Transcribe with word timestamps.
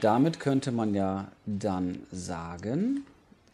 Und 0.00 0.04
damit 0.04 0.40
könnte 0.40 0.72
man 0.72 0.94
ja 0.94 1.30
dann 1.44 2.06
sagen, 2.10 3.04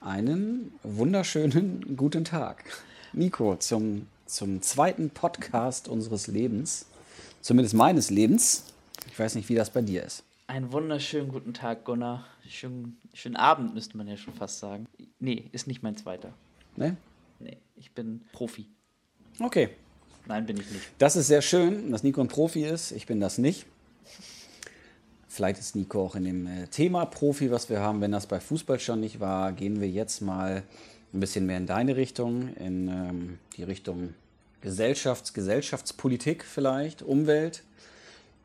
einen 0.01 0.73
wunderschönen 0.85 1.97
guten 1.97 2.25
Tag. 2.25 2.63
Nico, 3.13 3.57
zum, 3.57 4.07
zum 4.27 4.63
zweiten 4.63 5.11
Podcast 5.11 5.89
unseres 5.89 6.29
Lebens, 6.29 6.87
zumindest 7.41 7.75
meines 7.75 8.11
Lebens. 8.11 8.63
Ich 9.09 9.19
weiß 9.19 9.35
nicht, 9.35 9.49
wie 9.49 9.57
das 9.57 9.71
bei 9.71 9.83
dir 9.83 10.05
ist. 10.05 10.23
Einen 10.47 10.71
wunderschönen 10.71 11.31
guten 11.31 11.53
Tag, 11.53 11.85
Gunnar. 11.85 12.25
Schönen, 12.49 12.97
schönen 13.13 13.35
Abend, 13.35 13.75
müsste 13.75 13.97
man 13.97 14.07
ja 14.07 14.17
schon 14.17 14.35
fast 14.35 14.61
sagen. 14.61 14.87
Nee, 15.19 15.49
ist 15.51 15.67
nicht 15.67 15.83
mein 15.83 15.97
zweiter. 15.97 16.33
Ne? 16.77 16.97
Nee, 17.41 17.57
ich 17.75 17.91
bin 17.91 18.21
Profi. 18.31 18.67
Okay. 19.41 19.71
Nein, 20.27 20.47
bin 20.47 20.61
ich 20.61 20.71
nicht. 20.71 20.93
Das 20.99 21.17
ist 21.17 21.27
sehr 21.27 21.43
schön, 21.43 21.91
dass 21.91 22.05
Nico 22.05 22.21
ein 22.21 22.29
Profi 22.29 22.65
ist. 22.65 22.93
Ich 22.93 23.07
bin 23.07 23.19
das 23.19 23.37
nicht. 23.37 23.67
Vielleicht 25.37 25.59
ist 25.59 25.77
Nico 25.77 26.03
auch 26.03 26.15
in 26.15 26.25
dem 26.25 26.47
äh, 26.47 26.67
Thema 26.69 27.05
Profi, 27.05 27.51
was 27.51 27.69
wir 27.69 27.81
haben. 27.81 28.01
Wenn 28.01 28.11
das 28.11 28.27
bei 28.27 28.41
Fußball 28.41 28.81
schon 28.81 29.01
nicht 29.01 29.21
war, 29.21 29.53
gehen 29.53 29.83
wir 29.83 29.89
jetzt 29.89 30.23
mal 30.23 30.63
ein 31.13 31.21
bisschen 31.21 31.45
mehr 31.45 31.59
in 31.59 31.67
deine 31.67 31.95
Richtung, 31.95 32.55
in 32.55 32.89
ähm, 32.89 33.39
die 33.55 33.63
Richtung 33.63 34.15
Gesellschafts-, 34.63 35.35
Gesellschaftspolitik 35.35 36.43
vielleicht, 36.43 37.03
Umwelt, 37.03 37.65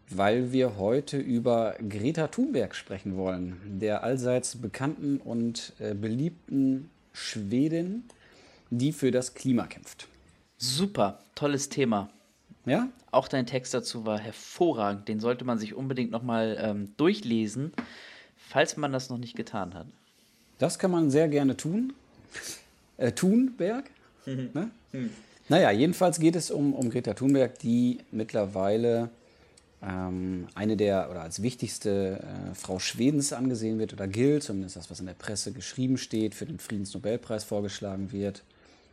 weil 0.09 0.51
wir 0.51 0.75
heute 0.77 1.17
über 1.17 1.75
Greta 1.87 2.27
Thunberg 2.27 2.75
sprechen 2.75 3.15
wollen, 3.15 3.61
der 3.79 4.03
allseits 4.03 4.57
bekannten 4.57 5.21
und 5.23 5.71
äh, 5.79 5.93
beliebten 5.93 6.89
Schwedin, 7.13 8.03
die 8.69 8.91
für 8.91 9.11
das 9.11 9.33
Klima 9.33 9.65
kämpft. 9.65 10.09
Super, 10.57 11.19
tolles 11.35 11.69
Thema. 11.69 12.09
Ja? 12.65 12.89
Auch 13.11 13.27
dein 13.27 13.45
Text 13.45 13.73
dazu 13.73 14.05
war 14.05 14.19
hervorragend. 14.19 15.07
Den 15.07 15.19
sollte 15.19 15.45
man 15.45 15.57
sich 15.57 15.73
unbedingt 15.73 16.11
nochmal 16.11 16.57
ähm, 16.61 16.93
durchlesen, 16.97 17.73
falls 18.37 18.77
man 18.77 18.91
das 18.91 19.09
noch 19.09 19.17
nicht 19.17 19.35
getan 19.35 19.73
hat. 19.73 19.87
Das 20.59 20.77
kann 20.77 20.91
man 20.91 21.09
sehr 21.09 21.27
gerne 21.27 21.57
tun. 21.57 21.93
Äh, 22.97 23.11
Thunberg? 23.13 23.89
ne? 24.25 24.69
Naja, 25.49 25.71
jedenfalls 25.71 26.19
geht 26.19 26.35
es 26.35 26.51
um, 26.51 26.73
um 26.73 26.89
Greta 26.89 27.13
Thunberg, 27.13 27.57
die 27.59 27.99
mittlerweile 28.11 29.09
ähm, 29.81 30.47
eine 30.53 30.77
der 30.77 31.09
oder 31.09 31.21
als 31.21 31.41
wichtigste 31.41 32.19
äh, 32.21 32.55
Frau 32.55 32.79
Schwedens 32.79 33.33
angesehen 33.33 33.79
wird 33.79 33.93
oder 33.93 34.07
gilt, 34.07 34.43
zumindest 34.43 34.75
das, 34.75 34.91
was 34.91 34.99
in 34.99 35.07
der 35.07 35.13
Presse 35.13 35.51
geschrieben 35.51 35.97
steht, 35.97 36.35
für 36.35 36.45
den 36.45 36.59
Friedensnobelpreis 36.59 37.43
vorgeschlagen 37.43 38.11
wird 38.11 38.43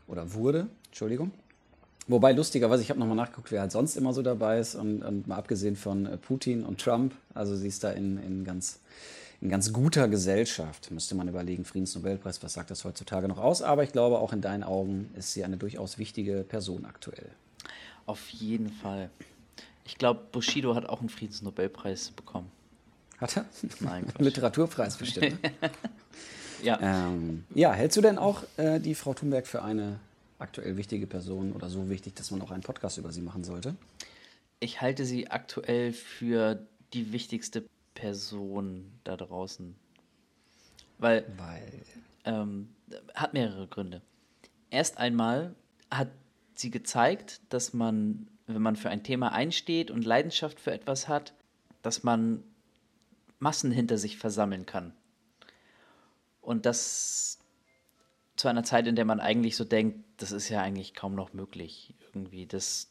oder 0.07 0.33
wurde. 0.33 0.69
Entschuldigung. 0.87 1.33
Wobei 2.09 2.33
lustigerweise, 2.33 2.83
ich 2.83 2.89
habe 2.89 2.99
nochmal 2.99 3.17
nachgeguckt, 3.17 3.53
wer 3.53 3.61
halt 3.61 3.73
sonst 3.73 3.97
immer 3.97 4.15
so 4.15 4.23
dabei 4.23 4.59
ist 4.59 4.75
und, 4.75 5.03
und 5.03 5.29
mal 5.29 5.37
abgesehen 5.37 5.77
von 5.77 6.07
äh, 6.07 6.17
Putin 6.17 6.65
und 6.65 6.81
Trump, 6.81 7.15
also 7.35 7.55
sie 7.55 7.69
ist 7.69 7.85
da 7.85 7.91
in, 7.91 8.17
in, 8.17 8.45
ganz, 8.45 8.81
in 9.43 9.51
ganz 9.51 9.75
guter 9.75 10.09
Gesellschaft, 10.09 10.91
müsste 10.91 11.15
man 11.15 11.29
überlegen, 11.29 11.67
Friedensnobelpreis, 11.67 12.43
was 12.43 12.55
sagt 12.55 12.71
das 12.71 12.85
heutzutage 12.85 13.29
noch 13.29 13.37
aus, 13.37 13.61
aber 13.61 13.83
ich 13.83 13.93
glaube, 13.93 14.21
auch 14.21 14.33
in 14.33 14.41
deinen 14.41 14.63
Augen 14.63 15.11
ist 15.17 15.35
sie 15.35 15.45
eine 15.45 15.59
durchaus 15.59 15.99
wichtige 15.99 16.45
Person 16.49 16.87
aktuell. 16.87 17.29
Auf 18.07 18.31
jeden 18.31 18.71
Fall. 18.71 19.11
Ich 19.85 19.99
glaube, 19.99 20.21
Bushido 20.33 20.75
hat 20.75 20.89
auch 20.89 21.01
einen 21.01 21.11
Friedensnobelpreis 21.11 22.13
bekommen. 22.13 22.51
Hat 23.19 23.37
er? 23.37 23.45
Nein. 23.81 24.07
Literaturpreis 24.19 24.97
bestimmt. 24.97 25.43
ne? 25.43 25.51
Ja, 26.61 26.77
ähm, 26.83 27.45
ja, 27.55 27.73
hältst 27.73 27.97
du 27.97 28.01
denn 28.01 28.19
auch 28.19 28.43
äh, 28.57 28.81
die 28.81 28.97
Frau 28.97 29.15
Thunberg 29.15 29.47
für 29.47 29.63
eine 29.63 30.01
aktuell 30.39 30.77
wichtige 30.77 31.07
Person 31.07 31.53
oder 31.53 31.69
so 31.69 31.89
wichtig, 31.89 32.15
dass 32.15 32.31
man 32.31 32.43
auch 32.43 32.51
einen 32.51 32.63
Podcast 32.63 32.99
über 32.99 33.13
sie 33.13 33.23
machen 33.23 33.45
sollte? 33.45 33.77
ich 34.61 34.81
halte 34.81 35.05
sie 35.05 35.31
aktuell 35.31 35.93
für 35.93 36.67
die 36.93 37.13
wichtigste 37.13 37.65
Person 37.95 38.93
da 39.05 39.17
draußen. 39.17 39.77
Weil 40.99 41.27
Weil. 41.37 41.83
ähm, 42.25 42.75
hat 43.15 43.35
mehrere 43.35 43.67
Gründe. 43.67 44.03
Erst 44.71 44.99
einmal 44.99 45.55
hat 45.91 46.11
sie 46.55 46.71
gezeigt, 46.71 47.41
dass 47.51 47.73
man, 47.73 48.29
wenn 48.47 48.63
man 48.63 48.77
für 48.77 48.91
ein 48.91 49.05
Thema 49.05 49.33
einsteht 49.33 49.91
und 49.91 50.05
Leidenschaft 50.05 50.61
für 50.61 50.73
etwas 50.73 51.09
hat, 51.09 51.35
dass 51.83 52.03
man 52.03 52.43
Massen 53.39 53.71
hinter 53.71 53.99
sich 53.99 54.19
versammeln 54.19 54.67
kann. 54.67 54.93
Und 56.41 56.67
das 56.67 57.38
zu 58.39 58.49
einer 58.49 58.63
Zeit, 58.63 58.87
in 58.87 58.97
der 58.97 59.05
man 59.05 59.21
eigentlich 59.21 59.57
so 59.57 59.65
denkt, 59.65 59.99
das 60.17 60.33
ist 60.33 60.49
ja 60.49 60.63
eigentlich 60.63 60.95
kaum 60.95 61.15
noch 61.15 61.33
möglich. 61.33 61.95
Irgendwie, 62.15 62.47
das 62.47 62.89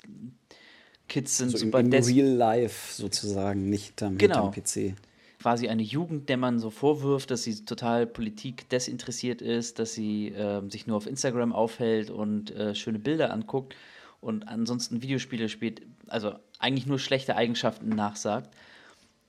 Kids 1.08 1.38
sind 1.38 1.52
So 1.52 1.58
im, 1.58 1.64
super 1.66 1.80
im 1.80 1.90
des 1.90 2.08
Real 2.08 2.28
Life 2.28 2.94
sozusagen, 2.94 3.70
nicht 3.70 4.04
am, 4.04 4.18
Genau. 4.18 4.52
PC. 4.52 4.94
quasi 5.42 5.70
eine 5.70 5.84
Jugend, 5.84 6.28
der 6.28 6.38
man 6.38 6.60
so 6.60 6.70
vorwirft, 6.70 7.32
dass 7.32 7.44
sie 7.44 7.64
total 7.64 8.06
Politik 8.06 8.68
desinteressiert 8.70 9.42
ist, 9.42 9.80
dass 9.80 9.94
sie 9.94 10.34
ähm, 10.36 10.70
sich 10.70 10.86
nur 10.86 10.98
auf 10.98 11.08
Instagram 11.08 11.54
aufhält 11.54 12.10
und 12.10 12.52
äh, 12.52 12.76
schöne 12.76 13.00
Bilder 13.00 13.32
anguckt 13.32 13.76
und 14.20 14.48
ansonsten 14.50 15.02
Videospiele 15.02 15.48
spielt, 15.48 15.82
also 16.08 16.34
eigentlich 16.60 16.88
nur 16.88 17.00
schlechte 17.00 17.36
Eigenschaften 17.38 17.90
nachsagt, 17.90 18.54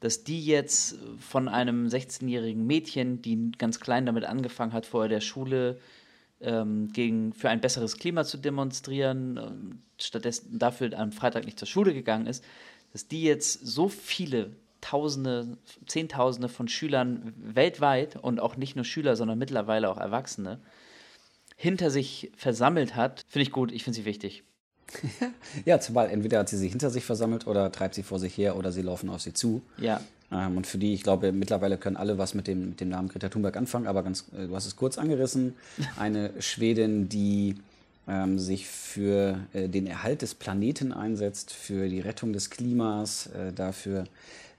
dass 0.00 0.24
die 0.24 0.44
jetzt 0.44 0.96
von 1.20 1.48
einem 1.48 1.86
16-jährigen 1.86 2.66
Mädchen, 2.66 3.20
die 3.22 3.52
ganz 3.58 3.78
klein 3.80 4.06
damit 4.06 4.24
angefangen 4.24 4.72
hat, 4.72 4.86
vor 4.86 5.08
der 5.08 5.20
Schule 5.20 5.78
ähm, 6.40 6.92
gegen, 6.92 7.32
für 7.32 7.50
ein 7.50 7.60
besseres 7.60 7.96
Klima 7.96 8.24
zu 8.24 8.38
demonstrieren, 8.38 9.36
ähm, 9.36 9.82
stattdessen 9.98 10.58
dafür 10.58 10.98
am 10.98 11.12
Freitag 11.12 11.44
nicht 11.44 11.58
zur 11.58 11.68
Schule 11.68 11.94
gegangen 11.94 12.26
ist, 12.26 12.44
dass 12.92 13.08
die 13.08 13.22
jetzt 13.22 13.66
so 13.66 13.88
viele 13.88 14.56
Tausende, 14.80 15.58
Zehntausende 15.86 16.48
von 16.48 16.68
Schülern 16.68 17.34
weltweit 17.36 18.14
und 18.14 18.38
auch 18.38 18.56
nicht 18.56 18.76
nur 18.76 18.84
Schüler, 18.84 19.16
sondern 19.16 19.36
mittlerweile 19.36 19.90
auch 19.90 19.98
Erwachsene 19.98 20.60
hinter 21.56 21.90
sich 21.90 22.30
versammelt 22.36 22.94
hat, 22.94 23.24
finde 23.28 23.42
ich 23.42 23.50
gut, 23.50 23.72
ich 23.72 23.82
finde 23.82 23.96
sie 23.96 24.04
wichtig. 24.04 24.44
Ja, 25.64 25.80
zumal 25.80 26.10
entweder 26.10 26.40
hat 26.40 26.48
sie 26.48 26.56
sich 26.56 26.70
hinter 26.70 26.90
sich 26.90 27.04
versammelt 27.04 27.46
oder 27.46 27.70
treibt 27.72 27.94
sie 27.94 28.02
vor 28.02 28.18
sich 28.18 28.36
her 28.36 28.56
oder 28.56 28.72
sie 28.72 28.82
laufen 28.82 29.10
auf 29.10 29.20
sie 29.20 29.32
zu. 29.32 29.62
Ja, 29.78 30.00
Ähm, 30.30 30.56
und 30.56 30.66
für 30.66 30.78
die, 30.78 30.92
ich 30.94 31.02
glaube, 31.02 31.32
mittlerweile 31.32 31.78
können 31.78 31.96
alle 31.96 32.18
was 32.18 32.34
mit 32.34 32.46
dem, 32.46 32.70
mit 32.70 32.80
dem 32.80 32.90
Namen 32.90 33.08
Greta 33.08 33.28
Thunberg 33.28 33.56
anfangen, 33.56 33.86
aber 33.86 34.02
ganz, 34.02 34.26
äh, 34.36 34.46
du 34.46 34.54
hast 34.54 34.66
es 34.66 34.76
kurz 34.76 34.98
angerissen. 34.98 35.54
Eine 35.96 36.30
Schwedin, 36.40 37.08
die 37.08 37.56
ähm, 38.06 38.38
sich 38.38 38.66
für 38.66 39.38
äh, 39.52 39.68
den 39.68 39.86
Erhalt 39.86 40.22
des 40.22 40.34
Planeten 40.34 40.92
einsetzt, 40.92 41.52
für 41.52 41.88
die 41.88 42.00
Rettung 42.00 42.32
des 42.32 42.50
Klimas, 42.50 43.28
äh, 43.28 43.52
dafür, 43.52 44.04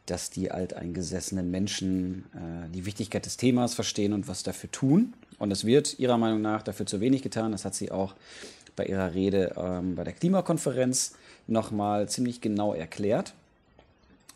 dass 0.06 0.32
die 0.32 0.52
alteingesessenen 0.52 1.52
Menschen 1.52 2.26
äh, 2.34 2.70
die 2.74 2.86
Wichtigkeit 2.86 3.26
des 3.26 3.38
Themas 3.38 3.76
verstehen 3.76 4.14
und 4.14 4.28
was 4.28 4.44
dafür 4.44 4.72
tun. 4.72 5.14
Und 5.38 5.52
es 5.52 5.66
wird 5.66 6.00
ihrer 6.00 6.18
Meinung 6.18 6.42
nach 6.42 6.64
dafür 6.64 6.86
zu 6.86 7.00
wenig 7.00 7.22
getan. 7.22 7.52
Das 7.52 7.64
hat 7.64 7.76
sie 7.76 7.92
auch 7.92 8.16
bei 8.80 8.86
ihrer 8.86 9.14
Rede 9.14 9.54
ähm, 9.58 9.96
bei 9.96 10.06
der 10.06 10.14
Klimakonferenz 10.14 11.16
nochmal 11.48 12.08
ziemlich 12.08 12.40
genau 12.40 12.74
erklärt. 12.74 13.34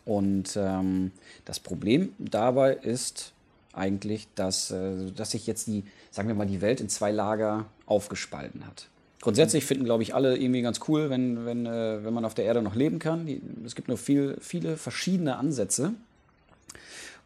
Und 0.03 0.57
ähm, 0.57 1.11
das 1.45 1.61
Problem 1.61 2.11
dabei 2.19 2.73
ist 2.73 3.31
eigentlich, 3.71 4.27
dass, 4.35 4.69
äh, 4.71 5.11
dass 5.15 5.31
sich 5.31 5.47
jetzt 5.47 5.67
die, 5.67 5.85
sagen 6.11 6.27
wir 6.27 6.35
mal, 6.35 6.45
die 6.45 6.59
Welt 6.59 6.81
in 6.81 6.89
zwei 6.89 7.11
Lager 7.11 7.67
aufgespalten 7.85 8.67
hat. 8.67 8.89
Grundsätzlich 9.21 9.63
finden, 9.63 9.85
glaube 9.85 10.03
ich, 10.03 10.13
alle 10.13 10.35
irgendwie 10.35 10.61
ganz 10.61 10.81
cool, 10.89 11.09
wenn, 11.09 11.45
wenn, 11.45 11.65
äh, 11.65 12.03
wenn 12.03 12.13
man 12.13 12.25
auf 12.25 12.33
der 12.33 12.43
Erde 12.43 12.61
noch 12.61 12.75
leben 12.75 12.99
kann. 12.99 13.25
Die, 13.25 13.41
es 13.65 13.75
gibt 13.75 13.87
nur 13.87 13.97
viel, 13.97 14.35
viele 14.41 14.75
verschiedene 14.75 15.37
Ansätze. 15.37 15.93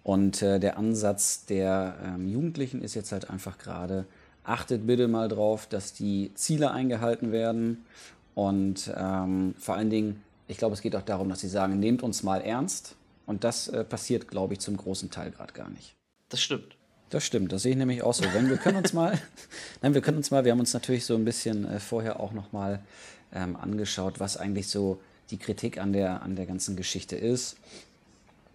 Und 0.04 0.44
äh, 0.44 0.60
der 0.60 0.78
Ansatz 0.78 1.46
der 1.46 1.98
ähm, 2.06 2.30
Jugendlichen 2.30 2.84
ist 2.84 2.94
jetzt 2.94 3.12
halt 3.12 3.32
einfach 3.32 3.58
gerade, 3.58 4.06
achtet 4.48 4.88
bitte 4.88 5.08
mal 5.08 5.28
drauf, 5.28 5.68
dass 5.68 5.94
die 5.94 6.32
Ziele 6.34 6.72
eingehalten 6.72 7.32
werden. 7.32 7.86
Und 8.34 8.92
ähm, 8.96 9.56
vor 9.60 9.76
allen 9.76 9.90
Dingen, 9.90 10.24
ich 10.48 10.58
glaube, 10.58 10.74
es 10.74 10.82
geht 10.82 10.96
auch 10.96 11.02
darum, 11.02 11.30
dass 11.30 11.42
sie 11.42 11.50
sagen, 11.50 11.80
nehmt 11.80 12.02
uns 12.02 12.24
mal 12.24 12.42
ernst. 12.42 12.96
Und 13.26 13.44
das 13.44 13.68
äh, 13.68 13.84
passiert, 13.84 14.30
glaube 14.30 14.54
ich, 14.54 14.60
zum 14.62 14.78
großen 14.78 15.12
Teil 15.12 15.32
gerade 15.32 15.54
gar 15.54 15.70
nicht. 15.70 15.96
das 16.30 16.42
stimmt. 16.42 16.76
Das 17.10 17.24
stimmt, 17.24 17.54
das 17.54 17.62
sehe 17.62 17.72
ich 17.72 17.78
nämlich 17.78 18.02
auch 18.02 18.14
so. 18.14 18.26
Wenn 18.34 18.50
wir 18.50 18.58
können 18.58 18.78
uns 18.78 18.92
mal, 18.92 19.18
nein, 19.82 19.94
wir 19.94 20.02
können 20.02 20.18
uns 20.18 20.30
mal, 20.30 20.44
wir 20.44 20.52
haben 20.52 20.60
uns 20.60 20.74
natürlich 20.74 21.06
so 21.06 21.16
ein 21.16 21.24
bisschen 21.24 21.66
äh, 21.66 21.80
vorher 21.80 22.20
auch 22.20 22.34
noch 22.34 22.52
mal 22.52 22.82
ähm, 23.34 23.56
angeschaut, 23.56 24.20
was 24.20 24.36
eigentlich 24.36 24.68
so 24.68 25.00
die 25.30 25.38
Kritik 25.38 25.78
an 25.78 25.94
der, 25.94 26.22
an 26.22 26.36
der 26.36 26.46
ganzen 26.46 26.76
Geschichte 26.76 27.16
ist. 27.16 27.56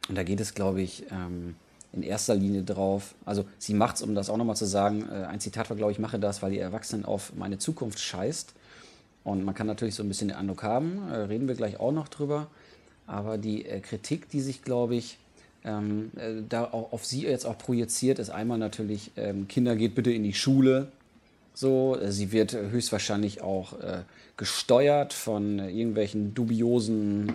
Und 0.09 0.17
da 0.17 0.23
geht 0.23 0.41
es, 0.41 0.55
glaube 0.55 0.83
ich, 0.83 1.05
ähm, 1.11 1.55
in 1.93 2.03
erster 2.03 2.35
Linie 2.35 2.63
drauf. 2.63 3.15
Also 3.25 3.45
sie 3.59 3.75
macht 3.75 3.97
es, 3.97 4.03
um 4.03 4.15
das 4.15 4.31
auch 4.31 4.37
nochmal 4.37 4.57
zu 4.57 4.65
sagen, 4.65 5.09
äh, 5.11 5.25
ein 5.27 5.41
Zitat 5.41 5.69
war, 5.71 5.77
glaube 5.77 5.93
ich, 5.93 5.99
mache 5.99 6.19
das, 6.19 6.43
weil 6.43 6.53
die 6.53 6.59
Erwachsenen 6.59 7.05
auf 7.05 7.33
meine 7.37 7.59
Zukunft 7.59 8.01
scheißt. 8.01 8.55
Und 9.25 9.45
man 9.45 9.55
kann 9.55 9.67
natürlich 9.67 9.95
so 9.95 10.03
ein 10.03 10.09
bisschen 10.09 10.29
den 10.29 10.37
Eindruck 10.37 10.63
haben, 10.63 11.11
äh, 11.11 11.17
reden 11.17 11.49
wir 11.49 11.55
gleich 11.55 11.79
auch 11.79 11.93
noch 11.93 12.09
drüber. 12.09 12.49
Aber 13.07 13.39
die 13.39 13.67
äh, 13.67 13.81
Kritik, 13.81 14.29
die 14.31 14.41
sich, 14.41 14.63
glaube 14.63 14.95
ich, 14.95 15.19
ähm, 15.65 16.11
äh, 16.17 16.43
da 16.49 16.65
auch 16.65 16.93
auf 16.93 17.05
sie 17.05 17.23
jetzt 17.23 17.47
auch 17.47 17.59
projiziert, 17.59 18.19
ist 18.19 18.31
einmal 18.31 18.59
natürlich, 18.59 19.13
ähm, 19.17 19.47
Kinder 19.49 19.77
geht 19.77 19.95
bitte 19.95 20.11
in 20.11 20.25
die 20.25 20.35
Schule. 20.35 20.89
So, 21.55 21.97
äh, 22.01 22.11
sie 22.11 22.33
wird 22.33 22.55
höchstwahrscheinlich 22.55 23.43
auch 23.43 23.79
äh, 23.81 24.03
gesteuert 24.37 25.13
von 25.13 25.59
irgendwelchen 25.59 26.35
dubiosen 26.35 27.33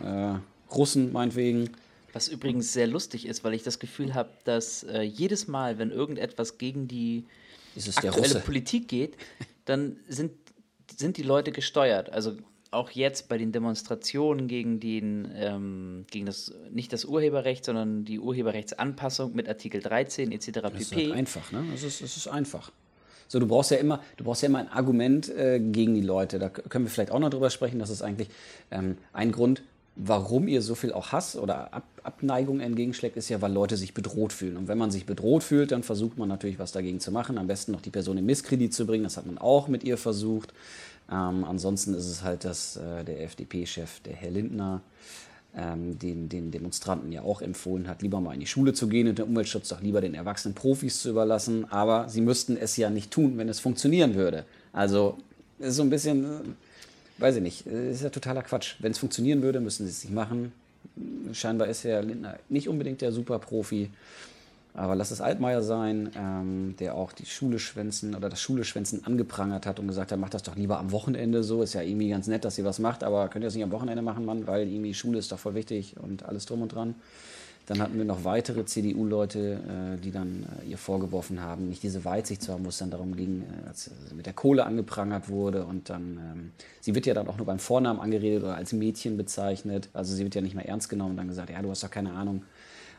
Russen, 0.71 1.13
meinetwegen. 1.13 1.69
Was 2.17 2.27
übrigens 2.29 2.73
sehr 2.73 2.87
lustig 2.87 3.27
ist, 3.27 3.43
weil 3.43 3.53
ich 3.53 3.61
das 3.61 3.77
Gefühl 3.77 4.15
habe, 4.15 4.31
dass 4.43 4.81
äh, 4.81 5.01
jedes 5.01 5.47
Mal, 5.47 5.77
wenn 5.77 5.91
irgendetwas 5.91 6.57
gegen 6.57 6.87
die 6.87 7.25
aktuelle 7.95 8.39
Politik 8.39 8.87
geht, 8.87 9.15
dann 9.65 9.97
sind, 10.07 10.31
sind 10.95 11.17
die 11.17 11.21
Leute 11.21 11.51
gesteuert. 11.51 12.11
Also 12.11 12.37
auch 12.71 12.89
jetzt 12.89 13.29
bei 13.29 13.37
den 13.37 13.51
Demonstrationen 13.51 14.47
gegen 14.47 14.79
den, 14.79 15.31
ähm, 15.35 16.05
gegen 16.09 16.25
das, 16.25 16.55
nicht 16.71 16.91
das 16.91 17.05
Urheberrecht, 17.05 17.63
sondern 17.63 18.03
die 18.03 18.19
Urheberrechtsanpassung 18.19 19.35
mit 19.35 19.47
Artikel 19.47 19.79
13 19.79 20.31
etc. 20.31 20.45
pp. 20.45 20.61
Das 20.61 20.81
ist 20.81 20.95
halt 20.95 21.11
einfach, 21.11 21.51
ne? 21.51 21.65
Es 21.75 21.83
ist, 21.83 22.01
es 22.01 22.17
ist 22.17 22.27
einfach. 22.27 22.71
So, 23.27 23.39
du 23.39 23.45
brauchst 23.45 23.69
ja 23.69 23.77
immer, 23.77 24.01
du 24.15 24.23
brauchst 24.23 24.41
ja 24.41 24.47
immer 24.47 24.59
ein 24.59 24.69
Argument 24.69 25.29
äh, 25.29 25.59
gegen 25.59 25.93
die 25.93 26.01
Leute. 26.01 26.39
Da 26.39 26.49
können 26.49 26.85
wir 26.85 26.89
vielleicht 26.89 27.11
auch 27.11 27.19
noch 27.19 27.29
drüber 27.29 27.51
sprechen. 27.51 27.77
Das 27.77 27.91
ist 27.91 28.01
eigentlich 28.01 28.29
ähm, 28.71 28.97
ein 29.13 29.31
Grund, 29.31 29.61
warum 29.97 30.47
ihr 30.47 30.61
so 30.61 30.75
viel 30.75 30.93
auch 30.93 31.11
Hass 31.11 31.35
oder 31.35 31.73
Ab 31.73 31.83
Abneigung 32.03 32.61
entgegenschlägt, 32.61 33.17
ist 33.17 33.27
ja, 33.27 33.41
weil 33.41 33.51
Leute 33.51 33.75
sich 33.75 33.93
bedroht 33.93 34.31
fühlen. 34.31 34.55
Und 34.55 34.69
wenn 34.69 34.77
man 34.77 34.91
sich 34.91 35.05
bedroht 35.05 35.43
fühlt, 35.43 35.73
dann 35.73 35.83
versucht 35.83 36.17
man 36.17 36.29
natürlich 36.29 36.57
was 36.57 36.71
dagegen 36.71 37.01
zu 37.01 37.11
machen. 37.11 37.37
Am 37.37 37.47
besten 37.47 37.73
noch 37.73 37.81
die 37.81 37.89
Person 37.89 38.17
in 38.17 38.25
Misskredit 38.25 38.73
zu 38.73 38.85
bringen. 38.85 39.03
Das 39.03 39.17
hat 39.17 39.25
man 39.25 39.37
auch 39.37 39.67
mit 39.67 39.83
ihr 39.83 39.97
versucht. 39.97 40.53
Ähm, 41.11 41.43
ansonsten 41.43 41.93
ist 41.93 42.07
es 42.07 42.23
halt, 42.23 42.45
dass 42.45 42.77
äh, 42.77 43.03
der 43.03 43.23
FDP-Chef, 43.23 43.99
der 44.01 44.13
Herr 44.13 44.31
Lindner, 44.31 44.81
ähm, 45.53 45.99
den, 45.99 46.29
den 46.29 46.51
Demonstranten 46.51 47.11
ja 47.11 47.23
auch 47.23 47.41
empfohlen 47.41 47.89
hat, 47.89 48.01
lieber 48.01 48.21
mal 48.21 48.33
in 48.33 48.39
die 48.39 48.47
Schule 48.47 48.71
zu 48.73 48.87
gehen 48.87 49.09
und 49.09 49.17
den 49.17 49.25
Umweltschutz 49.25 49.67
doch 49.67 49.81
lieber 49.81 49.99
den 49.99 50.13
erwachsenen 50.13 50.55
Profis 50.55 51.01
zu 51.01 51.09
überlassen. 51.09 51.69
Aber 51.69 52.07
sie 52.07 52.21
müssten 52.21 52.55
es 52.55 52.77
ja 52.77 52.89
nicht 52.89 53.11
tun, 53.11 53.37
wenn 53.37 53.49
es 53.49 53.59
funktionieren 53.59 54.15
würde. 54.15 54.45
Also 54.71 55.17
ist 55.59 55.75
so 55.75 55.81
ein 55.81 55.89
bisschen, 55.89 56.23
äh, 56.23 56.27
weiß 57.17 57.37
ich 57.37 57.41
nicht, 57.41 57.67
äh, 57.67 57.91
ist 57.91 58.03
ja 58.03 58.09
totaler 58.09 58.43
Quatsch. 58.43 58.75
Wenn 58.79 58.91
es 58.91 58.97
funktionieren 58.97 59.41
würde, 59.41 59.59
müssen 59.59 59.85
sie 59.85 59.91
es 59.91 60.03
nicht 60.03 60.13
machen. 60.13 60.51
Scheinbar 61.33 61.67
ist 61.67 61.83
Herr 61.83 62.01
Lindner 62.01 62.37
nicht 62.49 62.69
unbedingt 62.69 63.01
der 63.01 63.11
Superprofi. 63.11 63.89
Aber 64.73 64.95
lass 64.95 65.09
es 65.09 65.21
Altmaier 65.21 65.63
sein, 65.63 66.11
ähm, 66.15 66.75
der 66.79 66.93
auch 66.93 67.11
die 67.11 67.25
Schule 67.25 67.57
schwänzen 67.57 68.13
oder 68.13 68.29
das 68.29 68.39
Schule 68.39 68.63
schwänzen 68.63 69.03
angeprangert 69.05 69.65
hat 69.65 69.79
und 69.79 69.87
gesagt 69.87 70.11
hat, 70.11 70.19
macht 70.19 70.35
das 70.35 70.43
doch 70.43 70.55
lieber 70.55 70.77
am 70.77 70.91
Wochenende 70.91 71.43
so. 71.43 71.63
Ist 71.63 71.73
ja 71.73 71.81
irgendwie 71.81 72.09
ganz 72.09 72.27
nett, 72.27 72.45
dass 72.45 72.59
ihr 72.59 72.63
was 72.63 72.77
macht, 72.77 73.03
aber 73.03 73.27
könnt 73.27 73.43
ihr 73.43 73.47
das 73.47 73.55
nicht 73.55 73.63
am 73.63 73.71
Wochenende 73.71 74.03
machen, 74.03 74.23
Mann, 74.23 74.45
weil 74.45 74.67
irgendwie 74.67 74.93
Schule 74.93 75.17
ist 75.17 75.31
doch 75.31 75.39
voll 75.39 75.55
wichtig 75.55 75.95
und 75.99 76.23
alles 76.25 76.45
drum 76.45 76.61
und 76.61 76.73
dran. 76.73 76.93
Dann 77.67 77.81
hatten 77.81 77.97
wir 77.97 78.05
noch 78.05 78.23
weitere 78.23 78.65
CDU-Leute, 78.65 79.97
äh, 79.97 80.01
die 80.01 80.11
dann 80.11 80.47
äh, 80.63 80.69
ihr 80.69 80.77
vorgeworfen 80.77 81.41
haben, 81.41 81.67
nicht 81.67 81.83
diese 81.83 82.05
Weitsicht 82.05 82.41
zu 82.41 82.53
haben, 82.53 82.63
wo 82.63 82.69
es 82.69 82.77
dann 82.77 82.91
darum 82.91 83.17
ging, 83.17 83.43
äh, 83.43 83.67
als 83.67 83.91
mit 84.15 84.25
der 84.25 84.31
Kohle 84.31 84.65
angeprangert 84.65 85.27
wurde. 85.27 85.65
Und 85.65 85.89
dann, 85.89 86.17
ähm, 86.17 86.51
sie 86.79 86.95
wird 86.95 87.05
ja 87.05 87.13
dann 87.13 87.27
auch 87.27 87.35
nur 87.35 87.45
beim 87.45 87.59
Vornamen 87.59 87.99
angeredet 87.99 88.43
oder 88.43 88.55
als 88.55 88.71
Mädchen 88.71 89.17
bezeichnet. 89.17 89.89
Also 89.91 90.15
sie 90.15 90.23
wird 90.23 90.33
ja 90.33 90.41
nicht 90.41 90.55
mehr 90.55 90.65
ernst 90.65 90.87
genommen 90.87 91.11
und 91.11 91.17
dann 91.17 91.27
gesagt, 91.27 91.49
ja, 91.49 91.61
du 91.61 91.69
hast 91.69 91.83
doch 91.83 91.91
keine 91.91 92.13
Ahnung 92.13 92.43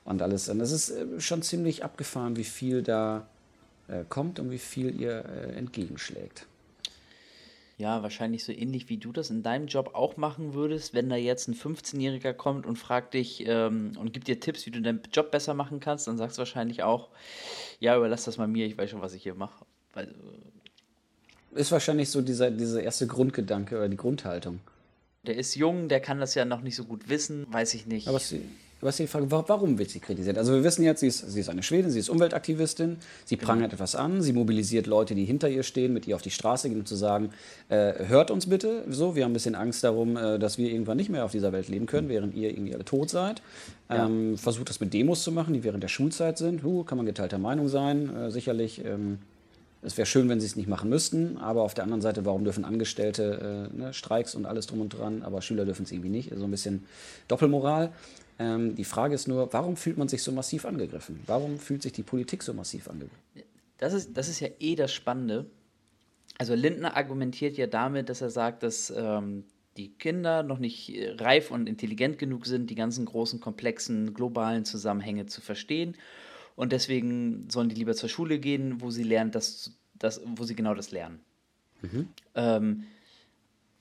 und 0.04 0.20
alles. 0.20 0.50
Und 0.50 0.58
das 0.58 0.70
ist 0.70 0.92
schon 1.16 1.40
ziemlich 1.40 1.82
abgefahren, 1.82 2.36
wie 2.36 2.44
viel 2.44 2.82
da 2.82 3.26
kommt 4.10 4.38
und 4.38 4.50
wie 4.50 4.58
viel 4.58 5.00
ihr 5.00 5.24
entgegenschlägt. 5.56 6.46
Ja, 7.78 8.02
wahrscheinlich 8.02 8.44
so 8.44 8.50
ähnlich 8.50 8.88
wie 8.88 8.98
du 8.98 9.12
das 9.12 9.30
in 9.30 9.44
deinem 9.44 9.68
Job 9.68 9.94
auch 9.94 10.16
machen 10.16 10.52
würdest, 10.52 10.94
wenn 10.94 11.08
da 11.08 11.14
jetzt 11.14 11.46
ein 11.46 11.54
15-Jähriger 11.54 12.32
kommt 12.32 12.66
und 12.66 12.76
fragt 12.76 13.14
dich 13.14 13.44
ähm, 13.46 13.92
und 13.96 14.12
gibt 14.12 14.26
dir 14.26 14.40
Tipps, 14.40 14.66
wie 14.66 14.72
du 14.72 14.82
deinen 14.82 15.00
Job 15.12 15.30
besser 15.30 15.54
machen 15.54 15.78
kannst, 15.78 16.08
dann 16.08 16.18
sagst 16.18 16.36
du 16.36 16.40
wahrscheinlich 16.40 16.82
auch, 16.82 17.08
ja, 17.78 17.96
überlass 17.96 18.24
das 18.24 18.36
mal 18.36 18.48
mir, 18.48 18.66
ich 18.66 18.76
weiß 18.76 18.90
schon, 18.90 19.00
was 19.00 19.14
ich 19.14 19.22
hier 19.22 19.36
mache. 19.36 19.64
Äh, 19.94 20.06
ist 21.54 21.70
wahrscheinlich 21.70 22.10
so 22.10 22.20
dieser, 22.20 22.50
dieser 22.50 22.82
erste 22.82 23.06
Grundgedanke 23.06 23.76
oder 23.76 23.88
die 23.88 23.96
Grundhaltung. 23.96 24.58
Der 25.24 25.36
ist 25.36 25.54
jung, 25.54 25.88
der 25.88 26.00
kann 26.00 26.18
das 26.18 26.34
ja 26.34 26.44
noch 26.44 26.62
nicht 26.62 26.74
so 26.74 26.84
gut 26.84 27.08
wissen, 27.08 27.46
weiß 27.52 27.74
ich 27.74 27.86
nicht. 27.86 28.08
Aber 28.08 28.18
sie, 28.18 28.42
was 28.80 28.96
die 28.96 29.06
Frage, 29.06 29.30
warum 29.30 29.78
wird 29.78 29.90
sie 29.90 30.00
kritisiert? 30.00 30.38
Also 30.38 30.52
wir 30.52 30.62
wissen 30.62 30.84
jetzt, 30.84 31.00
sie 31.00 31.08
ist, 31.08 31.18
sie 31.30 31.40
ist 31.40 31.48
eine 31.48 31.62
Schwedin, 31.62 31.90
sie 31.90 31.98
ist 31.98 32.08
Umweltaktivistin, 32.08 32.98
sie 33.24 33.36
genau. 33.36 33.48
prangert 33.48 33.72
etwas 33.72 33.94
an, 33.94 34.22
sie 34.22 34.32
mobilisiert 34.32 34.86
Leute, 34.86 35.14
die 35.14 35.24
hinter 35.24 35.48
ihr 35.48 35.64
stehen, 35.64 35.92
mit 35.92 36.06
ihr 36.06 36.14
auf 36.14 36.22
die 36.22 36.30
Straße 36.30 36.68
gehen, 36.68 36.80
um 36.80 36.86
zu 36.86 36.94
sagen, 36.94 37.30
äh, 37.68 38.06
hört 38.06 38.30
uns 38.30 38.46
bitte, 38.46 38.84
so, 38.88 39.16
wir 39.16 39.24
haben 39.24 39.30
ein 39.30 39.34
bisschen 39.34 39.56
Angst 39.56 39.82
darum, 39.82 40.16
äh, 40.16 40.38
dass 40.38 40.58
wir 40.58 40.70
irgendwann 40.70 40.96
nicht 40.96 41.10
mehr 41.10 41.24
auf 41.24 41.32
dieser 41.32 41.52
Welt 41.52 41.68
leben 41.68 41.86
können, 41.86 42.08
während 42.08 42.34
ihr 42.34 42.50
irgendwie 42.50 42.74
alle 42.74 42.84
tot 42.84 43.10
seid. 43.10 43.42
Ähm, 43.90 44.32
ja. 44.32 44.36
Versucht 44.36 44.68
das 44.68 44.80
mit 44.80 44.94
Demos 44.94 45.24
zu 45.24 45.32
machen, 45.32 45.54
die 45.54 45.64
während 45.64 45.82
der 45.82 45.88
Schulzeit 45.88 46.38
sind. 46.38 46.62
Huh, 46.62 46.84
kann 46.84 46.98
man 46.98 47.06
geteilter 47.06 47.38
Meinung 47.38 47.68
sein, 47.68 48.14
äh, 48.14 48.30
sicherlich. 48.30 48.84
Ähm, 48.84 49.18
es 49.80 49.96
wäre 49.96 50.06
schön, 50.06 50.28
wenn 50.28 50.40
sie 50.40 50.46
es 50.46 50.56
nicht 50.56 50.68
machen 50.68 50.90
müssten, 50.90 51.36
aber 51.36 51.62
auf 51.62 51.72
der 51.72 51.84
anderen 51.84 52.02
Seite, 52.02 52.24
warum 52.24 52.42
dürfen 52.42 52.64
Angestellte 52.64 53.70
äh, 53.72 53.76
ne, 53.76 53.94
Streiks 53.94 54.34
und 54.34 54.44
alles 54.44 54.66
drum 54.66 54.80
und 54.80 54.88
dran, 54.88 55.22
aber 55.22 55.40
Schüler 55.40 55.64
dürfen 55.64 55.84
es 55.84 55.92
irgendwie 55.92 56.08
nicht? 56.08 56.32
So 56.34 56.44
ein 56.44 56.50
bisschen 56.50 56.84
Doppelmoral. 57.28 57.92
Ähm, 58.38 58.74
die 58.76 58.84
Frage 58.84 59.14
ist 59.14 59.26
nur, 59.26 59.52
warum 59.52 59.76
fühlt 59.76 59.98
man 59.98 60.08
sich 60.08 60.22
so 60.22 60.32
massiv 60.32 60.64
angegriffen? 60.64 61.20
Warum 61.26 61.58
fühlt 61.58 61.82
sich 61.82 61.92
die 61.92 62.02
Politik 62.02 62.42
so 62.42 62.54
massiv 62.54 62.88
angegriffen? 62.88 63.18
Das 63.78 63.92
ist, 63.92 64.16
das 64.16 64.28
ist 64.28 64.40
ja 64.40 64.48
eh 64.60 64.74
das 64.74 64.92
Spannende. 64.92 65.46
Also 66.38 66.54
Lindner 66.54 66.96
argumentiert 66.96 67.56
ja 67.56 67.66
damit, 67.66 68.08
dass 68.08 68.20
er 68.20 68.30
sagt, 68.30 68.62
dass 68.62 68.92
ähm, 68.96 69.44
die 69.76 69.90
Kinder 69.90 70.42
noch 70.42 70.58
nicht 70.58 70.94
äh, 70.94 71.14
reif 71.18 71.50
und 71.50 71.68
intelligent 71.68 72.18
genug 72.18 72.46
sind, 72.46 72.70
die 72.70 72.74
ganzen 72.74 73.06
großen, 73.06 73.40
komplexen, 73.40 74.14
globalen 74.14 74.64
Zusammenhänge 74.64 75.26
zu 75.26 75.40
verstehen. 75.40 75.96
Und 76.54 76.72
deswegen 76.72 77.48
sollen 77.50 77.68
die 77.68 77.76
lieber 77.76 77.94
zur 77.94 78.08
Schule 78.08 78.38
gehen, 78.38 78.80
wo 78.80 78.90
sie 78.90 79.04
lernen, 79.04 79.30
das, 79.30 79.78
das, 79.94 80.20
wo 80.24 80.44
sie 80.44 80.56
genau 80.56 80.74
das 80.74 80.90
lernen. 80.90 81.20
Mhm. 81.82 82.08
Ähm, 82.34 82.84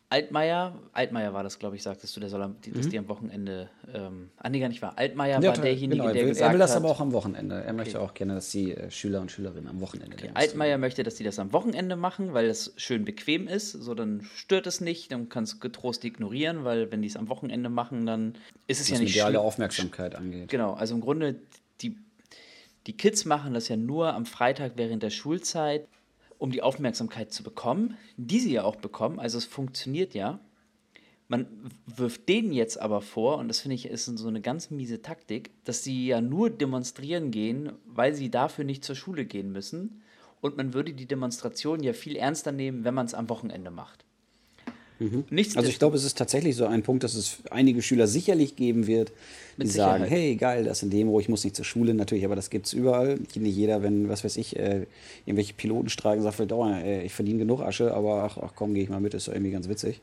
Altmaier, 0.09 0.73
Altmaier 0.93 1.33
war 1.33 1.43
das, 1.43 1.59
glaube 1.59 1.75
ich, 1.75 1.83
sagtest 1.83 2.15
du, 2.15 2.21
der 2.21 2.29
soll 2.29 2.41
am, 2.41 2.61
die, 2.61 2.71
dass 2.71 2.85
mhm. 2.85 2.89
die 2.91 2.99
am 2.99 3.09
Wochenende, 3.09 3.69
ähm, 3.93 4.29
ah 4.37 4.47
nee, 4.47 4.61
gar 4.61 4.69
nicht 4.69 4.81
wahr, 4.81 4.97
Altmaier 4.97 5.41
ja, 5.41 5.49
war 5.49 5.57
derjenige, 5.57 6.01
genau, 6.01 6.13
der 6.13 6.21
will, 6.21 6.29
gesagt 6.29 6.43
hat... 6.45 6.49
Er 6.49 6.53
will 6.53 6.59
das 6.59 6.75
aber 6.77 6.89
auch 6.89 7.01
am 7.01 7.11
Wochenende. 7.11 7.55
Er 7.55 7.65
okay. 7.65 7.73
möchte 7.73 7.99
auch 7.99 8.13
gerne, 8.13 8.35
dass 8.35 8.49
die 8.49 8.73
äh, 8.73 8.89
Schüler 8.89 9.19
und 9.19 9.31
Schülerinnen 9.31 9.67
am 9.67 9.81
Wochenende... 9.81 10.15
Okay. 10.15 10.31
Altmaier 10.33 10.77
möchte, 10.77 11.03
dass 11.03 11.15
die 11.15 11.25
das 11.25 11.39
am 11.39 11.51
Wochenende 11.51 11.97
machen, 11.97 12.33
weil 12.33 12.47
das 12.47 12.71
schön 12.77 13.03
bequem 13.03 13.49
ist, 13.49 13.73
so 13.73 13.95
dann 13.95 14.21
stört 14.33 14.65
es 14.65 14.79
nicht, 14.79 15.11
dann 15.11 15.27
kannst 15.27 15.55
du 15.55 15.59
getrost 15.59 16.05
ignorieren, 16.05 16.63
weil 16.63 16.89
wenn 16.89 17.01
die 17.01 17.09
es 17.09 17.17
am 17.17 17.27
Wochenende 17.27 17.67
machen, 17.67 18.05
dann 18.05 18.35
ist 18.67 18.79
es 18.79 18.89
Was 18.89 18.99
ja 18.99 19.03
nicht... 19.03 19.15
mediale 19.15 19.41
Aufmerksamkeit 19.41 20.15
angeht. 20.15 20.47
Genau, 20.47 20.73
also 20.73 20.95
im 20.95 21.01
Grunde, 21.01 21.35
die, 21.81 21.97
die 22.85 22.95
Kids 22.95 23.25
machen 23.25 23.53
das 23.53 23.67
ja 23.67 23.75
nur 23.75 24.13
am 24.13 24.25
Freitag 24.25 24.73
während 24.77 25.03
der 25.03 25.09
Schulzeit, 25.09 25.85
um 26.37 26.51
die 26.51 26.61
Aufmerksamkeit 26.61 27.31
zu 27.31 27.43
bekommen, 27.43 27.97
die 28.17 28.39
sie 28.39 28.53
ja 28.53 28.63
auch 28.63 28.75
bekommen, 28.75 29.19
also 29.19 29.37
es 29.37 29.45
funktioniert 29.45 30.13
ja. 30.13 30.39
Man 31.29 31.71
wirft 31.85 32.29
denen 32.29 32.53
jetzt 32.53 32.79
aber 32.79 33.01
vor, 33.01 33.37
und 33.37 33.49
das 33.49 33.59
finde 33.59 33.75
ich 33.75 33.85
ist 33.85 34.05
so 34.05 34.27
eine 34.27 34.39
ganz 34.39 34.71
miese 34.71 35.01
Taktik, 35.01 35.51
dass 35.65 35.83
sie 35.83 36.07
ja 36.07 36.21
nur 36.21 36.49
demonstrieren 36.49 37.31
gehen, 37.31 37.73
weil 37.85 38.13
sie 38.13 38.31
dafür 38.31 38.63
nicht 38.63 38.85
zur 38.85 38.95
Schule 38.95 39.25
gehen 39.25 39.51
müssen. 39.51 40.01
Und 40.39 40.55
man 40.55 40.73
würde 40.73 40.93
die 40.93 41.07
Demonstration 41.07 41.83
ja 41.83 41.93
viel 41.93 42.15
ernster 42.15 42.53
nehmen, 42.53 42.85
wenn 42.85 42.93
man 42.93 43.07
es 43.07 43.13
am 43.13 43.27
Wochenende 43.27 43.71
macht. 43.71 44.05
Mhm. 44.99 45.25
also 45.55 45.69
ich 45.69 45.79
glaube, 45.79 45.95
es 45.95 46.03
ist 46.03 46.17
tatsächlich 46.17 46.55
so 46.55 46.65
ein 46.65 46.81
Punkt, 46.81 47.03
dass 47.03 47.13
es 47.13 47.37
einige 47.51 47.81
Schüler 47.81 48.07
sicherlich 48.07 48.55
geben 48.55 48.87
wird, 48.87 49.11
die 49.57 49.67
sagen, 49.67 50.03
hey, 50.03 50.35
geil, 50.35 50.63
das 50.63 50.79
ist 50.79 50.83
ein 50.83 50.89
Demo, 50.89 51.19
ich 51.19 51.29
muss 51.29 51.43
nicht 51.43 51.55
zur 51.55 51.65
Schule, 51.65 51.93
natürlich, 51.93 52.25
aber 52.25 52.35
das 52.35 52.49
gibt 52.49 52.65
es 52.65 52.73
überall. 52.73 53.19
Nicht 53.35 53.55
jeder, 53.55 53.83
wenn, 53.83 54.09
was 54.09 54.23
weiß 54.23 54.37
ich, 54.37 54.55
äh, 54.55 54.85
irgendwelche 55.25 55.53
Piloten 55.53 55.89
streiken, 55.89 56.23
sagt, 56.23 56.39
äh, 56.39 57.03
ich 57.03 57.13
verdiene 57.13 57.39
genug 57.39 57.61
Asche, 57.61 57.93
aber 57.93 58.23
ach, 58.23 58.37
ach 58.37 58.53
komm, 58.55 58.73
gehe 58.73 58.83
ich 58.83 58.89
mal 58.89 58.99
mit, 58.99 59.13
ist 59.13 59.27
doch 59.27 59.33
irgendwie 59.33 59.51
ganz 59.51 59.69
witzig. 59.69 60.01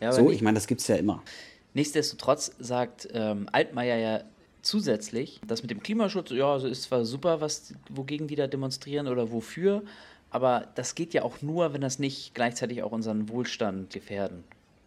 Ja, 0.00 0.12
so, 0.12 0.30
ich 0.30 0.42
meine, 0.42 0.54
das 0.54 0.66
gibt 0.66 0.80
es 0.80 0.88
ja 0.88 0.96
immer. 0.96 1.22
Nichtsdestotrotz 1.74 2.52
sagt 2.58 3.08
ähm, 3.12 3.48
Altmaier 3.52 3.96
ja 3.96 4.24
zusätzlich, 4.62 5.40
das 5.46 5.62
mit 5.62 5.70
dem 5.70 5.82
Klimaschutz, 5.82 6.30
ja, 6.30 6.52
also 6.52 6.68
ist 6.68 6.82
zwar 6.84 7.04
super, 7.04 7.40
was, 7.40 7.74
wogegen 7.88 8.26
die 8.26 8.36
da 8.36 8.46
demonstrieren 8.46 9.08
oder 9.08 9.30
wofür, 9.30 9.82
aber 10.30 10.68
das 10.74 10.94
geht 10.94 11.14
ja 11.14 11.22
auch 11.22 11.42
nur, 11.42 11.72
wenn 11.72 11.80
das 11.80 11.98
nicht 11.98 12.34
gleichzeitig 12.34 12.82
auch 12.82 12.92
unseren 12.92 13.28
Wohlstand 13.28 13.92
gefährden. 13.92 14.44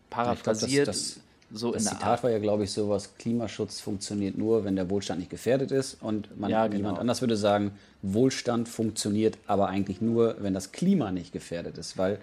Paraphrasiert. 0.10 0.86
Glaub, 0.86 0.96
das, 0.96 1.16
das, 1.16 1.20
so 1.52 1.72
das 1.72 1.84
Zitat 1.84 2.04
Art. 2.04 2.24
war 2.24 2.32
ja, 2.32 2.40
glaube 2.40 2.64
ich, 2.64 2.72
sowas: 2.72 3.16
Klimaschutz 3.18 3.80
funktioniert 3.80 4.38
nur, 4.38 4.64
wenn 4.64 4.76
der 4.76 4.90
Wohlstand 4.90 5.20
nicht 5.20 5.30
gefährdet 5.30 5.72
ist. 5.72 6.02
Und 6.02 6.40
man, 6.40 6.50
ja, 6.50 6.68
genau. 6.68 6.78
jemand 6.78 7.00
anders 7.00 7.22
würde 7.22 7.38
sagen, 7.38 7.72
Wohlstand 8.02 8.70
funktioniert 8.70 9.38
aber 9.48 9.68
eigentlich 9.68 10.02
nur, 10.02 10.38
wenn 10.40 10.54
das 10.54 10.72
Klima 10.72 11.12
nicht 11.12 11.32
gefährdet 11.32 11.78
ist. 11.78 11.98
Weil 11.98 12.20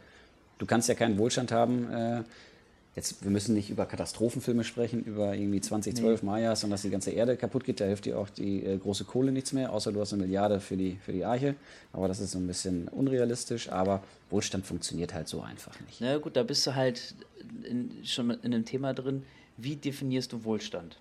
du 0.59 0.67
kannst 0.67 0.89
ja 0.89 0.95
keinen 0.95 1.19
Wohlstand 1.19 1.53
haben, 1.53 1.93
äh, 1.93 2.23
Jetzt, 2.97 3.23
wir 3.23 3.31
müssen 3.31 3.55
nicht 3.55 3.71
über 3.71 3.87
Katastrophenfilme 3.87 4.65
sprechen, 4.65 5.05
über 5.05 5.35
irgendwie 5.35 5.61
2012 5.61 6.23
nee. 6.23 6.27
Mayas 6.27 6.65
und 6.65 6.71
dass 6.71 6.83
die 6.83 6.91
ganze 6.91 7.13
Erde 7.13 7.37
kaputt 7.37 7.63
geht. 7.63 7.81
Da 7.81 7.85
hilft 7.85 8.05
dir 8.05 8.19
auch 8.19 8.29
die 8.29 8.65
äh, 8.65 8.79
große 8.79 9.05
Kohle 9.05 9.31
nichts 9.31 9.53
mehr, 9.53 9.73
außer 9.73 9.93
du 9.93 10.01
hast 10.01 10.13
eine 10.13 10.25
Milliarde 10.25 10.59
für 10.59 10.77
die, 10.77 10.99
für 11.05 11.13
die 11.13 11.25
Arche. 11.25 11.55
Aber 11.93 12.09
das 12.09 12.19
ist 12.19 12.33
so 12.33 12.39
ein 12.39 12.49
bisschen 12.49 12.89
unrealistisch. 12.89 13.71
Aber 13.71 14.03
Wohlstand 14.29 14.67
funktioniert 14.67 15.15
halt 15.15 15.29
so 15.29 15.41
einfach 15.41 15.79
nicht. 15.87 16.01
Na 16.01 16.19
gut, 16.19 16.35
da 16.35 16.43
bist 16.43 16.67
du 16.67 16.75
halt 16.75 17.15
in, 17.63 17.93
schon 18.05 18.31
in 18.31 18.53
einem 18.53 18.65
Thema 18.65 18.93
drin. 18.93 19.23
Wie 19.57 19.77
definierst 19.77 20.33
du 20.33 20.43
Wohlstand? 20.43 20.97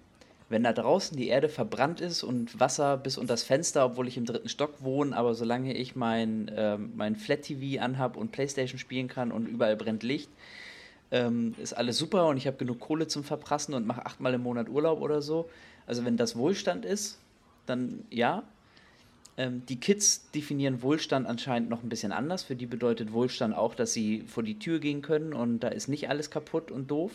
Wenn 0.48 0.63
da 0.63 0.74
draußen 0.74 1.17
die 1.17 1.27
Erde 1.27 1.50
verbrannt 1.50 2.01
ist 2.01 2.24
und 2.24 2.60
Wasser 2.60 2.98
bis 2.98 3.17
unter 3.17 3.34
das 3.34 3.43
Fenster, 3.43 3.86
obwohl 3.86 4.08
ich 4.08 4.17
im 4.17 4.25
dritten 4.25 4.50
Stock 4.50 4.75
wohne, 4.84 5.15
aber 5.15 5.34
solange 5.34 5.75
ich 5.75 5.96
mein, 5.96 6.50
äh, 6.50 6.77
mein 6.77 7.15
Flat 7.15 7.43
TV 7.43 7.81
anhab 7.81 8.15
und 8.15 8.31
Playstation 8.31 8.79
spielen 8.79 9.08
kann 9.08 9.31
und 9.31 9.48
überall 9.48 9.75
brennt 9.75 10.01
Licht, 10.03 10.29
ähm, 11.12 11.56
ist 11.58 11.74
alles 11.74 11.98
super 11.98 12.28
und 12.28 12.38
ich 12.38 12.48
habe 12.48 12.58
genug 12.58 12.80
Kohle 12.80 13.08
zum 13.08 13.24
Verprassen 13.24 13.74
und 13.74 13.88
mache 13.88 14.06
achtmal 14.06 14.34
im 14.34 14.42
Monat 14.42 14.70
Urlaub 14.70 15.01
oder 15.01 15.22
so. 15.22 15.50
Also 15.88 16.06
wenn 16.06 16.18
das 16.18 16.36
Wohlstand 16.36 16.86
ist, 16.86 17.20
dann 17.66 18.04
ja. 18.10 18.44
Ähm, 19.38 19.63
die 19.68 19.80
Kids 19.80 20.30
definieren 20.32 20.82
Wohlstand 20.82 21.25
anscheinend 21.25 21.70
noch 21.70 21.82
ein 21.82 21.89
bisschen 21.89 22.12
anders. 22.12 22.44
Für 22.44 22.56
die 22.56 22.66
bedeutet 22.66 23.13
Wohlstand 23.13 23.56
auch, 23.56 23.74
dass 23.74 23.94
sie 23.94 24.22
vor 24.28 24.44
die 24.44 24.60
Tür 24.60 24.80
gehen 24.80 25.01
können 25.01 25.34
und 25.34 25.62
da 25.62 25.70
ist 25.70 25.88
nicht 25.88 26.10
alles 26.10 26.30
kaputt 26.30 26.72
und 26.72 26.92
doof. 26.92 27.12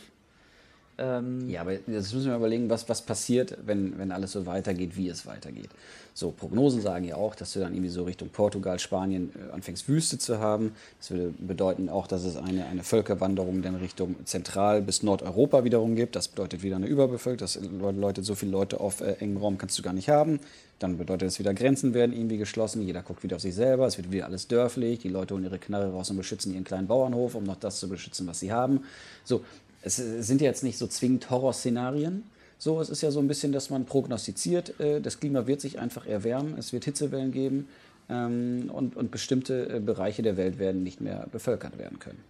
Ähm 0.98 1.48
ja, 1.48 1.62
aber 1.62 1.72
jetzt 1.72 1.88
müssen 1.88 2.26
wir 2.26 2.36
überlegen, 2.36 2.70
was, 2.70 2.88
was 2.88 3.02
passiert, 3.02 3.56
wenn, 3.66 3.98
wenn 3.98 4.12
alles 4.12 4.32
so 4.32 4.46
weitergeht, 4.46 4.96
wie 4.96 5.08
es 5.08 5.26
weitergeht. 5.26 5.70
So, 6.16 6.30
Prognosen 6.30 6.80
sagen 6.80 7.04
ja 7.04 7.16
auch, 7.16 7.34
dass 7.34 7.54
du 7.54 7.58
dann 7.58 7.72
irgendwie 7.72 7.90
so 7.90 8.04
Richtung 8.04 8.28
Portugal, 8.28 8.78
Spanien 8.78 9.32
äh, 9.34 9.52
anfängst, 9.52 9.88
Wüste 9.88 10.16
zu 10.16 10.38
haben. 10.38 10.72
Das 11.00 11.10
würde 11.10 11.34
bedeuten 11.38 11.88
auch, 11.88 12.06
dass 12.06 12.22
es 12.22 12.36
eine, 12.36 12.66
eine 12.66 12.84
Völkerwanderung 12.84 13.62
dann 13.62 13.74
Richtung 13.74 14.14
Zentral- 14.24 14.80
bis 14.80 15.02
Nordeuropa 15.02 15.64
wiederum 15.64 15.96
gibt. 15.96 16.14
Das 16.14 16.28
bedeutet 16.28 16.62
wieder 16.62 16.76
eine 16.76 16.86
Überbevölkerung. 16.86 17.38
Das 17.38 17.58
bedeutet, 17.58 18.24
so 18.24 18.36
viele 18.36 18.52
Leute 18.52 18.78
auf 18.78 19.00
äh, 19.00 19.14
engem 19.14 19.38
Raum 19.38 19.58
kannst 19.58 19.76
du 19.76 19.82
gar 19.82 19.92
nicht 19.92 20.08
haben. 20.08 20.38
Dann 20.78 20.98
bedeutet 20.98 21.28
es 21.28 21.38
wieder, 21.40 21.52
Grenzen 21.52 21.94
werden 21.94 22.14
irgendwie 22.14 22.36
geschlossen. 22.36 22.82
Jeder 22.82 23.02
guckt 23.02 23.24
wieder 23.24 23.36
auf 23.36 23.42
sich 23.42 23.54
selber. 23.54 23.86
Es 23.86 23.96
wird 23.96 24.12
wieder 24.12 24.26
alles 24.26 24.46
dörflich. 24.46 25.00
Die 25.00 25.08
Leute 25.08 25.34
holen 25.34 25.44
ihre 25.44 25.58
Knarre 25.58 25.90
raus 25.90 26.10
und 26.10 26.16
beschützen 26.16 26.52
ihren 26.52 26.64
kleinen 26.64 26.86
Bauernhof, 26.86 27.34
um 27.34 27.42
noch 27.42 27.56
das 27.56 27.80
zu 27.80 27.88
beschützen, 27.88 28.26
was 28.28 28.38
sie 28.38 28.52
haben. 28.52 28.84
So, 29.24 29.44
es 29.84 29.96
sind 29.96 30.40
ja 30.40 30.48
jetzt 30.48 30.64
nicht 30.64 30.78
so 30.78 30.86
zwingend 30.86 31.30
Horrorszenarien. 31.30 32.24
So, 32.58 32.80
es 32.80 32.88
ist 32.88 33.02
ja 33.02 33.10
so 33.10 33.20
ein 33.20 33.28
bisschen, 33.28 33.52
dass 33.52 33.68
man 33.70 33.84
prognostiziert, 33.84 34.78
äh, 34.80 35.00
das 35.00 35.20
Klima 35.20 35.46
wird 35.46 35.60
sich 35.60 35.78
einfach 35.78 36.06
erwärmen, 36.06 36.56
es 36.58 36.72
wird 36.72 36.84
Hitzewellen 36.84 37.32
geben 37.32 37.68
ähm, 38.08 38.70
und, 38.72 38.96
und 38.96 39.10
bestimmte 39.10 39.68
äh, 39.68 39.80
Bereiche 39.80 40.22
der 40.22 40.36
Welt 40.36 40.58
werden 40.58 40.82
nicht 40.82 41.00
mehr 41.00 41.26
bevölkert 41.30 41.78
werden 41.78 41.98
können. 41.98 42.22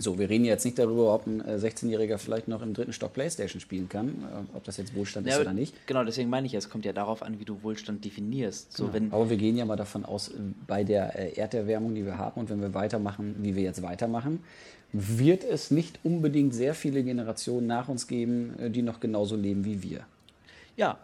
So, 0.00 0.16
wir 0.16 0.30
reden 0.30 0.44
jetzt 0.44 0.64
nicht 0.64 0.78
darüber, 0.78 1.12
ob 1.12 1.26
ein 1.26 1.42
16-Jähriger 1.42 2.14
äh, 2.14 2.18
vielleicht 2.18 2.46
noch 2.46 2.62
im 2.62 2.72
dritten 2.72 2.92
Stock 2.92 3.12
Playstation 3.12 3.60
spielen 3.60 3.88
kann, 3.88 4.08
äh, 4.08 4.56
ob 4.56 4.64
das 4.64 4.76
jetzt 4.76 4.94
Wohlstand 4.94 5.26
ja, 5.26 5.34
ist 5.34 5.40
oder 5.40 5.52
nicht. 5.52 5.74
Genau, 5.86 6.04
deswegen 6.04 6.30
meine 6.30 6.46
ich, 6.46 6.54
es 6.54 6.70
kommt 6.70 6.84
ja 6.84 6.92
darauf 6.92 7.22
an, 7.22 7.40
wie 7.40 7.44
du 7.44 7.62
Wohlstand 7.62 8.04
definierst. 8.04 8.76
So, 8.76 8.88
genau. 8.88 9.14
Aber 9.14 9.28
wir 9.28 9.36
gehen 9.36 9.56
ja 9.56 9.64
mal 9.64 9.76
davon 9.76 10.04
aus, 10.04 10.30
bei 10.66 10.84
der 10.84 11.36
Erderwärmung, 11.36 11.94
die 11.94 12.04
wir 12.04 12.16
haben 12.16 12.40
und 12.40 12.48
wenn 12.48 12.60
wir 12.60 12.74
weitermachen, 12.74 13.36
wie 13.40 13.56
wir 13.56 13.64
jetzt 13.64 13.82
weitermachen, 13.82 14.40
wird 14.92 15.44
es 15.44 15.70
nicht 15.70 16.00
unbedingt 16.02 16.54
sehr 16.54 16.74
viele 16.74 17.02
Generationen 17.02 17.66
nach 17.66 17.88
uns 17.88 18.06
geben, 18.06 18.58
äh, 18.58 18.70
die 18.70 18.82
noch 18.82 19.00
genauso 19.00 19.36
leben 19.36 19.64
wie 19.64 19.82
wir. 19.82 20.06
Ja, 20.76 20.98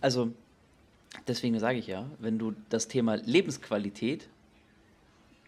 also 0.00 0.32
deswegen 1.26 1.58
sage 1.58 1.78
ich 1.78 1.86
ja, 1.86 2.06
wenn 2.18 2.38
du 2.38 2.54
das 2.70 2.88
Thema 2.88 3.16
Lebensqualität 3.16 4.28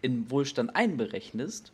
in 0.01 0.29
Wohlstand 0.29 0.75
einberechnest, 0.75 1.71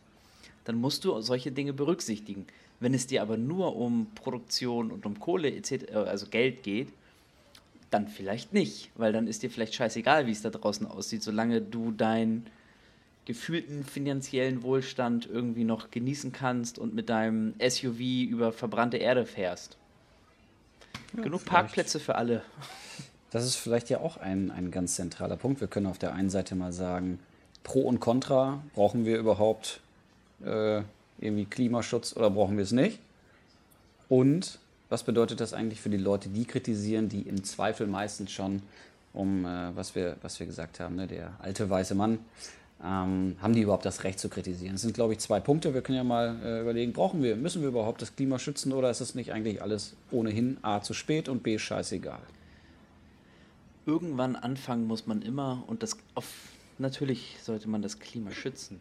dann 0.64 0.76
musst 0.76 1.04
du 1.04 1.20
solche 1.20 1.52
Dinge 1.52 1.72
berücksichtigen. 1.72 2.46
Wenn 2.80 2.94
es 2.94 3.06
dir 3.06 3.22
aber 3.22 3.36
nur 3.36 3.76
um 3.76 4.06
Produktion 4.14 4.90
und 4.90 5.06
um 5.06 5.18
Kohle, 5.18 5.52
etc., 5.54 5.92
also 5.92 6.26
Geld 6.26 6.62
geht, 6.62 6.88
dann 7.90 8.08
vielleicht 8.08 8.52
nicht, 8.52 8.90
weil 8.94 9.12
dann 9.12 9.26
ist 9.26 9.42
dir 9.42 9.50
vielleicht 9.50 9.74
scheißegal, 9.74 10.26
wie 10.26 10.32
es 10.32 10.42
da 10.42 10.50
draußen 10.50 10.86
aussieht, 10.86 11.22
solange 11.22 11.60
du 11.60 11.90
dein 11.90 12.46
gefühlten 13.24 13.84
finanziellen 13.84 14.62
Wohlstand 14.62 15.26
irgendwie 15.26 15.64
noch 15.64 15.90
genießen 15.90 16.32
kannst 16.32 16.78
und 16.78 16.94
mit 16.94 17.08
deinem 17.08 17.54
SUV 17.60 18.00
über 18.28 18.52
verbrannte 18.52 18.96
Erde 18.96 19.26
fährst. 19.26 19.76
Ja, 21.16 21.22
Genug 21.22 21.44
Parkplätze 21.44 22.00
für 22.00 22.16
alle. 22.16 22.42
Das 23.30 23.44
ist 23.44 23.56
vielleicht 23.56 23.90
ja 23.90 24.00
auch 24.00 24.16
ein, 24.16 24.50
ein 24.50 24.70
ganz 24.70 24.96
zentraler 24.96 25.36
Punkt. 25.36 25.60
Wir 25.60 25.68
können 25.68 25.86
auf 25.86 25.98
der 25.98 26.12
einen 26.12 26.30
Seite 26.30 26.54
mal 26.54 26.72
sagen, 26.72 27.18
Pro 27.62 27.82
und 27.82 28.00
Contra, 28.00 28.62
brauchen 28.74 29.04
wir 29.04 29.18
überhaupt 29.18 29.80
äh, 30.44 30.82
irgendwie 31.18 31.44
Klimaschutz 31.44 32.16
oder 32.16 32.30
brauchen 32.30 32.56
wir 32.56 32.64
es 32.64 32.72
nicht? 32.72 32.98
Und 34.08 34.58
was 34.88 35.04
bedeutet 35.04 35.40
das 35.40 35.54
eigentlich 35.54 35.80
für 35.80 35.88
die 35.88 35.96
Leute, 35.96 36.28
die 36.28 36.44
kritisieren, 36.44 37.08
die 37.08 37.22
im 37.22 37.44
Zweifel 37.44 37.86
meistens 37.86 38.32
schon 38.32 38.62
um, 39.14 39.44
äh, 39.44 39.74
was, 39.74 39.94
wir, 39.94 40.16
was 40.22 40.38
wir 40.40 40.46
gesagt 40.46 40.80
haben, 40.80 40.96
ne, 40.96 41.06
der 41.06 41.32
alte 41.38 41.70
weiße 41.70 41.94
Mann, 41.94 42.18
ähm, 42.84 43.36
haben 43.40 43.54
die 43.54 43.62
überhaupt 43.62 43.84
das 43.84 44.02
Recht 44.04 44.18
zu 44.18 44.28
kritisieren? 44.28 44.74
Das 44.74 44.82
sind, 44.82 44.94
glaube 44.94 45.12
ich, 45.12 45.20
zwei 45.20 45.38
Punkte. 45.38 45.72
Wir 45.72 45.82
können 45.82 45.96
ja 45.96 46.04
mal 46.04 46.36
äh, 46.42 46.60
überlegen, 46.62 46.92
brauchen 46.92 47.22
wir, 47.22 47.36
müssen 47.36 47.62
wir 47.62 47.68
überhaupt 47.68 48.02
das 48.02 48.16
Klima 48.16 48.38
schützen 48.38 48.72
oder 48.72 48.90
ist 48.90 49.00
das 49.00 49.14
nicht 49.14 49.32
eigentlich 49.32 49.62
alles 49.62 49.94
ohnehin 50.10 50.56
A 50.62 50.80
zu 50.80 50.92
spät 50.92 51.28
und 51.28 51.42
B 51.42 51.58
scheißegal? 51.58 52.20
Irgendwann 53.86 54.36
anfangen 54.36 54.86
muss 54.86 55.06
man 55.06 55.22
immer 55.22 55.62
und 55.68 55.82
das 55.82 55.96
auf, 56.14 56.26
natürlich 56.78 57.36
sollte 57.42 57.68
man 57.68 57.82
das 57.82 57.98
Klima 58.00 58.32
schützen. 58.32 58.80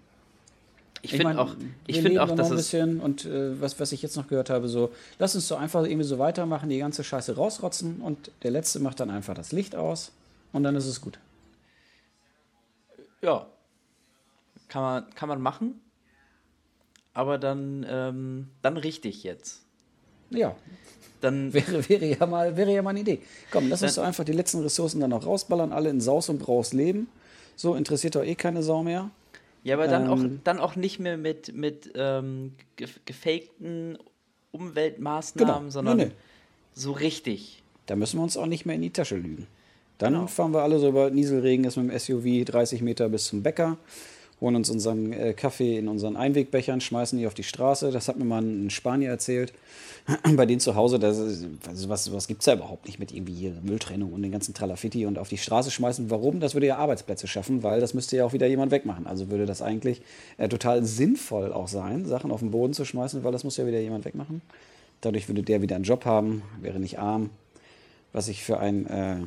Ich, 1.04 1.14
ich 1.14 1.18
finde 1.18 1.40
auch, 1.40 1.56
ich 1.88 2.02
finde 2.02 2.22
auch, 2.22 2.36
dass 2.36 2.52
ein 2.52 2.58
bisschen 2.58 3.00
und 3.00 3.26
äh, 3.26 3.60
was, 3.60 3.80
was 3.80 3.92
ich 3.92 4.02
jetzt 4.04 4.16
noch 4.18 4.28
gehört 4.28 4.50
habe, 4.52 4.68
so 4.68 4.92
lass 5.18 5.34
uns 5.34 5.48
so 5.48 5.56
einfach 5.56 5.84
irgendwie 5.84 6.04
so 6.04 6.20
weitermachen, 6.20 6.70
die 6.70 6.78
ganze 6.78 7.04
Scheiße 7.04 7.36
rausrotzen 7.36 8.02
und 8.02 8.32
der 8.44 8.52
letzte 8.52 8.80
macht 8.80 9.00
dann 9.00 9.10
einfach 9.10 9.34
das 9.34 9.52
Licht 9.52 9.76
aus 9.76 10.12
und 10.54 10.64
dann 10.64 10.76
ist 10.76 10.86
es 10.86 11.02
gut. 11.02 11.20
Ja, 13.24 13.48
kann 14.72 14.82
man, 14.82 15.16
kann 15.16 15.28
man 15.28 15.42
machen, 15.42 15.82
aber 17.14 17.38
dann, 17.38 17.86
ähm, 17.90 18.48
dann 18.62 18.78
richtig 18.78 19.24
jetzt. 19.24 19.64
Ja. 20.30 20.56
Dann 21.20 21.54
wäre, 21.54 21.90
wäre, 21.90 22.06
ja 22.06 22.26
mal, 22.26 22.56
wäre 22.56 22.74
ja 22.74 22.82
mal 22.82 22.92
eine 22.92 23.02
Idee. 23.02 23.20
Komm, 23.52 23.68
lass 23.68 23.84
uns 23.84 23.96
doch 23.96 24.04
einfach 24.04 24.24
die 24.24 24.32
letzten 24.32 24.62
Ressourcen 24.62 25.02
dann 25.02 25.10
noch 25.10 25.26
rausballern, 25.26 25.74
alle 25.74 25.90
in 25.90 26.00
Saus 26.00 26.30
und 26.30 26.40
Braus 26.40 26.72
leben. 26.72 27.10
So 27.58 27.76
interessiert 27.76 28.16
doch 28.16 28.24
eh 28.24 28.36
keine 28.36 28.64
Sau 28.64 28.82
mehr. 28.82 29.12
Ja, 29.64 29.76
aber 29.76 29.90
dann, 29.90 30.06
ähm, 30.06 30.10
auch, 30.10 30.44
dann 30.46 30.60
auch 30.60 30.78
nicht 30.78 31.00
mehr 31.00 31.18
mit, 31.18 31.54
mit 31.54 31.92
ähm, 31.96 32.54
gefakten 33.06 33.98
Umweltmaßnahmen, 34.52 35.56
genau. 35.56 35.70
sondern 35.70 35.98
nee, 35.98 36.06
nee. 36.06 36.12
so 36.74 36.94
richtig. 36.94 37.62
Da 37.88 37.98
müssen 37.98 38.18
wir 38.20 38.24
uns 38.24 38.38
auch 38.38 38.48
nicht 38.48 38.66
mehr 38.66 38.76
in 38.76 38.82
die 38.82 38.94
Tasche 38.94 39.18
lügen. 39.18 39.48
Dann 39.98 40.14
genau. 40.14 40.28
fahren 40.28 40.54
wir 40.54 40.62
alle 40.62 40.80
so 40.80 40.88
über 40.88 41.10
Nieselregen, 41.12 41.66
ist 41.66 41.76
mit 41.76 41.92
dem 41.92 42.00
SUV 42.00 42.50
30 42.50 42.82
Meter 42.82 43.10
bis 43.10 43.26
zum 43.26 43.44
Bäcker 43.44 43.78
holen 44.42 44.56
uns 44.56 44.70
unseren 44.72 45.14
äh, 45.14 45.34
Kaffee 45.34 45.78
in 45.78 45.88
unseren 45.88 46.18
Einwegbechern, 46.18 46.82
schmeißen 46.82 47.18
die 47.18 47.28
auf 47.28 47.36
die 47.36 47.44
Straße. 47.44 47.92
Das 47.92 48.08
hat 48.08 48.18
mir 48.18 48.26
mal 48.26 48.42
ein 48.42 48.72
Spanier 48.72 49.10
erzählt. 49.10 49.54
Bei 50.36 50.48
denen 50.48 50.60
zu 50.60 50.76
Hause, 50.76 50.98
das 50.98 51.20
ist, 51.20 51.46
also 51.68 51.90
was, 51.90 52.12
was 52.12 52.28
gibt 52.28 52.42
es 52.42 52.46
da 52.46 52.54
überhaupt 52.54 52.88
nicht 52.88 53.00
mit 53.00 53.14
irgendwie 53.14 53.54
Mülltrennung 53.62 54.12
und 54.12 54.24
den 54.24 54.32
ganzen 54.32 54.56
Tralafitti 54.56 55.06
und 55.06 55.20
auf 55.20 55.30
die 55.30 55.38
Straße 55.38 55.70
schmeißen. 55.70 56.10
Warum? 56.10 56.40
Das 56.40 56.56
würde 56.56 56.66
ja 56.66 56.78
Arbeitsplätze 56.78 57.28
schaffen, 57.28 57.62
weil 57.62 57.80
das 57.80 57.94
müsste 57.94 58.18
ja 58.18 58.26
auch 58.26 58.34
wieder 58.34 58.48
jemand 58.48 58.72
wegmachen. 58.72 59.06
Also 59.06 59.30
würde 59.30 59.46
das 59.46 59.62
eigentlich 59.62 60.02
äh, 60.38 60.50
total 60.50 60.84
sinnvoll 60.84 61.54
auch 61.54 61.68
sein, 61.68 62.08
Sachen 62.08 62.32
auf 62.32 62.40
den 62.40 62.50
Boden 62.50 62.74
zu 62.74 62.84
schmeißen, 62.84 63.24
weil 63.24 63.32
das 63.32 63.44
muss 63.44 63.58
ja 63.58 63.68
wieder 63.68 63.80
jemand 63.80 64.06
wegmachen. 64.06 64.42
Dadurch 65.02 65.28
würde 65.30 65.44
der 65.44 65.62
wieder 65.62 65.76
einen 65.76 65.86
Job 65.86 66.06
haben, 66.06 66.42
wäre 66.60 66.80
nicht 66.80 66.98
arm. 66.98 67.30
Was 68.12 68.28
ich 68.28 68.44
für 68.44 68.60
ein 68.60 68.88
äh, 68.88 69.18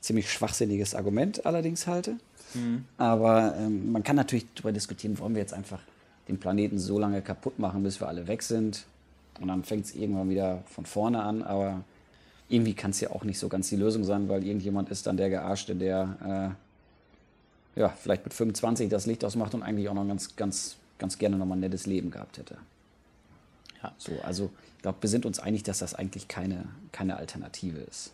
ziemlich 0.00 0.30
schwachsinniges 0.30 0.94
Argument 0.94 1.46
allerdings 1.46 1.86
halte. 1.86 2.16
Mhm. 2.54 2.84
Aber 2.98 3.54
ähm, 3.58 3.92
man 3.92 4.02
kann 4.02 4.16
natürlich 4.16 4.46
darüber 4.54 4.72
diskutieren, 4.72 5.18
wollen 5.18 5.34
wir 5.34 5.40
jetzt 5.40 5.54
einfach 5.54 5.80
den 6.28 6.38
Planeten 6.38 6.78
so 6.78 6.98
lange 6.98 7.22
kaputt 7.22 7.58
machen, 7.58 7.82
bis 7.82 8.00
wir 8.00 8.08
alle 8.08 8.26
weg 8.26 8.42
sind. 8.42 8.86
Und 9.40 9.48
dann 9.48 9.64
fängt 9.64 9.86
es 9.86 9.94
irgendwann 9.94 10.30
wieder 10.30 10.62
von 10.66 10.86
vorne 10.86 11.22
an. 11.22 11.42
Aber 11.42 11.82
irgendwie 12.48 12.74
kann 12.74 12.92
es 12.92 13.00
ja 13.00 13.10
auch 13.10 13.24
nicht 13.24 13.38
so 13.38 13.48
ganz 13.48 13.68
die 13.68 13.76
Lösung 13.76 14.04
sein, 14.04 14.28
weil 14.28 14.44
irgendjemand 14.44 14.88
ist 14.88 15.06
dann 15.06 15.16
der 15.16 15.30
Gearschte, 15.30 15.74
der 15.74 16.56
äh, 17.76 17.80
ja, 17.80 17.88
vielleicht 17.88 18.24
mit 18.24 18.34
25 18.34 18.88
das 18.88 19.06
Licht 19.06 19.24
ausmacht 19.24 19.54
und 19.54 19.62
eigentlich 19.62 19.88
auch 19.88 19.94
noch 19.94 20.06
ganz, 20.06 20.36
ganz, 20.36 20.76
ganz 20.98 21.18
gerne 21.18 21.36
nochmal 21.36 21.58
ein 21.58 21.60
nettes 21.60 21.86
Leben 21.86 22.10
gehabt 22.10 22.38
hätte. 22.38 22.56
Ja. 23.82 23.92
So, 23.98 24.12
also 24.22 24.50
ich 24.76 24.82
glaube, 24.82 24.98
wir 25.00 25.10
sind 25.10 25.26
uns 25.26 25.40
einig, 25.40 25.64
dass 25.64 25.80
das 25.80 25.94
eigentlich 25.94 26.28
keine, 26.28 26.66
keine 26.92 27.16
Alternative 27.16 27.78
ist 27.78 28.12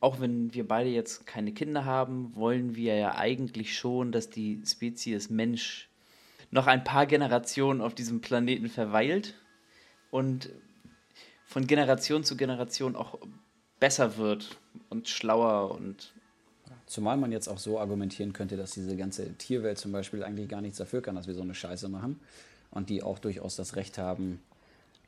auch 0.00 0.20
wenn 0.20 0.52
wir 0.54 0.66
beide 0.66 0.90
jetzt 0.90 1.26
keine 1.26 1.52
Kinder 1.52 1.84
haben, 1.84 2.34
wollen 2.34 2.76
wir 2.76 2.96
ja 2.96 3.14
eigentlich 3.16 3.78
schon, 3.78 4.12
dass 4.12 4.30
die 4.30 4.62
Spezies 4.66 5.30
Mensch 5.30 5.88
noch 6.50 6.66
ein 6.66 6.84
paar 6.84 7.06
Generationen 7.06 7.80
auf 7.80 7.94
diesem 7.94 8.20
Planeten 8.20 8.68
verweilt 8.68 9.34
und 10.10 10.50
von 11.44 11.66
Generation 11.66 12.24
zu 12.24 12.36
Generation 12.36 12.96
auch 12.96 13.18
besser 13.80 14.16
wird 14.16 14.58
und 14.90 15.08
schlauer 15.08 15.70
und 15.70 16.12
Zumal 16.86 17.16
man 17.16 17.32
jetzt 17.32 17.48
auch 17.48 17.58
so 17.58 17.80
argumentieren 17.80 18.32
könnte, 18.32 18.56
dass 18.56 18.70
diese 18.70 18.96
ganze 18.96 19.34
Tierwelt 19.34 19.76
zum 19.76 19.90
Beispiel 19.90 20.22
eigentlich 20.22 20.48
gar 20.48 20.60
nichts 20.60 20.78
dafür 20.78 21.02
kann, 21.02 21.16
dass 21.16 21.26
wir 21.26 21.34
so 21.34 21.42
eine 21.42 21.54
Scheiße 21.54 21.88
machen 21.88 22.20
und 22.70 22.90
die 22.90 23.02
auch 23.02 23.18
durchaus 23.18 23.56
das 23.56 23.74
Recht 23.74 23.98
haben, 23.98 24.40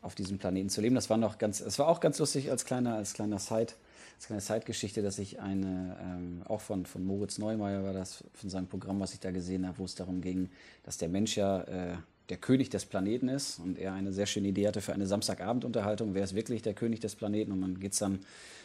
auf 0.03 0.17
diesem 0.17 0.39
Planeten 0.39 0.71
zu 0.71 0.81
leben. 0.81 0.97
Das 0.97 1.09
war 1.09 1.17
noch 1.17 1.39
ganz, 1.39 1.61
es 1.61 1.79
war 1.79 1.89
auch 1.89 2.01
ganz 2.01 2.19
lustig 2.19 2.51
als 2.51 2.65
kleiner, 2.65 2.95
als 2.95 3.15
kleiner 3.15 3.39
Side, 3.39 3.75
das 4.19 4.25
ist 4.25 4.31
eine 4.33 4.41
Zeitgeschichte, 4.41 5.01
dass 5.01 5.21
ich 5.21 5.39
eine, 5.39 5.97
ähm, 6.03 6.43
auch 6.49 6.61
von, 6.61 6.87
von 6.87 7.05
Moritz 7.05 7.39
Neumeier 7.39 7.85
war 7.85 7.93
das, 7.93 8.25
von 8.35 8.51
seinem 8.51 8.67
Programm, 8.67 8.99
was 8.99 9.15
ich 9.15 9.21
da 9.21 9.31
gesehen 9.31 9.65
habe, 9.65 9.79
wo 9.79 9.85
es 9.85 9.95
darum 9.95 10.21
ging, 10.21 10.51
dass 10.83 10.99
der 10.99 11.09
Mensch 11.09 11.37
ja 11.37 11.61
äh, 11.63 11.97
der 12.29 12.37
König 12.37 12.69
des 12.69 12.85
Planeten 12.85 13.29
ist 13.29 13.61
und 13.61 13.79
er 13.79 13.93
eine 13.93 14.13
sehr 14.13 14.27
schöne 14.27 14.49
Idee 14.49 14.67
hatte 14.67 14.81
für 14.81 14.93
eine 14.93 15.07
Samstagabendunterhaltung, 15.07 16.15
wer 16.15 16.25
ist 16.25 16.35
wirklich 16.35 16.63
der 16.63 16.75
König 16.75 16.99
des 16.99 17.15
Planeten 17.15 17.53
und 17.53 17.61
dann 17.61 17.79
geht 17.79 17.93
es 17.93 18.01
dann 18.01 18.19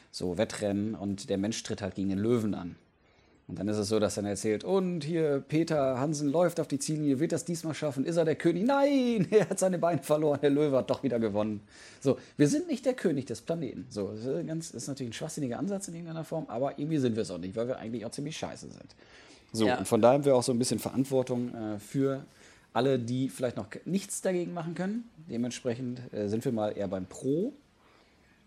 so 0.10 0.40
Wettrennen 0.40 0.96
und 0.96 1.30
der 1.30 1.38
Mensch 1.38 1.62
tritt 1.62 1.84
halt 1.84 1.94
gegen 1.94 2.10
den 2.10 2.20
Löwen 2.20 2.56
an. 2.56 2.76
Und 3.48 3.60
dann 3.60 3.68
ist 3.68 3.78
es 3.78 3.90
so, 3.90 4.00
dass 4.00 4.16
dann 4.16 4.26
erzählt, 4.26 4.64
und 4.64 5.04
hier 5.04 5.44
Peter 5.46 6.00
Hansen 6.00 6.30
läuft 6.30 6.62
auf 6.62 6.68
die 6.68 6.80
Ziellinie, 6.80 7.20
wird 7.20 7.34
das 7.34 7.44
diesmal 7.44 7.74
schaffen? 7.74 8.06
Ist 8.06 8.16
er 8.16 8.24
der 8.24 8.36
König? 8.36 8.66
Nein, 8.66 9.28
er 9.32 9.50
hat 9.50 9.60
seine 9.60 9.78
Beine 9.78 10.02
verloren, 10.02 10.40
der 10.42 10.50
Löwe 10.50 10.78
hat 10.78 10.90
doch 10.90 11.04
wieder 11.04 11.20
gewonnen. 11.20 11.62
So, 12.00 12.18
wir 12.38 12.48
sind 12.48 12.68
nicht 12.68 12.86
der 12.86 12.94
König 12.94 13.26
des 13.26 13.42
Planeten. 13.42 13.86
So, 13.90 14.08
das 14.08 14.26
ist, 14.26 14.48
ganz, 14.48 14.72
ist 14.72 14.88
natürlich 14.88 15.12
ein 15.12 15.14
schwachsinniger 15.14 15.60
Ansatz 15.60 15.90
in 15.90 15.96
irgendeiner 15.96 16.24
Form, 16.24 16.46
aber 16.48 16.80
irgendwie 16.80 17.00
sind 17.00 17.16
wir 17.16 17.24
es 17.24 17.32
auch 17.32 17.38
nicht, 17.38 17.56
weil 17.56 17.68
wir 17.68 17.78
eigentlich 17.78 18.06
auch 18.06 18.12
ziemlich 18.12 18.38
scheiße 18.38 18.68
sind. 18.70 18.96
So, 19.52 19.68
ja. 19.68 19.78
und 19.78 19.88
von 19.88 20.02
daher 20.02 20.16
haben 20.16 20.26
wir 20.26 20.36
auch 20.36 20.44
so 20.44 20.52
ein 20.52 20.58
bisschen 20.58 20.80
Verantwortung 20.80 21.54
äh, 21.54 21.80
für 21.80 22.26
alle, 22.74 22.98
die 22.98 23.30
vielleicht 23.30 23.58
noch 23.58 23.68
nichts 23.86 24.22
dagegen 24.22 24.54
machen 24.54 24.74
können. 24.74 25.10
Dementsprechend 25.30 26.02
äh, 26.14 26.28
sind 26.28 26.44
wir 26.44 26.52
mal 26.52 26.70
eher 26.70 26.88
beim 26.88 27.06
Pro, 27.06 27.54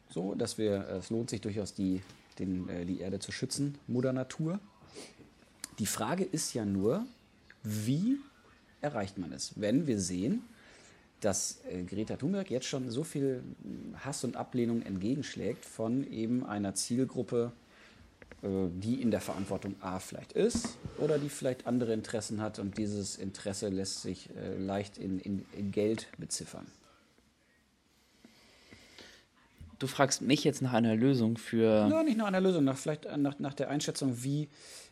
so, 0.08 0.34
dass 0.34 0.58
wir, 0.58 0.88
äh, 0.88 0.96
es 0.96 1.10
lohnt 1.10 1.30
sich 1.30 1.40
durchaus, 1.40 1.74
die, 1.74 2.02
den, 2.38 2.68
äh, 2.68 2.84
die 2.84 3.00
Erde 3.00 3.18
zu 3.18 3.32
schützen, 3.32 3.78
Mutter 3.86 4.12
Natur. 4.12 4.58
Die 5.78 5.86
Frage 5.86 6.24
ist 6.24 6.54
ja 6.54 6.64
nur, 6.64 7.04
wie 7.62 8.18
erreicht 8.80 9.18
man 9.18 9.32
es, 9.32 9.52
wenn 9.56 9.86
wir 9.86 10.00
sehen, 10.00 10.42
dass 11.20 11.60
äh, 11.70 11.82
Greta 11.82 12.16
Thunberg 12.16 12.50
jetzt 12.50 12.66
schon 12.66 12.90
so 12.90 13.02
viel 13.02 13.42
Hass 14.04 14.24
und 14.24 14.36
Ablehnung 14.36 14.82
entgegenschlägt 14.82 15.64
von 15.64 16.10
eben 16.10 16.46
einer 16.46 16.74
Zielgruppe, 16.74 17.52
äh, 18.42 18.48
die 18.70 19.00
in 19.00 19.10
der 19.10 19.20
Verantwortung 19.20 19.74
A 19.80 19.98
vielleicht 19.98 20.32
ist 20.32 20.76
oder 20.98 21.18
die 21.18 21.28
vielleicht 21.28 21.66
andere 21.66 21.92
Interessen 21.94 22.40
hat 22.40 22.58
und 22.58 22.78
dieses 22.78 23.16
Interesse 23.16 23.68
lässt 23.68 24.02
sich 24.02 24.30
äh, 24.36 24.56
leicht 24.58 24.98
in, 24.98 25.18
in, 25.20 25.44
in 25.56 25.72
Geld 25.72 26.08
beziffern. 26.18 26.66
Du 29.78 29.86
fragst 29.86 30.22
mich 30.22 30.42
jetzt 30.42 30.62
nach 30.62 30.72
einer 30.72 30.96
Lösung 30.96 31.36
für. 31.36 31.86
Ja, 31.90 32.02
nicht 32.02 32.16
nach 32.16 32.26
einer 32.26 32.40
Lösung, 32.40 32.64
nach, 32.64 32.78
vielleicht 32.78 33.04
nach, 33.18 33.38
nach 33.38 33.52
der 33.52 33.68
Einschätzung, 33.68 34.22
wie, 34.22 34.48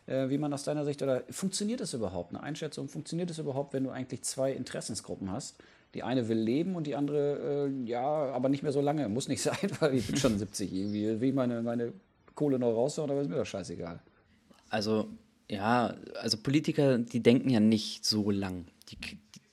äh, 0.07 0.29
wie 0.29 0.37
man 0.37 0.53
aus 0.53 0.63
deiner 0.63 0.85
Sicht 0.85 1.01
oder 1.01 1.23
funktioniert 1.29 1.81
es 1.81 1.93
überhaupt? 1.93 2.31
Eine 2.31 2.43
Einschätzung, 2.43 2.87
funktioniert 2.87 3.29
es 3.29 3.39
überhaupt, 3.39 3.73
wenn 3.73 3.83
du 3.83 3.89
eigentlich 3.89 4.23
zwei 4.23 4.51
Interessensgruppen 4.51 5.31
hast? 5.31 5.57
Die 5.93 6.03
eine 6.03 6.27
will 6.27 6.37
leben 6.37 6.75
und 6.75 6.87
die 6.87 6.95
andere, 6.95 7.67
äh, 7.67 7.89
ja, 7.89 8.03
aber 8.03 8.49
nicht 8.49 8.63
mehr 8.63 8.71
so 8.71 8.81
lange. 8.81 9.07
Muss 9.09 9.27
nicht 9.27 9.41
sein, 9.43 9.69
weil 9.79 9.95
ich 9.95 10.07
bin 10.07 10.17
schon 10.17 10.37
70 10.37 10.71
irgendwie. 10.71 11.19
Will 11.21 11.29
ich 11.29 11.35
meine, 11.35 11.61
meine 11.61 11.93
Kohle 12.35 12.59
neu 12.59 12.71
raushauen, 12.71 13.09
aber 13.09 13.21
ist 13.21 13.29
mir 13.29 13.37
doch 13.37 13.45
scheißegal. 13.45 13.99
Also, 14.69 15.07
ja, 15.49 15.95
also 16.21 16.37
Politiker, 16.37 16.97
die 16.97 17.21
denken 17.21 17.49
ja 17.49 17.59
nicht 17.59 18.05
so 18.05 18.29
lang. 18.29 18.65
Die, 18.89 18.97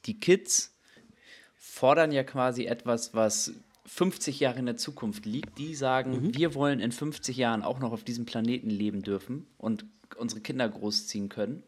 die 0.05 0.19
Kids 0.19 0.75
fordern 1.57 2.13
ja 2.13 2.25
quasi 2.25 2.65
etwas, 2.65 3.15
was 3.15 3.53
50 3.87 4.41
Jahre 4.41 4.59
in 4.59 4.67
der 4.67 4.77
Zukunft 4.77 5.27
liegt, 5.27 5.59
die 5.59 5.75
sagen, 5.75 6.11
mhm. 6.11 6.35
wir 6.35 6.55
wollen 6.55 6.81
in 6.81 6.93
50 6.93 7.37
Jahren 7.37 7.63
auch 7.63 7.79
noch 7.79 7.93
auf 7.93 8.05
diesem 8.05 8.25
Planeten 8.25 8.71
leben 8.71 9.03
dürfen 9.03 9.47
und 9.59 9.85
unsere 10.17 10.41
Kinder 10.41 10.69
großziehen 10.69 11.29
können. 11.29 11.63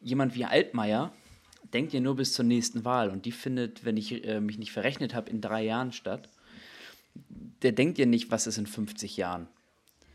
Jemand 0.00 0.34
wie 0.34 0.44
Altmaier 0.44 1.12
denkt 1.72 1.92
ja 1.92 2.00
nur 2.00 2.16
bis 2.16 2.32
zur 2.32 2.44
nächsten 2.44 2.84
Wahl 2.84 3.10
und 3.10 3.24
die 3.24 3.32
findet, 3.32 3.84
wenn 3.84 3.96
ich 3.96 4.24
äh, 4.24 4.40
mich 4.40 4.58
nicht 4.58 4.72
verrechnet 4.72 5.14
habe, 5.14 5.30
in 5.30 5.40
drei 5.40 5.64
Jahren 5.64 5.92
statt. 5.92 6.28
Der 7.62 7.72
denkt 7.72 7.98
ja 7.98 8.06
nicht, 8.06 8.30
was 8.30 8.46
ist 8.46 8.58
in 8.58 8.66
50 8.66 9.16
Jahren. 9.16 9.48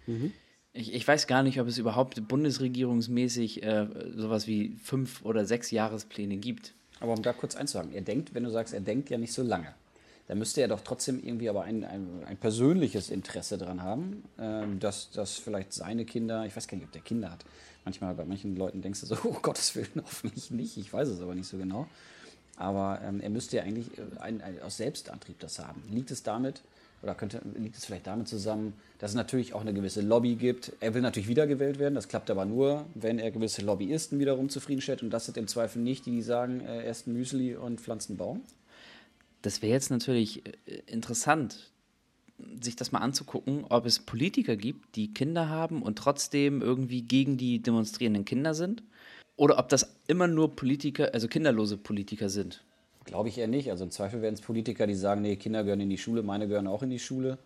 Mhm. 0.06 0.32
Ich, 0.74 0.94
ich, 0.94 1.08
weiß 1.08 1.28
gar 1.28 1.42
nicht, 1.42 1.60
ob 1.60 1.68
es 1.68 1.78
überhaupt 1.78 2.28
bundesregierungsmäßig 2.28 3.64
äh, 3.64 3.88
sowas 4.16 4.48
wie 4.48 4.78
fünf 4.84 5.26
oder 5.26 5.46
sechs 5.46 5.72
Jahrespläne 5.72 6.38
gibt. 6.38 6.74
Aber 7.00 7.14
um 7.14 7.24
da 7.24 7.34
kurz 7.34 7.56
einzuhaken, 7.56 7.94
er 7.94 8.02
denkt, 8.02 8.34
wenn 8.34 8.44
du 8.44 8.52
sagst, 8.52 8.74
er 8.74 8.82
denkt 8.82 9.10
ja 9.10 9.18
nicht 9.18 9.34
so 9.34 9.42
lange 9.42 9.74
da 10.30 10.36
müsste 10.36 10.62
er 10.62 10.68
doch 10.68 10.82
trotzdem 10.82 11.20
irgendwie 11.24 11.50
aber 11.50 11.64
ein, 11.64 11.84
ein, 11.84 12.08
ein 12.28 12.38
persönliches 12.38 13.10
Interesse 13.10 13.58
dran 13.58 13.82
haben, 13.82 14.24
ähm, 14.40 14.80
dass, 14.80 15.10
dass 15.10 15.38
vielleicht 15.38 15.74
seine 15.74 16.06
Kinder, 16.06 16.46
ich 16.46 16.56
weiß 16.56 16.68
gar 16.68 16.78
nicht, 16.78 16.86
ob 16.86 16.92
der 16.92 17.02
Kinder 17.02 17.32
hat. 17.32 17.44
Manchmal 17.84 18.14
bei 18.14 18.26
manchen 18.26 18.56
Leuten 18.56 18.84
denkst 18.84 19.02
du 19.02 19.08
so, 19.08 19.18
oh 19.24 19.40
Gottes 19.42 19.76
Willen, 19.76 19.90
hoffentlich 19.96 20.52
nicht, 20.52 20.78
ich 20.78 20.94
weiß 20.94 21.08
es 21.08 21.20
aber 21.20 21.34
nicht 21.34 21.48
so 21.48 21.58
genau. 21.58 21.88
Aber 22.58 23.02
ähm, 23.04 23.22
er 23.22 23.32
müsste 23.32 23.58
ja 23.58 23.64
eigentlich 23.64 23.98
äh, 23.98 24.20
ein, 24.20 24.42
ein, 24.42 24.62
aus 24.62 24.78
Selbstantrieb 24.78 25.40
das 25.40 25.58
haben. 25.58 25.82
Liegt 25.90 26.12
es 26.12 26.22
damit, 26.22 26.62
oder 27.02 27.16
könnte, 27.16 27.42
liegt 27.58 27.78
es 27.78 27.86
vielleicht 27.86 28.06
damit 28.06 28.28
zusammen, 28.28 28.74
dass 29.00 29.12
es 29.12 29.16
natürlich 29.16 29.56
auch 29.56 29.62
eine 29.62 29.74
gewisse 29.74 30.02
Lobby 30.02 30.36
gibt. 30.36 30.74
Er 30.80 30.94
will 30.94 31.02
natürlich 31.02 31.28
wiedergewählt 31.28 31.80
werden, 31.80 31.96
das 31.96 32.08
klappt 32.08 32.30
aber 32.30 32.46
nur, 32.46 32.86
wenn 32.94 33.18
er 33.18 33.32
gewisse 33.32 33.64
Lobbyisten 33.64 34.20
wiederum 34.20 34.50
zufriedenstellt. 34.50 35.02
Und 35.02 35.10
das 35.10 35.26
sind 35.26 35.38
im 35.38 35.48
Zweifel 35.48 35.82
nicht 35.82 36.06
die, 36.06 36.12
die 36.12 36.22
sagen, 36.22 36.62
äh, 36.62 36.86
erst 36.86 37.08
Müsli 37.08 37.56
und 37.56 37.82
pflanzen 37.82 38.16
Baum. 38.16 38.44
Das 39.42 39.62
wäre 39.62 39.74
jetzt 39.74 39.90
natürlich 39.90 40.46
äh, 40.46 40.82
interessant, 40.88 41.72
sich 42.62 42.76
das 42.76 42.92
mal 42.92 43.00
anzugucken, 43.00 43.66
ob 43.70 43.86
es 43.86 44.00
Politiker 44.00 44.56
gibt, 44.56 44.96
die 44.96 45.14
Kinder 45.14 45.50
haben 45.50 45.82
und 45.82 45.98
trotzdem 45.98 46.62
irgendwie 46.62 47.02
gegen 47.02 47.38
die 47.38 47.62
demonstrierenden 47.62 48.26
Kinder 48.26 48.54
sind. 48.54 48.84
Oder 49.36 49.58
ob 49.58 49.70
das 49.70 49.96
immer 50.08 50.28
nur 50.28 50.56
Politiker, 50.56 51.14
also 51.14 51.28
kinderlose 51.28 51.78
Politiker 51.78 52.30
sind. 52.30 52.64
Glaube 53.06 53.30
ich 53.30 53.38
eher 53.38 53.48
nicht. 53.48 53.72
Also 53.72 53.86
im 53.86 53.92
Zweifel 53.92 54.22
werden 54.22 54.36
es 54.36 54.42
Politiker, 54.42 54.86
die 54.86 54.96
sagen, 54.96 55.22
nee, 55.22 55.36
Kinder 55.38 55.64
gehören 55.64 55.80
in 55.80 55.90
die 55.90 55.98
Schule, 55.98 56.24
meine 56.24 56.48
gehören 56.48 56.68
auch 56.68 56.84
in 56.84 56.90
die 56.90 57.00
Schule. 57.00 57.38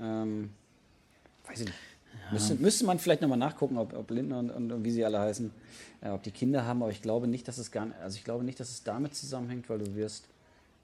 Ähm, 0.00 0.50
weiß 1.46 1.60
ich 1.60 1.66
nicht. 1.66 1.78
Ja. 2.26 2.32
Müsste, 2.32 2.54
müsste 2.54 2.86
man 2.86 2.98
vielleicht 2.98 3.20
nochmal 3.20 3.38
nachgucken, 3.38 3.76
ob, 3.76 3.92
ob 3.92 4.10
Lindner 4.10 4.38
und, 4.38 4.50
und, 4.50 4.72
und, 4.72 4.84
wie 4.84 4.90
sie 4.90 5.04
alle 5.04 5.20
heißen, 5.20 5.50
äh, 6.00 6.10
ob 6.10 6.22
die 6.22 6.30
Kinder 6.30 6.64
haben, 6.64 6.82
aber 6.82 6.90
ich 6.90 7.02
glaube 7.02 7.26
nicht, 7.26 7.46
dass 7.46 7.58
es 7.58 7.70
gar 7.70 7.88
also 8.02 8.16
ich 8.16 8.24
glaube 8.24 8.44
nicht, 8.44 8.58
dass 8.58 8.70
es 8.70 8.82
damit 8.82 9.14
zusammenhängt, 9.14 9.68
weil 9.68 9.78
du 9.78 9.94
wirst 9.94 10.26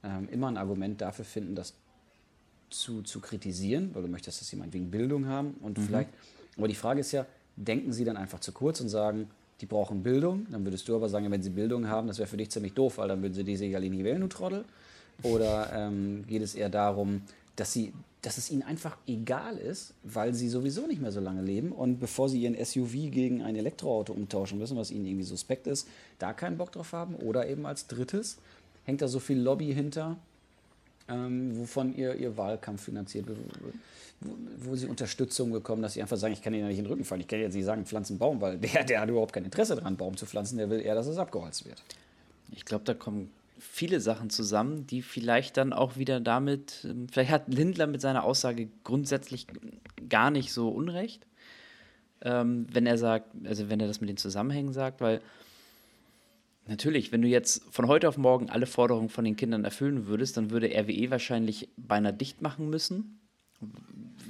ähm, 0.04 0.28
immer 0.30 0.48
ein 0.48 0.56
Argument 0.56 1.00
dafür 1.00 1.24
finden, 1.24 1.54
das 1.54 1.74
zu, 2.70 3.02
zu 3.02 3.20
kritisieren, 3.20 3.90
weil 3.94 4.02
du 4.02 4.08
möchtest, 4.08 4.40
dass 4.40 4.50
jemand 4.50 4.72
wegen 4.72 4.90
Bildung 4.90 5.26
haben 5.26 5.54
und 5.60 5.78
mhm. 5.78 5.82
vielleicht, 5.82 6.10
aber 6.56 6.68
die 6.68 6.74
Frage 6.74 7.00
ist 7.00 7.12
ja, 7.12 7.26
denken 7.56 7.92
sie 7.92 8.04
dann 8.04 8.16
einfach 8.16 8.40
zu 8.40 8.52
kurz 8.52 8.80
und 8.80 8.88
sagen, 8.88 9.28
die 9.60 9.66
brauchen 9.66 10.02
Bildung, 10.02 10.46
dann 10.50 10.64
würdest 10.64 10.88
du 10.88 10.96
aber 10.96 11.08
sagen, 11.08 11.30
wenn 11.30 11.42
sie 11.42 11.50
Bildung 11.50 11.88
haben, 11.88 12.08
das 12.08 12.18
wäre 12.18 12.28
für 12.28 12.36
dich 12.36 12.50
ziemlich 12.50 12.72
doof, 12.72 12.98
weil 12.98 13.08
dann 13.08 13.22
würden 13.22 13.34
sie 13.34 13.44
diese 13.44 13.66
ja 13.66 13.78
nicht 13.80 14.04
wählen, 14.04 14.20
du 14.20 14.28
Trottel. 14.28 14.64
Oder 15.22 15.70
ähm, 15.74 16.24
geht 16.26 16.42
es 16.42 16.54
eher 16.54 16.70
darum, 16.70 17.22
dass, 17.56 17.72
sie, 17.72 17.92
dass 18.22 18.38
es 18.38 18.50
ihnen 18.50 18.62
einfach 18.62 18.96
egal 19.06 19.58
ist, 19.58 19.92
weil 20.02 20.32
sie 20.32 20.48
sowieso 20.48 20.86
nicht 20.86 21.02
mehr 21.02 21.12
so 21.12 21.20
lange 21.20 21.42
leben 21.42 21.72
und 21.72 22.00
bevor 22.00 22.28
sie 22.30 22.40
ihren 22.40 22.56
SUV 22.64 22.92
gegen 23.10 23.42
ein 23.42 23.54
Elektroauto 23.54 24.14
umtauschen 24.14 24.58
müssen, 24.58 24.78
was 24.78 24.90
ihnen 24.90 25.04
irgendwie 25.04 25.24
suspekt 25.24 25.66
ist, 25.66 25.86
da 26.18 26.32
keinen 26.32 26.56
Bock 26.56 26.72
drauf 26.72 26.92
haben. 26.92 27.16
Oder 27.16 27.48
eben 27.48 27.66
als 27.66 27.86
drittes, 27.86 28.38
hängt 28.84 29.02
da 29.02 29.08
so 29.08 29.18
viel 29.18 29.38
Lobby 29.38 29.72
hinter, 29.72 30.16
ähm, 31.08 31.56
wovon 31.58 31.94
ihr, 31.94 32.14
ihr 32.14 32.36
Wahlkampf 32.36 32.82
finanziert 32.82 33.26
wird, 33.26 33.38
wo, 34.20 34.30
wo, 34.58 34.76
sie 34.76 34.86
Unterstützung 34.86 35.50
bekommen, 35.50 35.82
dass 35.82 35.94
sie 35.94 36.02
einfach 36.02 36.16
sagen, 36.16 36.32
ich 36.32 36.42
kann 36.42 36.52
ihnen 36.52 36.62
ja 36.62 36.68
nicht 36.68 36.78
in 36.78 36.84
den 36.84 36.92
Rücken 36.92 37.04
fallen, 37.04 37.20
ich 37.20 37.28
kann 37.28 37.40
jetzt 37.40 37.54
nicht 37.54 37.64
sagen, 37.64 37.84
pflanzen 37.86 38.18
Baum, 38.18 38.40
weil 38.40 38.58
der, 38.58 38.84
der 38.84 39.00
hat 39.00 39.08
überhaupt 39.08 39.32
kein 39.32 39.44
Interesse 39.44 39.76
daran, 39.76 39.96
Baum 39.96 40.16
zu 40.16 40.26
pflanzen, 40.26 40.58
der 40.58 40.70
will 40.70 40.80
eher, 40.80 40.94
dass 40.94 41.06
es 41.06 41.18
abgeholzt 41.18 41.66
wird. 41.66 41.82
Ich 42.52 42.64
glaube, 42.64 42.84
da 42.84 42.94
kommen 42.94 43.30
viele 43.58 44.00
Sachen 44.00 44.30
zusammen, 44.30 44.86
die 44.86 45.02
vielleicht 45.02 45.56
dann 45.56 45.72
auch 45.72 45.96
wieder 45.96 46.20
damit, 46.20 46.84
ähm, 46.84 47.08
vielleicht 47.10 47.30
hat 47.30 47.52
Lindler 47.52 47.86
mit 47.86 48.00
seiner 48.00 48.24
Aussage 48.24 48.68
grundsätzlich 48.84 49.46
gar 50.08 50.30
nicht 50.30 50.52
so 50.52 50.70
Unrecht, 50.70 51.26
ähm, 52.22 52.66
wenn 52.72 52.86
er 52.86 52.98
sagt, 52.98 53.26
also 53.44 53.68
wenn 53.68 53.80
er 53.80 53.86
das 53.86 54.00
mit 54.00 54.08
den 54.08 54.16
Zusammenhängen 54.16 54.72
sagt, 54.72 55.00
weil 55.00 55.20
Natürlich, 56.70 57.10
wenn 57.10 57.20
du 57.20 57.26
jetzt 57.26 57.64
von 57.72 57.88
heute 57.88 58.08
auf 58.08 58.16
morgen 58.16 58.48
alle 58.48 58.64
Forderungen 58.64 59.08
von 59.08 59.24
den 59.24 59.34
Kindern 59.34 59.64
erfüllen 59.64 60.06
würdest, 60.06 60.36
dann 60.36 60.50
würde 60.52 60.68
RWE 60.68 61.10
wahrscheinlich 61.10 61.68
beinahe 61.76 62.12
dicht 62.14 62.42
machen 62.42 62.70
müssen. 62.70 63.18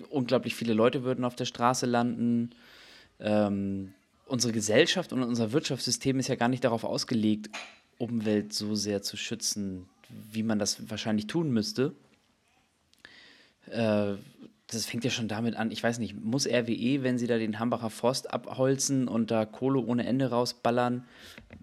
Unglaublich 0.08 0.54
viele 0.54 0.72
Leute 0.72 1.04
würden 1.04 1.26
auf 1.26 1.36
der 1.36 1.44
Straße 1.44 1.84
landen. 1.84 2.54
Ähm, 3.18 3.92
unsere 4.24 4.54
Gesellschaft 4.54 5.12
und 5.12 5.22
unser 5.22 5.52
Wirtschaftssystem 5.52 6.18
ist 6.18 6.28
ja 6.28 6.34
gar 6.34 6.48
nicht 6.48 6.64
darauf 6.64 6.84
ausgelegt, 6.84 7.50
Umwelt 7.98 8.54
so 8.54 8.74
sehr 8.74 9.02
zu 9.02 9.18
schützen, 9.18 9.90
wie 10.32 10.42
man 10.42 10.58
das 10.58 10.88
wahrscheinlich 10.88 11.26
tun 11.26 11.50
müsste. 11.50 11.94
Äh, 13.66 14.14
das 14.70 14.86
fängt 14.86 15.04
ja 15.04 15.10
schon 15.10 15.28
damit 15.28 15.56
an, 15.56 15.70
ich 15.70 15.82
weiß 15.82 15.98
nicht, 15.98 16.14
muss 16.22 16.46
RWE, 16.46 17.02
wenn 17.02 17.18
sie 17.18 17.26
da 17.26 17.38
den 17.38 17.58
Hambacher 17.58 17.90
Forst 17.90 18.32
abholzen 18.32 19.08
und 19.08 19.30
da 19.30 19.44
Kohle 19.44 19.80
ohne 19.80 20.06
Ende 20.06 20.30
rausballern, 20.30 21.04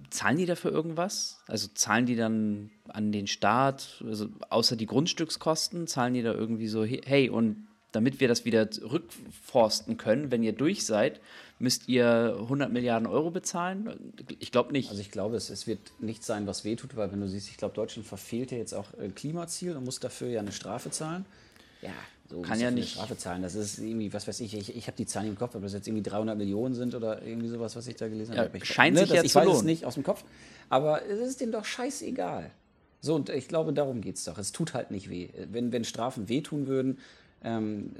zahlen 0.09 0.37
die 0.37 0.45
dafür 0.45 0.71
irgendwas? 0.71 1.39
Also 1.47 1.69
zahlen 1.73 2.05
die 2.05 2.15
dann 2.15 2.69
an 2.89 3.11
den 3.11 3.27
Staat, 3.27 4.03
also 4.05 4.27
außer 4.49 4.75
die 4.75 4.85
Grundstückskosten, 4.85 5.87
zahlen 5.87 6.13
die 6.13 6.21
da 6.21 6.33
irgendwie 6.33 6.67
so, 6.67 6.83
hey, 6.83 7.29
und 7.29 7.67
damit 7.93 8.19
wir 8.19 8.27
das 8.27 8.45
wieder 8.45 8.67
rückforsten 8.81 9.97
können, 9.97 10.29
wenn 10.29 10.43
ihr 10.43 10.51
durch 10.51 10.85
seid, 10.85 11.21
müsst 11.57 11.87
ihr 11.87 12.35
100 12.41 12.71
Milliarden 12.71 13.07
Euro 13.07 13.31
bezahlen? 13.31 14.13
Ich 14.39 14.51
glaube 14.51 14.73
nicht. 14.73 14.89
Also 14.89 15.01
ich 15.01 15.11
glaube, 15.11 15.37
es, 15.37 15.49
es 15.49 15.65
wird 15.65 15.79
nicht 15.99 16.23
sein, 16.23 16.45
was 16.45 16.65
wehtut, 16.65 16.95
weil 16.97 17.11
wenn 17.11 17.21
du 17.21 17.27
siehst, 17.27 17.49
ich 17.49 17.57
glaube, 17.57 17.73
Deutschland 17.73 18.05
verfehlt 18.05 18.51
ja 18.51 18.57
jetzt 18.57 18.73
auch 18.73 18.93
ein 18.99 19.15
Klimaziel 19.15 19.77
und 19.77 19.85
muss 19.85 19.99
dafür 19.99 20.27
ja 20.27 20.41
eine 20.41 20.51
Strafe 20.51 20.91
zahlen. 20.91 21.25
Ja, 21.81 21.93
so 22.29 22.41
kann 22.41 22.59
ja 22.59 22.71
nicht. 22.71 22.91
Strafe 22.91 23.17
zahlen. 23.17 23.41
Das 23.41 23.55
ist 23.55 23.79
irgendwie, 23.79 24.11
was 24.11 24.27
weiß 24.27 24.39
ich, 24.41 24.53
ich, 24.53 24.75
ich 24.75 24.87
habe 24.87 24.97
die 24.97 25.05
Zahlen 25.05 25.29
im 25.29 25.37
Kopf, 25.37 25.55
ob 25.55 25.61
das 25.61 25.73
jetzt 25.73 25.87
irgendwie 25.87 26.03
300 26.03 26.37
Millionen 26.37 26.75
sind 26.75 26.93
oder 26.93 27.21
irgendwie 27.21 27.47
sowas, 27.47 27.75
was 27.75 27.87
ich 27.87 27.95
da 27.95 28.07
gelesen 28.07 28.33
ja, 28.33 28.43
habe. 28.43 28.57
Ich, 28.57 28.65
scheint 28.65 28.95
ne, 28.95 29.01
sich 29.01 29.11
ja 29.11 29.23
ich 29.23 29.33
weiß 29.33 29.45
lohnen. 29.45 29.59
es 29.59 29.63
nicht 29.63 29.85
aus 29.85 29.93
dem 29.93 30.03
Kopf, 30.03 30.23
aber 30.69 31.05
es 31.05 31.19
ist 31.19 31.41
denen 31.41 31.51
doch 31.51 31.65
scheißegal. 31.65 32.51
So, 32.99 33.15
und 33.15 33.29
ich 33.29 33.47
glaube, 33.47 33.73
darum 33.73 34.01
geht 34.01 34.15
es 34.15 34.23
doch. 34.25 34.37
Es 34.37 34.51
tut 34.51 34.73
halt 34.73 34.91
nicht 34.91 35.09
weh. 35.09 35.29
Wenn, 35.51 35.71
wenn 35.71 35.83
Strafen 35.83 36.27
wehtun 36.29 36.67
würden, 36.67 36.97
ähm, 37.43 37.91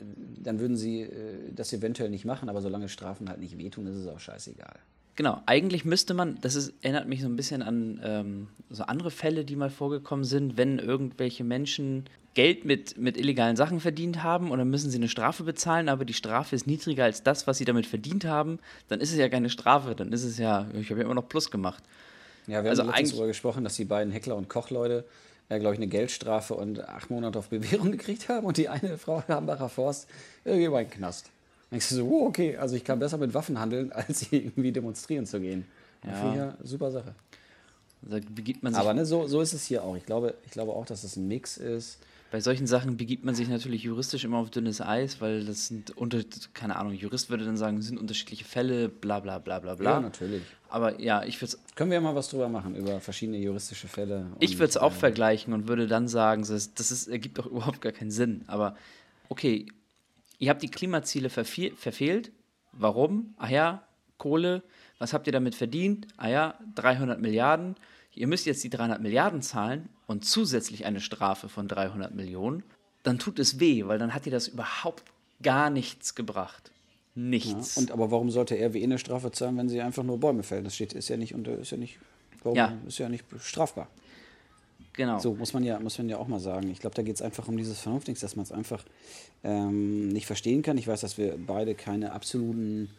dann 0.42 0.60
würden 0.60 0.76
sie 0.76 1.04
äh, 1.04 1.54
das 1.56 1.72
eventuell 1.72 2.10
nicht 2.10 2.26
machen, 2.26 2.50
aber 2.50 2.62
solange 2.62 2.90
Strafen 2.90 3.30
halt 3.30 3.40
nicht 3.40 3.58
wehtun, 3.58 3.88
ist 3.88 3.96
es 3.96 4.08
auch 4.08 4.20
scheißegal. 4.20 4.80
Genau, 5.18 5.42
eigentlich 5.48 5.84
müsste 5.84 6.14
man, 6.14 6.38
das 6.42 6.56
ist, 6.56 6.74
erinnert 6.82 7.08
mich 7.08 7.22
so 7.22 7.28
ein 7.28 7.36
bisschen 7.36 7.64
an 7.64 8.00
ähm, 8.04 8.48
so 8.70 8.84
andere 8.84 9.10
Fälle, 9.12 9.44
die 9.44 9.56
mal 9.56 9.72
vorgekommen 9.72 10.24
sind, 10.24 10.58
wenn 10.58 10.78
irgendwelche 10.78 11.44
Menschen 11.44 12.06
Geld 12.36 12.66
mit, 12.66 13.00
mit 13.00 13.18
illegalen 13.18 13.56
Sachen 13.56 13.80
verdient 13.80 14.22
haben 14.22 14.52
und 14.52 14.60
dann 14.60 14.70
müssen 14.70 14.92
sie 14.92 14.98
eine 14.98 15.10
Strafe 15.10 15.44
bezahlen, 15.44 15.90
aber 15.90 16.06
die 16.06 16.14
Strafe 16.14 16.56
ist 16.56 16.68
niedriger 16.68 17.06
als 17.06 17.24
das, 17.24 17.48
was 17.48 17.58
sie 17.58 17.66
damit 17.66 17.88
verdient 17.88 18.26
haben, 18.26 18.60
dann 18.90 19.02
ist 19.02 19.12
es 19.12 19.18
ja 19.18 19.28
keine 19.28 19.50
Strafe, 19.50 19.96
dann 19.96 20.14
ist 20.14 20.24
es 20.24 20.38
ja, 20.38 20.68
ich 20.80 20.92
habe 20.92 21.00
ja 21.00 21.06
immer 21.06 21.16
noch 21.16 21.28
Plus 21.28 21.50
gemacht. 21.50 21.84
Ja, 22.46 22.64
wir 22.64 22.70
also 22.70 22.84
haben 22.84 22.90
letztens 22.90 23.10
darüber 23.10 23.28
gesprochen, 23.28 23.64
dass 23.64 23.76
die 23.76 23.86
beiden 23.86 24.14
Heckler 24.14 24.36
und 24.36 24.50
Kochleute 24.50 25.04
äh, 25.50 25.60
glaube 25.60 25.74
ich, 25.74 25.80
eine 25.80 25.88
Geldstrafe 25.88 26.54
und 26.54 26.88
acht 26.88 27.10
Monate 27.10 27.40
auf 27.40 27.50
Bewährung 27.50 27.92
gekriegt 27.94 28.30
haben 28.30 28.46
und 28.46 28.58
die 28.58 28.70
eine 28.70 28.98
Frau 28.98 29.24
Hambacher 29.28 29.70
Forst 29.70 30.08
irgendwie 30.46 30.72
war 30.72 30.82
in 30.82 30.88
den 30.88 30.94
Knast. 30.94 31.32
Dann 31.70 31.80
denkst 31.80 31.90
du 31.90 31.96
so, 31.96 32.08
oh, 32.08 32.28
okay, 32.28 32.58
also 32.58 32.76
ich 32.76 32.84
kann 32.84 33.00
besser 33.00 33.18
mit 33.18 33.34
Waffen 33.34 33.60
handeln, 33.60 33.92
als 33.94 34.32
irgendwie 34.32 34.72
demonstrieren 34.72 35.26
zu 35.26 35.40
gehen. 35.40 35.66
Ja, 36.06 36.36
ja 36.36 36.58
super 36.64 36.92
Sache. 36.92 37.14
Aber 38.74 38.94
ne, 38.94 39.06
so, 39.06 39.28
so 39.28 39.42
ist 39.42 39.54
es 39.54 39.66
hier 39.66 39.84
auch. 39.84 39.96
Ich 39.98 40.06
glaube, 40.06 40.36
ich 40.46 40.52
glaube 40.52 40.72
auch, 40.72 40.86
dass 40.86 41.04
es 41.04 41.16
ein 41.16 41.28
Mix 41.28 41.58
ist 41.58 42.00
bei 42.30 42.42
solchen 42.42 42.68
Sachen 42.68 42.98
begibt 42.98 43.24
man 43.24 43.36
sich 43.36 43.48
natürlich 43.48 43.84
juristisch 43.84 44.26
immer 44.26 44.38
auf 44.38 44.50
dünnes 44.50 44.82
Eis, 44.82 45.22
weil 45.22 45.46
das 45.46 45.68
sind 45.68 45.96
unter, 45.96 46.20
keine 46.54 46.76
Ahnung, 46.76 46.94
Jurist 46.94 47.30
würde 47.30 47.46
dann 47.46 47.56
sagen, 47.56 47.82
sind 47.82 47.98
unterschiedliche 47.98 48.44
Fälle, 48.44 48.90
bla 48.90 49.20
bla 49.20 49.40
bla 49.40 49.60
bla 49.60 49.76
bla. 49.76 49.92
Ja, 49.92 50.00
natürlich. 50.02 50.42
Aber 50.70 51.00
ja, 51.00 51.24
ich 51.24 51.42
würde 51.42 51.56
Können 51.76 51.90
wir 51.90 51.96
ja 51.96 52.02
mal 52.02 52.16
was 52.16 52.28
drüber 52.30 52.50
machen, 52.50 52.76
über 52.76 53.00
verschiedene 53.00 53.38
juristische 53.38 53.88
Fälle. 53.88 54.28
Ich 54.40 54.56
würde 54.56 54.70
es 54.70 54.78
auch 54.78 54.92
äh, 54.92 54.96
vergleichen 54.96 55.54
und 55.54 55.70
würde 55.70 55.88
dann 55.88 56.10
sagen, 56.10 56.46
das, 56.48 56.74
das 56.74 56.92
ist, 56.92 57.08
ergibt 57.08 57.38
doch 57.38 57.46
überhaupt 57.46 57.80
gar 57.80 57.94
keinen 57.94 58.12
Sinn. 58.12 58.44
Aber 58.48 58.76
okay, 59.30 59.68
ihr 60.40 60.50
habt 60.50 60.62
die 60.62 60.72
Klimaziele 60.72 61.30
verfehlt. 61.30 62.32
Warum? 62.72 63.34
Ach 63.38 63.50
ja, 63.50 63.84
Kohle. 64.18 64.64
Was 65.00 65.14
habt 65.14 65.28
ihr 65.28 65.34
damit 65.34 65.56
verdient? 65.56 66.08
Ah 66.18 66.30
ja, 66.30 66.60
300 66.76 67.20
Milliarden 67.20 67.76
ihr 68.18 68.28
müsst 68.28 68.46
jetzt 68.46 68.64
die 68.64 68.70
300 68.70 69.02
Milliarden 69.02 69.42
zahlen 69.42 69.90
und 70.08 70.26
zusätzlich 70.26 70.86
eine 70.86 71.00
Strafe 71.00 71.50
von 71.50 71.68
300 71.68 72.14
Millionen, 72.14 72.64
dann 73.04 73.20
tut 73.20 73.40
es 73.40 73.60
weh, 73.60 73.86
weil 73.86 74.00
dann 74.00 74.14
hat 74.14 74.26
dir 74.26 74.32
das 74.32 74.48
überhaupt 74.48 75.04
gar 75.42 75.70
nichts 75.70 76.16
gebracht. 76.16 76.72
Nichts. 77.16 77.76
Ja, 77.76 77.82
und 77.82 77.92
aber 77.92 78.12
warum 78.12 78.30
sollte 78.30 78.56
RWE 78.56 78.84
eine 78.84 79.00
Strafe 79.00 79.32
zahlen, 79.32 79.58
wenn 79.58 79.70
sie 79.70 79.82
einfach 79.82 80.04
nur 80.04 80.20
Bäume 80.20 80.44
fällen? 80.44 80.64
Das 80.64 80.76
steht, 80.76 80.94
ist 80.94 81.08
ja 81.10 81.18
nicht 81.18 81.34
unter, 81.34 81.58
ist 81.58 81.72
ja 81.72 81.78
nicht, 81.78 82.00
warum, 82.44 82.58
ja. 82.58 82.78
ist 82.88 82.98
ja 82.98 83.10
nicht 83.10 83.26
strafbar. 83.40 83.88
Genau. 84.98 85.20
So 85.20 85.36
muss 85.36 85.54
man 85.54 85.64
ja, 85.64 85.80
muss 85.80 85.98
man 86.00 86.10
ja 86.10 86.18
auch 86.18 86.28
mal 86.28 86.40
sagen. 86.40 86.70
Ich 86.72 86.80
glaube, 86.80 86.96
da 86.96 87.04
geht 87.04 87.16
es 87.16 87.22
einfach 87.22 87.48
um 87.48 87.56
dieses 87.56 87.80
Vernunftiges, 87.80 88.20
dass 88.20 88.36
man 88.36 88.44
es 88.44 88.52
einfach 88.52 88.84
ähm, 89.44 90.10
nicht 90.10 90.26
verstehen 90.26 90.64
kann. 90.64 90.78
Ich 90.78 90.88
weiß, 90.88 91.02
dass 91.02 91.20
wir 91.20 91.38
beide 91.38 91.76
keine 91.76 92.12
absoluten 92.14 92.90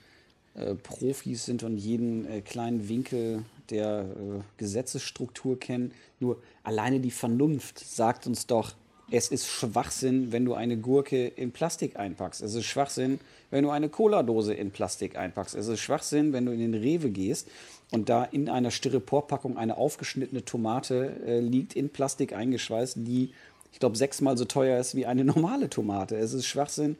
äh, 0.54 0.76
Profis 0.76 1.44
sind 1.44 1.64
und 1.64 1.76
jeden 1.76 2.24
äh, 2.26 2.40
kleinen 2.40 2.88
Winkel 2.88 3.44
der 3.70 4.02
äh, 4.02 4.40
Gesetzesstruktur 4.58 5.58
kennen. 5.58 5.92
Nur 6.20 6.40
alleine 6.62 7.00
die 7.00 7.10
Vernunft 7.10 7.80
sagt 7.80 8.28
uns 8.28 8.46
doch, 8.46 8.74
es 9.10 9.28
ist 9.28 9.46
Schwachsinn, 9.46 10.32
wenn 10.32 10.44
du 10.44 10.54
eine 10.54 10.76
Gurke 10.76 11.26
in 11.26 11.52
Plastik 11.52 11.98
einpackst. 11.98 12.42
Es 12.42 12.54
ist 12.54 12.66
Schwachsinn, 12.66 13.20
wenn 13.50 13.64
du 13.64 13.70
eine 13.70 13.88
Cola-Dose 13.88 14.52
in 14.54 14.70
Plastik 14.70 15.16
einpackst. 15.16 15.54
Es 15.54 15.66
ist 15.66 15.80
Schwachsinn, 15.80 16.32
wenn 16.32 16.44
du 16.44 16.52
in 16.52 16.58
den 16.58 16.74
Rewe 16.74 17.10
gehst 17.10 17.48
und 17.90 18.08
da 18.08 18.24
in 18.24 18.48
einer 18.48 18.70
Styroporpackung 18.70 19.56
eine 19.56 19.78
aufgeschnittene 19.78 20.44
Tomate 20.44 21.16
äh, 21.26 21.40
liegt, 21.40 21.74
in 21.74 21.88
Plastik 21.88 22.34
eingeschweißt, 22.34 22.96
die, 22.98 23.32
ich 23.72 23.80
glaube, 23.80 23.96
sechsmal 23.96 24.36
so 24.36 24.44
teuer 24.44 24.78
ist 24.78 24.94
wie 24.94 25.06
eine 25.06 25.24
normale 25.26 25.70
Tomate. 25.70 26.16
Es 26.16 26.34
ist 26.34 26.46
Schwachsinn, 26.46 26.96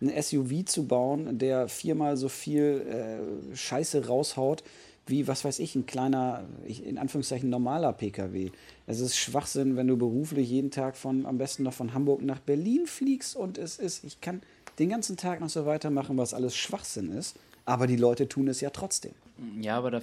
ein 0.00 0.22
SUV 0.22 0.64
zu 0.64 0.86
bauen, 0.86 1.38
der 1.38 1.66
viermal 1.68 2.16
so 2.16 2.28
viel 2.28 2.86
äh, 3.52 3.56
Scheiße 3.56 4.06
raushaut 4.06 4.62
wie, 5.08 5.26
was 5.26 5.44
weiß 5.44 5.58
ich, 5.58 5.74
ein 5.74 5.86
kleiner, 5.86 6.44
in 6.66 6.98
Anführungszeichen 6.98 7.50
normaler 7.50 7.92
Pkw. 7.92 8.50
Es 8.90 9.00
ist 9.00 9.18
Schwachsinn, 9.18 9.76
wenn 9.76 9.86
du 9.86 9.98
beruflich 9.98 10.48
jeden 10.48 10.70
Tag 10.70 10.96
von, 10.96 11.26
am 11.26 11.36
besten 11.36 11.62
noch 11.62 11.74
von 11.74 11.92
Hamburg 11.92 12.22
nach 12.22 12.38
Berlin 12.38 12.86
fliegst 12.86 13.36
und 13.36 13.58
es 13.58 13.78
ist, 13.78 14.02
ich 14.02 14.22
kann 14.22 14.40
den 14.78 14.88
ganzen 14.88 15.18
Tag 15.18 15.40
noch 15.40 15.50
so 15.50 15.66
weitermachen, 15.66 16.16
was 16.16 16.32
alles 16.32 16.56
Schwachsinn 16.56 17.12
ist, 17.12 17.36
aber 17.66 17.86
die 17.86 17.96
Leute 17.96 18.30
tun 18.30 18.48
es 18.48 18.62
ja 18.62 18.70
trotzdem. 18.70 19.12
Ja, 19.60 19.76
aber 19.76 19.90
da 19.90 20.00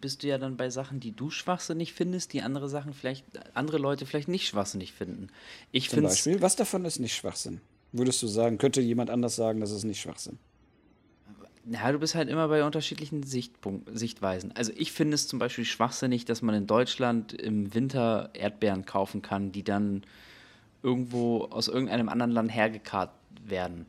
bist 0.00 0.22
du 0.22 0.28
ja 0.28 0.38
dann 0.38 0.56
bei 0.56 0.70
Sachen, 0.70 1.00
die 1.00 1.10
du 1.10 1.30
schwachsinnig 1.30 1.94
findest, 1.94 2.32
die 2.32 2.42
andere 2.42 2.68
Sachen 2.68 2.94
vielleicht, 2.94 3.24
andere 3.54 3.78
Leute 3.78 4.06
vielleicht 4.06 4.28
nicht 4.28 4.46
schwachsinnig 4.46 4.92
finden. 4.92 5.28
Ich 5.72 5.90
Zum 5.90 6.04
Beispiel, 6.04 6.40
was 6.40 6.54
davon 6.54 6.84
ist 6.84 7.00
nicht 7.00 7.16
Schwachsinn? 7.16 7.60
Würdest 7.90 8.22
du 8.22 8.28
sagen, 8.28 8.56
könnte 8.56 8.80
jemand 8.80 9.10
anders 9.10 9.34
sagen, 9.34 9.58
das 9.58 9.72
ist 9.72 9.82
nicht 9.82 10.00
Schwachsinn? 10.00 10.38
Ja, 11.70 11.92
du 11.92 11.98
bist 11.98 12.16
halt 12.16 12.28
immer 12.28 12.48
bei 12.48 12.64
unterschiedlichen 12.64 13.22
Sichtpunkt, 13.22 13.88
Sichtweisen. 13.96 14.52
Also 14.56 14.72
ich 14.74 14.90
finde 14.90 15.14
es 15.14 15.28
zum 15.28 15.38
Beispiel 15.38 15.64
schwachsinnig, 15.64 16.24
dass 16.24 16.42
man 16.42 16.56
in 16.56 16.66
Deutschland 16.66 17.32
im 17.32 17.72
Winter 17.72 18.30
Erdbeeren 18.34 18.84
kaufen 18.84 19.22
kann, 19.22 19.52
die 19.52 19.62
dann 19.62 20.02
irgendwo 20.82 21.44
aus 21.44 21.68
irgendeinem 21.68 22.08
anderen 22.08 22.32
Land 22.32 22.52
hergekarrt 22.52 23.10
werden. 23.44 23.86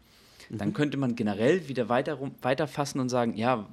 Mhm. 0.49 0.57
Dann 0.59 0.73
könnte 0.73 0.97
man 0.97 1.15
generell 1.15 1.67
wieder 1.67 1.89
weiter 1.89 2.19
weiterfassen 2.43 3.01
und 3.01 3.09
sagen, 3.09 3.35
ja, 3.35 3.67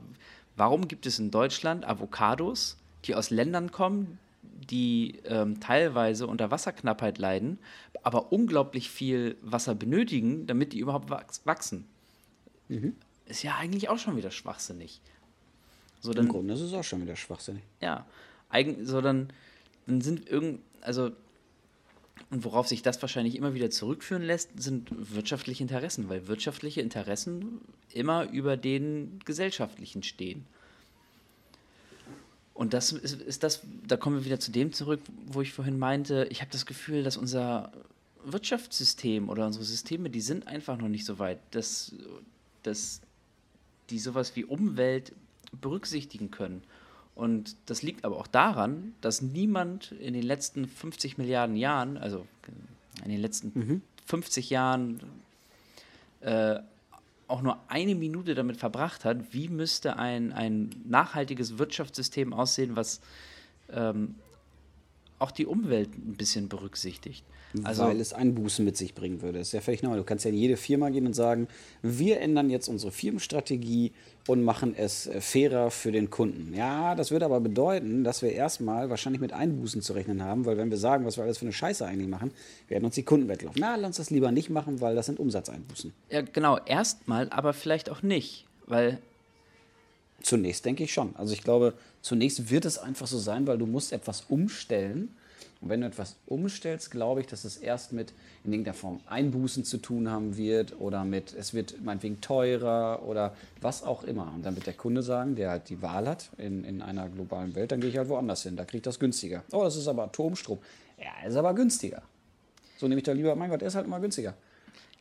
warum 0.56 0.88
gibt 0.88 1.04
es 1.04 1.18
in 1.18 1.30
Deutschland 1.30 1.86
Avocados, 1.86 2.78
die 3.04 3.14
aus 3.14 3.28
Ländern 3.28 3.70
kommen, 3.70 4.18
die 4.42 5.16
ähm, 5.26 5.60
teilweise 5.60 6.26
unter 6.26 6.50
Wasserknappheit 6.50 7.18
leiden, 7.18 7.58
aber 8.02 8.32
unglaublich 8.32 8.88
viel 8.88 9.36
Wasser 9.42 9.74
benötigen, 9.74 10.46
damit 10.46 10.72
die 10.72 10.78
überhaupt 10.78 11.10
wachsen? 11.44 11.84
Mhm 12.68 12.94
ist 13.30 13.42
ja 13.42 13.56
eigentlich 13.56 13.88
auch 13.88 13.98
schon 13.98 14.16
wieder 14.16 14.30
schwachsinnig. 14.30 15.00
So, 16.00 16.12
dann, 16.12 16.26
Im 16.26 16.32
Grunde 16.32 16.54
ist 16.54 16.60
es 16.60 16.72
auch 16.72 16.84
schon 16.84 17.02
wieder 17.02 17.16
schwachsinnig. 17.16 17.62
Ja, 17.80 18.06
eigen, 18.48 18.86
so 18.86 19.00
dann, 19.00 19.32
dann 19.86 20.00
sind 20.00 20.28
irgend, 20.28 20.60
also 20.80 21.10
und 22.30 22.44
worauf 22.44 22.68
sich 22.68 22.82
das 22.82 23.00
wahrscheinlich 23.02 23.34
immer 23.34 23.54
wieder 23.54 23.70
zurückführen 23.70 24.22
lässt, 24.22 24.50
sind 24.60 24.88
wirtschaftliche 24.92 25.62
Interessen, 25.62 26.08
weil 26.08 26.28
wirtschaftliche 26.28 26.80
Interessen 26.80 27.60
immer 27.92 28.30
über 28.30 28.56
den 28.56 29.18
gesellschaftlichen 29.24 30.02
stehen. 30.02 30.46
Und 32.54 32.74
das 32.74 32.92
ist, 32.92 33.20
ist 33.20 33.42
das, 33.42 33.62
da 33.86 33.96
kommen 33.96 34.18
wir 34.18 34.24
wieder 34.26 34.38
zu 34.38 34.52
dem 34.52 34.72
zurück, 34.72 35.00
wo 35.26 35.40
ich 35.40 35.52
vorhin 35.52 35.78
meinte, 35.78 36.28
ich 36.30 36.40
habe 36.40 36.52
das 36.52 36.66
Gefühl, 36.66 37.02
dass 37.02 37.16
unser 37.16 37.72
Wirtschaftssystem 38.24 39.28
oder 39.28 39.46
unsere 39.46 39.64
Systeme, 39.64 40.10
die 40.10 40.20
sind 40.20 40.46
einfach 40.46 40.76
noch 40.76 40.88
nicht 40.88 41.06
so 41.06 41.18
weit, 41.18 41.38
dass, 41.52 41.94
dass 42.62 43.00
die 43.90 43.98
sowas 43.98 44.36
wie 44.36 44.44
Umwelt 44.44 45.12
berücksichtigen 45.60 46.30
können. 46.30 46.62
Und 47.14 47.56
das 47.66 47.82
liegt 47.82 48.04
aber 48.04 48.16
auch 48.16 48.26
daran, 48.26 48.94
dass 49.00 49.20
niemand 49.20 49.92
in 49.92 50.14
den 50.14 50.22
letzten 50.22 50.66
50 50.66 51.18
Milliarden 51.18 51.56
Jahren, 51.56 51.98
also 51.98 52.26
in 53.04 53.10
den 53.10 53.20
letzten 53.20 53.52
mhm. 53.54 53.82
50 54.06 54.50
Jahren, 54.50 55.00
äh, 56.20 56.60
auch 57.28 57.42
nur 57.42 57.58
eine 57.68 57.94
Minute 57.94 58.34
damit 58.34 58.56
verbracht 58.56 59.04
hat, 59.04 59.32
wie 59.32 59.48
müsste 59.48 59.96
ein, 59.96 60.32
ein 60.32 60.70
nachhaltiges 60.84 61.58
Wirtschaftssystem 61.58 62.32
aussehen, 62.32 62.74
was 62.74 63.00
ähm, 63.72 64.16
auch 65.18 65.30
die 65.30 65.46
Umwelt 65.46 65.90
ein 65.96 66.16
bisschen 66.16 66.48
berücksichtigt. 66.48 67.24
Also, 67.64 67.84
weil 67.84 68.00
es 68.00 68.12
Einbußen 68.12 68.64
mit 68.64 68.76
sich 68.76 68.94
bringen 68.94 69.22
würde. 69.22 69.38
Das 69.38 69.48
ist 69.48 69.52
ja 69.52 69.60
völlig 69.60 69.82
normal. 69.82 69.98
Du 69.98 70.04
kannst 70.04 70.24
ja 70.24 70.30
in 70.30 70.36
jede 70.36 70.56
Firma 70.56 70.88
gehen 70.90 71.06
und 71.06 71.14
sagen, 71.14 71.48
wir 71.82 72.20
ändern 72.20 72.48
jetzt 72.50 72.68
unsere 72.68 72.92
Firmenstrategie 72.92 73.92
und 74.28 74.44
machen 74.44 74.74
es 74.76 75.06
äh, 75.06 75.20
fairer 75.20 75.70
für 75.70 75.90
den 75.90 76.10
Kunden. 76.10 76.54
Ja, 76.54 76.94
das 76.94 77.10
würde 77.10 77.24
aber 77.24 77.40
bedeuten, 77.40 78.04
dass 78.04 78.22
wir 78.22 78.32
erstmal 78.32 78.90
wahrscheinlich 78.90 79.20
mit 79.20 79.32
Einbußen 79.32 79.82
zu 79.82 79.92
rechnen 79.94 80.22
haben, 80.22 80.46
weil 80.46 80.56
wenn 80.56 80.70
wir 80.70 80.78
sagen, 80.78 81.04
was 81.04 81.16
wir 81.16 81.24
alles 81.24 81.38
für 81.38 81.46
eine 81.46 81.52
Scheiße 81.52 81.84
eigentlich 81.84 82.08
machen, 82.08 82.30
werden 82.68 82.84
uns 82.84 82.94
die 82.94 83.02
Kunden 83.02 83.28
weglaufen. 83.28 83.60
Na, 83.60 83.74
lass 83.76 83.86
uns 83.88 83.96
das 83.96 84.10
lieber 84.10 84.30
nicht 84.30 84.50
machen, 84.50 84.80
weil 84.80 84.94
das 84.94 85.06
sind 85.06 85.18
Umsatzeinbußen. 85.18 85.92
Ja, 86.10 86.22
genau. 86.22 86.58
Erstmal, 86.64 87.28
aber 87.30 87.52
vielleicht 87.52 87.90
auch 87.90 88.02
nicht, 88.02 88.46
weil 88.66 88.98
Zunächst 90.22 90.64
denke 90.64 90.84
ich 90.84 90.92
schon. 90.92 91.16
Also 91.16 91.32
ich 91.32 91.42
glaube, 91.42 91.74
zunächst 92.02 92.50
wird 92.50 92.64
es 92.64 92.78
einfach 92.78 93.06
so 93.06 93.18
sein, 93.18 93.46
weil 93.46 93.58
du 93.58 93.66
musst 93.66 93.92
etwas 93.92 94.24
umstellen 94.28 95.14
und 95.60 95.68
wenn 95.68 95.82
du 95.82 95.86
etwas 95.86 96.16
umstellst, 96.26 96.90
glaube 96.90 97.20
ich, 97.20 97.26
dass 97.26 97.44
es 97.44 97.58
erst 97.58 97.92
mit 97.92 98.14
in 98.44 98.52
irgendeiner 98.52 98.74
Form 98.74 99.00
Einbußen 99.06 99.64
zu 99.64 99.76
tun 99.76 100.08
haben 100.10 100.38
wird 100.38 100.80
oder 100.80 101.04
mit, 101.04 101.34
es 101.34 101.52
wird 101.52 101.82
meinetwegen 101.84 102.20
teurer 102.22 103.02
oder 103.06 103.36
was 103.60 103.82
auch 103.82 104.02
immer. 104.04 104.32
Und 104.34 104.44
dann 104.44 104.56
wird 104.56 104.66
der 104.66 104.74
Kunde 104.74 105.02
sagen, 105.02 105.36
der 105.36 105.50
halt 105.50 105.68
die 105.68 105.82
Wahl 105.82 106.08
hat 106.08 106.30
in, 106.38 106.64
in 106.64 106.80
einer 106.80 107.08
globalen 107.10 107.54
Welt, 107.54 107.72
dann 107.72 107.80
gehe 107.80 107.90
ich 107.90 107.98
halt 107.98 108.08
woanders 108.08 108.42
hin, 108.42 108.56
da 108.56 108.64
kriege 108.64 108.78
ich 108.78 108.84
das 108.84 108.98
günstiger. 108.98 109.44
Oh, 109.52 109.62
das 109.62 109.76
ist 109.76 109.86
aber 109.86 110.04
Atomstrom. 110.04 110.58
Ja, 110.98 111.28
ist 111.28 111.36
aber 111.36 111.52
günstiger. 111.52 112.02
So 112.78 112.88
nehme 112.88 113.00
ich 113.00 113.04
da 113.04 113.12
lieber, 113.12 113.36
mein 113.36 113.50
Gott, 113.50 113.60
der 113.60 113.68
ist 113.68 113.74
halt 113.74 113.86
immer 113.86 114.00
günstiger. 114.00 114.34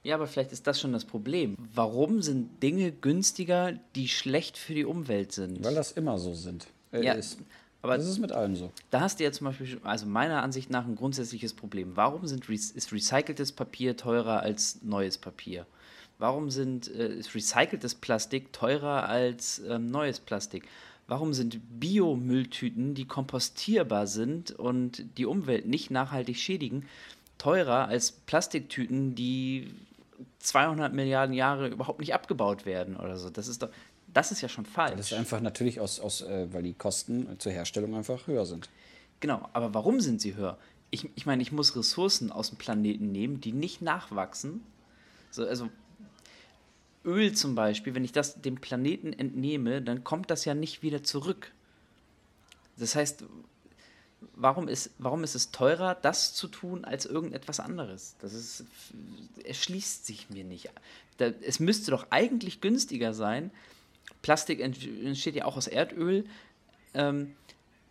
Ja, 0.03 0.15
aber 0.15 0.27
vielleicht 0.27 0.51
ist 0.51 0.67
das 0.67 0.79
schon 0.79 0.91
das 0.93 1.05
Problem. 1.05 1.55
Warum 1.73 2.21
sind 2.21 2.61
Dinge 2.63 2.91
günstiger, 2.91 3.73
die 3.95 4.07
schlecht 4.07 4.57
für 4.57 4.73
die 4.73 4.85
Umwelt 4.85 5.31
sind? 5.31 5.63
Weil 5.63 5.75
das 5.75 5.91
immer 5.93 6.17
so 6.19 6.33
sind. 6.33 6.67
Äh, 6.91 7.03
ja, 7.03 7.13
ist. 7.13 7.37
Aber 7.81 7.97
das 7.97 8.07
ist 8.07 8.19
mit 8.19 8.31
allem 8.31 8.55
so. 8.55 8.71
Da 8.89 8.99
hast 8.99 9.19
du 9.19 9.23
ja 9.23 9.31
zum 9.31 9.47
Beispiel, 9.47 9.79
also 9.83 10.05
meiner 10.05 10.43
Ansicht 10.43 10.69
nach, 10.69 10.85
ein 10.85 10.95
grundsätzliches 10.95 11.53
Problem. 11.53 11.95
Warum 11.95 12.27
sind, 12.27 12.49
ist 12.49 12.91
recyceltes 12.91 13.53
Papier 13.53 13.95
teurer 13.95 14.41
als 14.41 14.81
neues 14.83 15.17
Papier? 15.17 15.65
Warum 16.17 16.51
sind, 16.51 16.93
äh, 16.93 17.15
ist 17.15 17.33
recyceltes 17.33 17.95
Plastik 17.95 18.51
teurer 18.51 19.07
als 19.07 19.61
ähm, 19.67 19.89
neues 19.89 20.19
Plastik? 20.19 20.67
Warum 21.07 21.33
sind 21.33 21.59
Biomülltüten, 21.79 22.93
die 22.93 23.05
kompostierbar 23.05 24.05
sind 24.05 24.51
und 24.51 25.05
die 25.17 25.25
Umwelt 25.25 25.65
nicht 25.65 25.89
nachhaltig 25.89 26.37
schädigen, 26.37 26.85
teurer 27.37 27.87
als 27.87 28.11
Plastiktüten, 28.11 29.15
die 29.15 29.73
200 30.39 30.93
Milliarden 30.93 31.33
Jahre 31.33 31.69
überhaupt 31.69 31.99
nicht 31.99 32.13
abgebaut 32.13 32.65
werden 32.65 32.97
oder 32.97 33.17
so? 33.17 33.29
Das 33.29 33.47
ist 33.47 33.63
doch, 33.63 33.69
das 34.13 34.31
ist 34.31 34.41
ja 34.41 34.49
schon 34.49 34.65
falsch. 34.65 34.95
Das 34.97 35.11
ist 35.11 35.17
einfach 35.17 35.41
natürlich 35.41 35.79
aus, 35.79 35.99
aus 35.99 36.21
äh, 36.21 36.47
weil 36.51 36.63
die 36.63 36.73
Kosten 36.73 37.39
zur 37.39 37.51
Herstellung 37.51 37.95
einfach 37.95 38.27
höher 38.27 38.45
sind. 38.45 38.69
Genau, 39.19 39.49
aber 39.53 39.73
warum 39.73 39.99
sind 39.99 40.21
sie 40.21 40.35
höher? 40.35 40.57
Ich, 40.91 41.09
ich 41.15 41.25
meine, 41.25 41.41
ich 41.41 41.51
muss 41.51 41.75
Ressourcen 41.75 42.31
aus 42.31 42.49
dem 42.49 42.57
Planeten 42.57 43.11
nehmen, 43.11 43.41
die 43.41 43.51
nicht 43.51 43.81
nachwachsen. 43.81 44.63
So, 45.29 45.45
also 45.45 45.69
Öl 47.05 47.33
zum 47.33 47.55
Beispiel, 47.55 47.95
wenn 47.95 48.03
ich 48.03 48.11
das 48.11 48.41
dem 48.41 48.55
Planeten 48.55 49.13
entnehme, 49.13 49.81
dann 49.81 50.03
kommt 50.03 50.31
das 50.31 50.45
ja 50.45 50.53
nicht 50.53 50.81
wieder 50.81 51.03
zurück. 51.03 51.51
Das 52.77 52.95
heißt, 52.95 53.23
warum 54.35 54.67
ist, 54.67 54.91
warum 54.97 55.23
ist 55.23 55.35
es 55.35 55.51
teurer, 55.51 55.95
das 55.95 56.33
zu 56.33 56.47
tun, 56.47 56.85
als 56.85 57.05
irgendetwas 57.05 57.59
anderes? 57.59 58.15
Das 58.19 58.33
ist, 58.33 58.65
erschließt 59.43 60.05
sich 60.05 60.29
mir 60.29 60.43
nicht. 60.43 60.69
Da, 61.17 61.27
es 61.27 61.59
müsste 61.59 61.91
doch 61.91 62.07
eigentlich 62.09 62.61
günstiger 62.61 63.13
sein. 63.13 63.51
Plastik 64.21 64.59
entsteht 64.59 65.35
ja 65.35 65.45
auch 65.45 65.57
aus 65.57 65.67
Erdöl. 65.67 66.25
Ähm, 66.93 67.35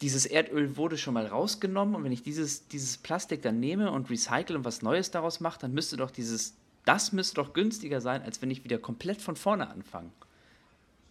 dieses 0.00 0.26
Erdöl 0.26 0.76
wurde 0.76 0.96
schon 0.96 1.14
mal 1.14 1.26
rausgenommen 1.26 1.94
und 1.94 2.04
wenn 2.04 2.12
ich 2.12 2.22
dieses, 2.22 2.68
dieses 2.68 2.98
Plastik 2.98 3.42
dann 3.42 3.58
nehme 3.58 3.90
und 3.90 4.10
recycle 4.10 4.56
und 4.56 4.64
was 4.64 4.82
Neues 4.82 5.10
daraus 5.10 5.40
mache, 5.40 5.58
dann 5.60 5.72
müsste 5.72 5.96
doch 5.96 6.10
dieses 6.10 6.54
das 6.88 7.12
müsste 7.12 7.34
doch 7.34 7.52
günstiger 7.52 8.00
sein, 8.00 8.22
als 8.22 8.40
wenn 8.40 8.50
ich 8.50 8.64
wieder 8.64 8.78
komplett 8.78 9.20
von 9.20 9.36
vorne 9.36 9.68
anfange. 9.68 10.08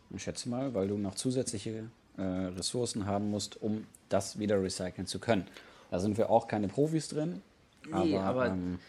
Ich 0.09 0.23
schätze 0.23 0.49
mal, 0.49 0.73
weil 0.73 0.87
du 0.87 0.97
noch 0.97 1.13
zusätzliche 1.13 1.83
äh, 2.17 2.21
Ressourcen 2.21 3.05
haben 3.05 3.29
musst, 3.29 3.61
um 3.61 3.85
das 4.09 4.39
wieder 4.39 4.59
recyceln 4.59 5.05
zu 5.05 5.19
können. 5.19 5.45
Da 5.91 5.99
sind 5.99 6.17
wir 6.17 6.31
auch 6.31 6.47
keine 6.47 6.67
Profis 6.67 7.09
drin. 7.09 7.43
Nee, 7.85 8.17
aber, 8.17 8.23
aber 8.23 8.47
ähm, 8.47 8.79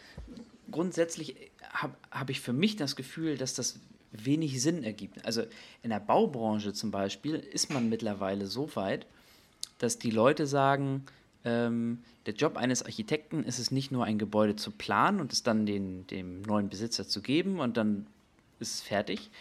grundsätzlich 0.71 1.35
habe 1.71 1.93
hab 2.09 2.31
ich 2.31 2.41
für 2.41 2.53
mich 2.53 2.75
das 2.75 2.95
Gefühl, 2.95 3.37
dass 3.37 3.53
das 3.53 3.79
wenig 4.11 4.61
Sinn 4.61 4.83
ergibt. 4.83 5.25
Also 5.25 5.43
in 5.83 5.89
der 5.89 5.99
Baubranche 5.99 6.73
zum 6.73 6.91
Beispiel 6.91 7.35
ist 7.35 7.71
man 7.71 7.89
mittlerweile 7.89 8.47
so 8.47 8.75
weit, 8.75 9.05
dass 9.77 9.99
die 9.99 10.11
Leute 10.11 10.47
sagen, 10.47 11.05
ähm, 11.45 11.99
der 12.25 12.33
Job 12.33 12.57
eines 12.57 12.83
Architekten 12.83 13.43
ist 13.43 13.59
es 13.59 13.71
nicht 13.71 13.91
nur 13.91 14.05
ein 14.05 14.17
Gebäude 14.17 14.55
zu 14.55 14.71
planen 14.71 15.19
und 15.19 15.31
es 15.33 15.43
dann 15.43 15.65
den, 15.65 16.05
dem 16.07 16.41
neuen 16.41 16.69
Besitzer 16.69 17.07
zu 17.07 17.21
geben 17.21 17.59
und 17.59 17.77
dann 17.77 18.07
ist 18.59 18.75
es 18.75 18.81
fertig, 18.81 19.31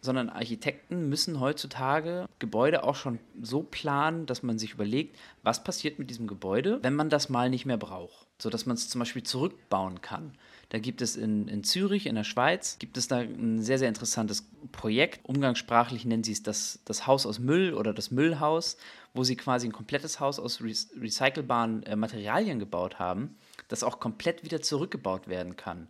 sondern 0.00 0.30
Architekten 0.30 1.08
müssen 1.08 1.38
heutzutage 1.38 2.26
Gebäude 2.38 2.82
auch 2.82 2.96
schon 2.96 3.20
so 3.40 3.62
planen, 3.62 4.26
dass 4.26 4.42
man 4.42 4.58
sich 4.58 4.72
überlegt, 4.74 5.16
was 5.42 5.62
passiert 5.62 5.98
mit 5.98 6.10
diesem 6.10 6.26
Gebäude, 6.26 6.80
wenn 6.82 6.94
man 6.94 7.10
das 7.10 7.28
mal 7.28 7.50
nicht 7.50 7.66
mehr 7.66 7.76
braucht, 7.76 8.26
sodass 8.38 8.66
man 8.66 8.74
es 8.74 8.88
zum 8.88 8.98
Beispiel 8.98 9.22
zurückbauen 9.22 10.00
kann. 10.00 10.32
Da 10.72 10.78
gibt 10.78 11.02
es 11.02 11.16
in, 11.16 11.48
in 11.48 11.64
Zürich, 11.64 12.06
in 12.06 12.14
der 12.14 12.24
Schweiz, 12.24 12.78
gibt 12.78 12.96
es 12.96 13.06
da 13.06 13.18
ein 13.18 13.60
sehr, 13.60 13.78
sehr 13.78 13.88
interessantes 13.88 14.48
Projekt. 14.72 15.20
Umgangssprachlich 15.22 16.06
nennen 16.06 16.24
sie 16.24 16.32
es 16.32 16.42
das, 16.42 16.80
das 16.86 17.06
Haus 17.06 17.26
aus 17.26 17.38
Müll 17.38 17.74
oder 17.74 17.92
das 17.92 18.10
Müllhaus, 18.10 18.78
wo 19.12 19.22
sie 19.22 19.36
quasi 19.36 19.68
ein 19.68 19.72
komplettes 19.72 20.18
Haus 20.18 20.38
aus 20.38 20.62
recycelbaren 20.62 21.82
äh, 21.82 21.94
Materialien 21.94 22.58
gebaut 22.58 22.98
haben, 22.98 23.36
das 23.68 23.82
auch 23.82 24.00
komplett 24.00 24.44
wieder 24.44 24.62
zurückgebaut 24.62 25.28
werden 25.28 25.56
kann. 25.56 25.88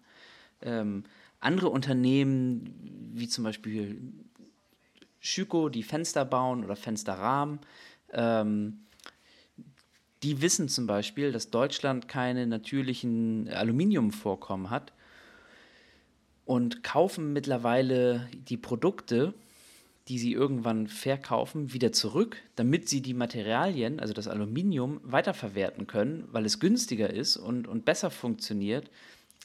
Ähm, 0.63 1.05
andere 1.39 1.69
Unternehmen, 1.69 3.13
wie 3.15 3.29
zum 3.29 3.45
Beispiel 3.45 4.03
Schüko, 5.21 5.69
die 5.69 5.85
Fenster 5.85 6.25
bauen 6.25 6.65
oder 6.65 6.75
Fensterrahmen, 6.75 7.61
ähm, 8.13 8.81
die 10.23 10.41
wissen 10.41 10.69
zum 10.69 10.87
Beispiel, 10.87 11.33
dass 11.33 11.51
Deutschland 11.51 12.09
keine 12.09 12.47
natürlichen 12.47 13.49
Aluminiumvorkommen 13.49 14.71
hat 14.71 14.93
und 16.45 16.83
kaufen 16.83 17.33
mittlerweile 17.33 18.29
die 18.49 18.57
Produkte, 18.57 19.35
die 20.09 20.19
sie 20.19 20.33
irgendwann 20.33 20.89
verkaufen, 20.89 21.73
wieder 21.73 21.93
zurück, 21.93 22.37
damit 22.57 22.89
sie 22.89 23.01
die 23.01 23.15
Materialien, 23.15 24.01
also 24.01 24.13
das 24.13 24.29
Aluminium, 24.29 25.01
weiterverwerten 25.05 25.87
können, 25.87 26.29
weil 26.33 26.45
es 26.45 26.61
günstiger 26.61 27.11
ist 27.11 27.37
und, 27.37 27.69
und 27.69 27.85
besser 27.85 28.11
funktioniert, 28.11 28.91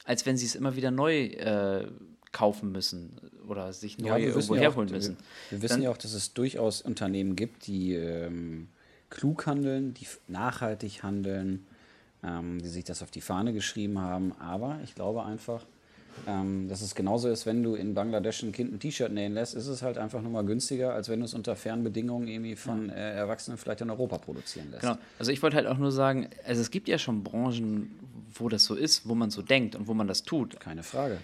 als 0.04 0.26
wenn 0.26 0.38
sie 0.38 0.46
es 0.46 0.56
immer 0.56 0.76
wieder 0.76 0.90
neu 0.90 1.26
äh, 1.26 1.88
kaufen 2.32 2.72
müssen 2.72 3.20
oder 3.48 3.72
sich 3.74 3.98
neu 3.98 4.08
ja, 4.08 4.18
irgendwo 4.18 4.56
herholen 4.56 4.90
auch, 4.90 4.94
müssen. 4.94 5.18
Wir, 5.50 5.58
wir 5.58 5.64
wissen 5.64 5.74
Dann, 5.76 5.82
ja 5.84 5.92
auch, 5.92 5.98
dass 5.98 6.14
es 6.14 6.34
durchaus 6.34 6.82
Unternehmen 6.82 7.36
gibt, 7.36 7.68
die 7.68 7.94
ähm, 7.94 8.68
klug 9.10 9.46
handeln, 9.46 9.94
die 9.94 10.08
nachhaltig 10.28 11.04
handeln, 11.04 11.66
ähm, 12.24 12.60
die 12.62 12.68
sich 12.68 12.84
das 12.84 13.02
auf 13.02 13.12
die 13.12 13.22
Fahne 13.22 13.54
geschrieben 13.54 14.00
haben. 14.00 14.34
Aber 14.40 14.80
ich 14.84 14.96
glaube 14.96 15.24
einfach, 15.24 15.66
ähm, 16.26 16.68
dass 16.68 16.82
es 16.82 16.96
genauso 16.96 17.30
ist, 17.30 17.46
wenn 17.46 17.64
du 17.64 17.76
in 17.76 17.94
Bangladesch 17.94 18.44
ein 18.44 18.52
Kind 18.52 18.74
ein 18.74 18.80
T-Shirt 18.80 19.12
nähen 19.12 19.34
lässt, 19.34 19.54
ist 19.54 19.68
es 19.68 19.82
halt 19.82 19.98
einfach 19.98 20.22
nochmal 20.22 20.46
günstiger, 20.46 20.94
als 20.94 21.10
wenn 21.10 21.20
du 21.20 21.26
es 21.26 21.34
unter 21.34 21.56
fairen 21.56 21.84
Bedingungen 21.84 22.28
irgendwie 22.28 22.56
von 22.56 22.90
äh, 22.90 23.14
Erwachsenen 23.14 23.58
vielleicht 23.58 23.82
in 23.82 23.90
Europa 23.90 24.18
produzieren 24.18 24.72
lässt. 24.72 24.82
Genau. 24.82 24.98
Also 25.20 25.32
ich 25.32 25.42
wollte 25.44 25.58
halt 25.58 25.68
auch 25.68 25.78
nur 25.78 25.92
sagen, 25.92 26.30
also 26.46 26.62
es 26.62 26.72
gibt 26.72 26.88
ja 26.88 26.98
schon 26.98 27.24
Branchen, 27.24 27.92
wo 28.34 28.50
das 28.50 28.66
so 28.66 28.76
ist, 28.76 29.08
wo 29.08 29.16
man 29.16 29.30
so 29.30 29.42
denkt 29.42 29.76
und 29.76 29.88
wo 29.88 29.94
man 29.94 30.08
das 30.08 30.24
tut. 30.24 30.60
Keine 30.60 30.84
Frage. 30.84 31.20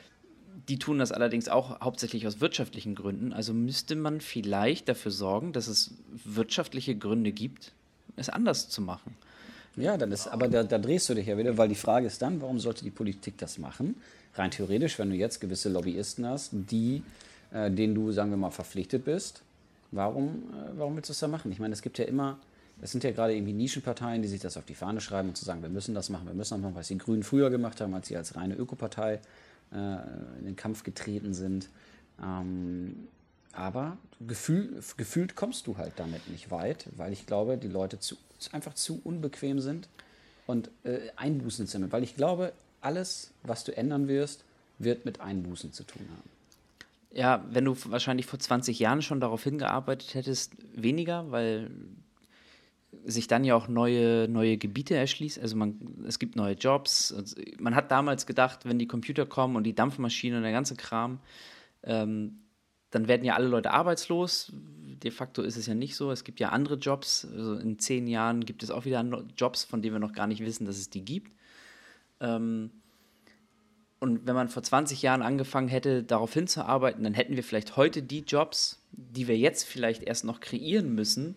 Die 0.70 0.80
tun 0.80 1.00
das 1.00 1.12
allerdings 1.12 1.50
auch 1.50 1.82
hauptsächlich 1.82 2.26
aus 2.26 2.40
wirtschaftlichen 2.40 2.96
Gründen. 2.96 3.34
Also 3.34 3.54
müsste 3.54 3.96
man 3.96 4.22
vielleicht 4.22 4.88
dafür 4.88 5.12
sorgen, 5.12 5.52
dass 5.52 5.68
es 5.68 5.92
wirtschaftliche 6.24 6.96
Gründe 6.96 7.32
gibt, 7.32 7.74
es 8.16 8.30
anders 8.30 8.70
zu 8.70 8.82
machen. 8.82 9.16
Ja, 9.76 9.98
dann 9.98 10.12
ist, 10.12 10.28
aber 10.28 10.48
da, 10.48 10.64
da 10.64 10.78
drehst 10.78 11.10
du 11.10 11.16
dich 11.16 11.28
ja 11.28 11.38
wieder, 11.38 11.58
weil 11.58 11.68
die 11.68 11.76
Frage 11.76 12.06
ist 12.06 12.22
dann, 12.22 12.42
warum 12.42 12.60
sollte 12.60 12.84
die 12.84 12.92
Politik 12.92 13.38
das 13.38 13.58
machen? 13.58 13.96
Rein 14.36 14.52
theoretisch, 14.52 15.00
wenn 15.00 15.10
du 15.10 15.16
jetzt 15.16 15.42
gewisse 15.42 15.70
Lobbyisten 15.70 16.26
hast, 16.26 16.52
die, 16.54 17.04
äh, 17.52 17.72
denen 17.72 17.96
du, 17.96 18.12
sagen 18.12 18.30
wir 18.30 18.38
mal, 18.38 18.52
verpflichtet 18.52 19.04
bist, 19.04 19.42
warum, 19.92 20.44
äh, 20.54 20.78
warum 20.78 20.96
willst 20.96 21.10
du 21.10 21.14
das 21.14 21.20
da 21.20 21.28
machen? 21.28 21.52
Ich 21.52 21.60
meine, 21.60 21.74
es 21.74 21.82
gibt 21.82 21.98
ja 21.98 22.06
immer, 22.06 22.38
es 22.82 22.92
sind 22.92 23.04
ja 23.04 23.12
gerade 23.12 23.34
irgendwie 23.36 23.54
Nischenparteien, 23.54 24.22
die 24.22 24.28
sich 24.28 24.42
das 24.42 24.58
auf 24.58 24.66
die 24.66 24.76
Fahne 24.76 25.02
schreiben 25.02 25.30
und 25.30 25.38
zu 25.38 25.46
sagen, 25.46 25.64
wir 25.64 25.70
müssen 25.70 25.96
das 25.96 26.10
machen, 26.10 26.28
wir 26.28 26.36
müssen 26.36 26.56
das 26.56 26.62
machen, 26.62 26.76
was 26.76 26.88
die 26.88 26.98
Grünen 26.98 27.24
früher 27.24 27.50
gemacht 27.50 27.82
haben, 27.82 27.96
als 27.96 28.08
sie 28.08 28.18
als 28.18 28.36
reine 28.36 28.56
Ökopartei 28.56 29.22
in 29.74 30.46
den 30.46 30.56
Kampf 30.56 30.84
getreten 30.84 31.34
sind. 31.34 31.70
Ähm, 32.22 33.08
aber 33.54 33.98
gefühl, 34.20 34.82
gefühlt 34.98 35.36
kommst 35.36 35.68
du 35.68 35.78
halt 35.78 35.94
damit 35.98 36.28
nicht 36.30 36.52
weit, 36.52 36.88
weil 36.96 37.14
ich 37.14 37.26
glaube, 37.26 37.58
die 37.58 37.68
Leute 37.68 38.00
zu, 38.00 38.16
einfach 38.52 38.74
zu 38.74 39.00
unbequem 39.04 39.60
sind 39.60 39.88
und 40.48 40.70
äh, 40.84 41.00
Einbußen 41.16 41.68
sind. 41.68 41.92
Weil 41.92 42.04
ich 42.04 42.16
glaube, 42.16 42.54
alles, 42.82 43.32
was 43.44 43.64
du 43.64 43.76
ändern 43.76 44.08
wirst, 44.08 44.44
wird 44.80 45.06
mit 45.06 45.22
Einbußen 45.22 45.72
zu 45.72 45.84
tun 45.84 46.08
haben. 46.10 46.30
Ja, 47.12 47.46
wenn 47.52 47.66
du 47.66 47.78
wahrscheinlich 47.86 48.26
vor 48.26 48.40
20 48.40 48.80
Jahren 48.80 49.04
schon 49.04 49.20
darauf 49.20 49.44
hingearbeitet 49.44 50.16
hättest, 50.16 50.54
weniger, 50.76 51.30
weil 51.32 51.70
sich 53.06 53.28
dann 53.28 53.44
ja 53.44 53.56
auch 53.56 53.68
neue, 53.68 54.28
neue 54.28 54.58
Gebiete 54.58 54.96
erschließt. 54.96 55.40
Also 55.40 55.56
man, 55.56 55.80
es 56.08 56.20
gibt 56.20 56.36
neue 56.36 56.54
Jobs. 56.54 57.14
Man 57.60 57.76
hat 57.76 57.92
damals 57.92 58.26
gedacht, 58.26 58.66
wenn 58.66 58.80
die 58.80 58.88
Computer 58.88 59.26
kommen 59.26 59.56
und 59.56 59.64
die 59.64 59.76
Dampfmaschine 59.76 60.38
und 60.38 60.44
der 60.44 60.52
ganze 60.52 60.76
Kram, 60.76 61.20
ähm, 61.84 62.40
dann 62.92 63.08
werden 63.08 63.26
ja 63.26 63.36
alle 63.36 63.48
Leute 63.48 63.72
arbeitslos. 63.72 64.52
De 64.54 65.12
facto 65.12 65.42
ist 65.42 65.58
es 65.58 65.66
ja 65.66 65.74
nicht 65.74 65.96
so. 65.96 66.12
Es 66.12 66.24
gibt 66.24 66.40
ja 66.40 66.50
andere 66.50 66.76
Jobs. 66.76 67.28
Also 67.36 67.56
in 67.56 67.80
zehn 67.80 68.08
Jahren 68.08 68.46
gibt 68.46 68.64
es 68.64 68.72
auch 68.72 68.86
wieder 68.86 69.04
Jobs, 69.38 69.64
von 69.64 69.82
denen 69.82 69.96
wir 69.96 70.00
noch 70.00 70.14
gar 70.14 70.28
nicht 70.28 70.42
wissen, 70.42 70.66
dass 70.66 70.78
es 70.78 70.90
die 70.90 71.04
gibt. 71.04 71.32
Ähm, 72.20 72.72
und 74.00 74.28
wenn 74.28 74.36
man 74.36 74.50
vor 74.50 74.64
20 74.64 75.02
Jahren 75.02 75.22
angefangen 75.22 75.70
hätte, 75.70 76.04
darauf 76.04 76.34
hinzuarbeiten, 76.34 77.04
dann 77.06 77.14
hätten 77.14 77.38
wir 77.38 77.44
vielleicht 77.44 77.78
heute 77.78 78.04
die 78.04 78.20
Jobs, 78.20 78.86
die 78.92 79.30
wir 79.30 79.38
jetzt 79.38 79.64
vielleicht 79.64 80.04
erst 80.04 80.26
noch 80.26 80.42
kreieren 80.42 80.94
müssen, 80.94 81.36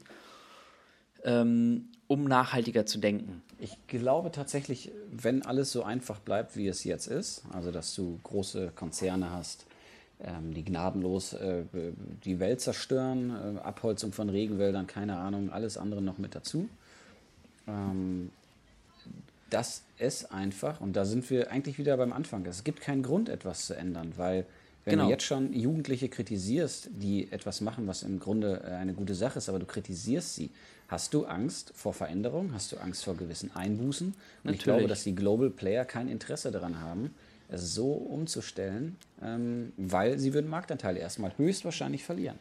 ähm, 1.27 1.89
um 2.07 2.25
nachhaltiger 2.25 2.87
zu 2.87 2.99
denken. 2.99 3.43
Ich 3.59 3.77
glaube 3.89 4.31
tatsächlich, 4.31 4.93
wenn 5.11 5.43
alles 5.43 5.73
so 5.73 5.83
einfach 5.83 6.21
bleibt, 6.21 6.57
wie 6.57 6.69
es 6.69 6.85
jetzt 6.85 7.09
ist, 7.09 7.43
also 7.53 7.71
dass 7.71 7.95
du 7.95 8.19
große 8.23 8.73
Konzerne 8.75 9.31
hast, 9.31 9.67
ähm, 10.21 10.55
die 10.55 10.65
gnadenlos 10.65 11.35
äh, 11.35 11.65
die 12.25 12.39
Welt 12.39 12.61
zerstören, 12.63 13.57
äh, 13.57 13.61
Abholzung 13.61 14.13
von 14.13 14.31
Regenwäldern, 14.31 14.87
keine 14.87 15.17
Ahnung, 15.17 15.51
alles 15.51 15.77
andere 15.77 16.01
noch 16.01 16.17
mit 16.17 16.35
dazu. 16.35 16.69
Ähm, 17.67 18.31
dass 19.51 19.83
es 19.99 20.31
einfach, 20.31 20.81
und 20.81 20.95
da 20.97 21.05
sind 21.05 21.29
wir 21.31 21.51
eigentlich 21.51 21.79
wieder 21.79 21.97
beim 21.97 22.13
Anfang, 22.13 22.47
es 22.47 22.65
gibt 22.65 22.81
keinen 22.81 23.03
Grund, 23.03 23.29
etwas 23.29 23.67
zu 23.67 23.75
ändern, 23.75 24.13
weil 24.17 24.47
Wenn 24.87 24.93
genau. 24.93 25.07
du 25.07 25.11
jetzt 25.11 25.25
schon 25.25 25.53
Jugendliche 25.53 26.09
kritisierst, 26.09 26.91
die 26.93 27.31
etwas 27.33 27.61
machen, 27.61 27.89
was 27.89 28.05
im 28.05 28.21
Grunde 28.21 28.63
äh, 28.65 28.71
eine 28.75 28.95
gute 28.95 29.17
Sache 29.17 29.39
ist, 29.39 29.49
aber 29.49 29.59
du 29.59 29.67
kritisierst 29.67 30.37
sie, 30.37 30.51
hast 30.89 31.15
du 31.15 31.25
Angst 31.25 31.73
vor 31.75 31.93
Veränderung? 31.93 32.53
Hast 32.55 32.73
du 32.73 32.77
Angst 32.79 33.05
vor 33.05 33.17
gewissen 33.17 33.55
Einbußen? 33.55 34.09
Und 34.09 34.17
Natürlich. 34.45 34.59
ich 34.59 34.65
glaube, 34.65 34.87
dass 34.87 35.05
die 35.05 35.15
Global 35.15 35.51
Player 35.51 35.85
kein 35.85 36.09
Interesse 36.09 36.51
daran 36.51 36.81
haben, 36.81 37.15
es 37.49 37.75
so 37.75 37.93
umzustellen, 37.93 38.97
ähm, 39.23 39.73
weil 39.77 40.19
sie 40.19 40.35
würden 40.35 40.51
Marktanteile 40.51 40.99
erstmal 40.99 41.33
höchstwahrscheinlich 41.37 42.05
verlieren. 42.05 42.39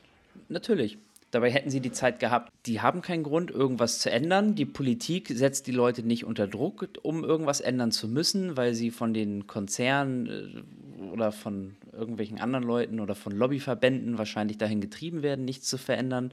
Natürlich. 0.49 0.97
Dabei 1.31 1.51
hätten 1.51 1.69
sie 1.69 1.81
die 1.81 1.91
Zeit 1.91 2.19
gehabt. 2.19 2.51
Die 2.65 2.81
haben 2.81 3.01
keinen 3.01 3.23
Grund, 3.23 3.51
irgendwas 3.51 3.99
zu 3.99 4.09
ändern. 4.09 4.55
Die 4.55 4.65
Politik 4.65 5.27
setzt 5.27 5.67
die 5.67 5.73
Leute 5.73 6.01
nicht 6.01 6.23
unter 6.23 6.47
Druck, 6.47 6.87
um 7.01 7.23
irgendwas 7.23 7.59
ändern 7.59 7.91
zu 7.91 8.07
müssen, 8.07 8.55
weil 8.55 8.73
sie 8.73 8.89
von 8.89 9.13
den 9.13 9.45
Konzernen 9.45 10.27
äh, 10.27 11.03
oder 11.11 11.31
von 11.31 11.75
irgendwelchen 11.91 12.39
anderen 12.39 12.63
Leuten 12.63 12.99
oder 12.99 13.15
von 13.15 13.33
Lobbyverbänden 13.33 14.17
wahrscheinlich 14.17 14.57
dahin 14.57 14.81
getrieben 14.81 15.23
werden, 15.23 15.45
nichts 15.45 15.67
zu 15.67 15.77
verändern. 15.77 16.31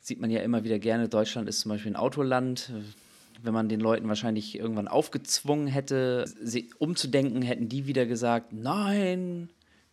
Sieht 0.00 0.20
man 0.20 0.30
ja 0.30 0.40
immer 0.40 0.64
wieder 0.64 0.78
gerne. 0.78 1.08
Deutschland 1.08 1.48
ist 1.48 1.60
zum 1.60 1.70
Beispiel 1.70 1.92
ein 1.92 1.96
Autoland 1.96 2.72
wenn 3.42 3.54
man 3.54 3.68
den 3.68 3.80
Leuten 3.80 4.08
wahrscheinlich 4.08 4.58
irgendwann 4.58 4.88
aufgezwungen 4.88 5.66
hätte, 5.66 6.26
sie 6.42 6.70
umzudenken, 6.78 7.42
hätten 7.42 7.68
die 7.68 7.86
wieder 7.86 8.06
gesagt, 8.06 8.52
nein. 8.52 9.50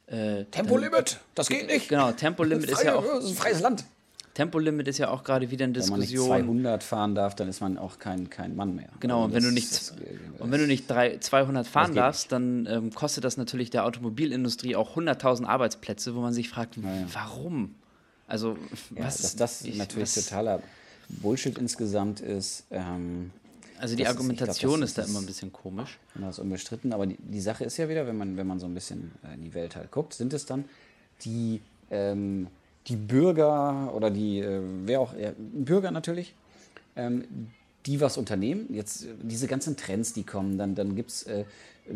Äh, 0.07 0.45
Tempolimit, 0.45 1.19
das 1.35 1.49
geht 1.49 1.67
nicht. 1.67 1.89
Genau, 1.89 2.11
Tempolimit 2.11 2.69
ist 2.69 2.83
ja 2.83 2.95
auch. 2.95 3.05
Das 3.05 3.25
ist 3.25 3.31
ein 3.31 3.35
freies 3.35 3.61
Land. 3.61 3.85
Tempolimit 4.33 4.87
ist 4.87 4.99
ja 4.99 5.09
auch 5.09 5.23
gerade 5.23 5.49
wieder 5.49 5.65
in 5.65 5.73
Diskussion. 5.73 6.29
Wenn 6.29 6.45
man 6.45 6.55
nicht 6.55 6.83
200 6.83 6.83
fahren 6.83 7.15
darf, 7.15 7.33
dann 7.33 7.49
ist 7.49 7.59
man 7.59 7.79
auch 7.79 7.97
kein, 7.97 8.29
kein 8.29 8.55
Mann 8.55 8.75
mehr. 8.75 8.89
Genau, 8.99 9.23
also 9.23 9.25
und, 9.25 9.33
wenn 9.33 9.43
du 9.43 9.51
nicht, 9.51 9.71
das, 9.71 9.95
und 10.37 10.51
wenn 10.51 10.59
du 10.59 10.67
nicht 10.67 10.89
drei, 10.89 11.17
200 11.17 11.65
fahren 11.65 11.95
darfst, 11.95 12.31
dann 12.31 12.67
ähm, 12.67 12.93
kostet 12.93 13.23
das 13.23 13.37
natürlich 13.37 13.71
der 13.71 13.83
Automobilindustrie 13.85 14.75
auch 14.75 14.95
100.000 14.95 15.45
Arbeitsplätze, 15.45 16.13
wo 16.13 16.21
man 16.21 16.33
sich 16.33 16.49
fragt, 16.49 16.77
ja. 16.77 16.83
warum? 17.11 17.73
Also, 18.27 18.57
ja, 18.95 19.05
was. 19.05 19.21
Dass 19.21 19.35
das 19.35 19.61
ich, 19.63 19.77
natürlich 19.77 20.15
was, 20.15 20.25
totaler 20.25 20.61
Bullshit 21.09 21.57
insgesamt 21.57 22.19
ist. 22.19 22.65
Ähm, 22.71 23.31
also 23.79 23.95
die 23.95 24.07
Argumentation 24.07 24.81
ist, 24.81 24.95
glaub, 24.95 25.05
ist, 25.05 25.09
da 25.09 25.11
immer 25.11 25.23
ein 25.23 25.25
bisschen 25.25 25.53
komisch. 25.53 25.99
Genau, 26.13 26.29
ist 26.29 26.39
unbestritten. 26.39 26.93
Aber 26.93 27.05
die, 27.05 27.17
die, 27.19 27.41
Sache 27.41 27.63
ist 27.63 27.77
ja 27.77 27.87
wieder, 27.89 28.07
wenn 28.07 28.17
man, 28.17 28.37
wenn 28.37 28.47
man 28.47 28.59
so 28.59 28.65
ein 28.65 28.73
bisschen 28.73 29.11
äh, 29.23 29.35
in 29.35 29.43
die 29.43 29.53
Welt 29.53 29.75
halt 29.75 29.91
guckt, 29.91 30.13
sind 30.13 30.33
es 30.33 30.45
dann 30.45 30.65
die, 31.23 31.61
ähm, 31.91 32.47
die 32.87 32.95
Bürger 32.95 33.93
oder 33.93 34.09
die, 34.09 34.39
äh, 34.39 34.61
wer 34.85 34.99
auch, 34.99 35.15
ja, 35.15 35.31
Bürger 35.37 35.91
natürlich, 35.91 36.33
ähm, 36.95 37.25
die 37.85 38.01
was 38.01 38.17
unternehmen. 38.17 38.67
Jetzt 38.73 39.05
äh, 39.05 39.09
diese 39.21 39.47
ganzen 39.47 39.77
Trends, 39.77 40.13
die 40.13 40.23
kommen, 40.23 40.57
dann, 40.57 40.75
dann 40.75 40.95
gibt 40.95 41.11
es 41.11 41.23
äh, 41.23 41.45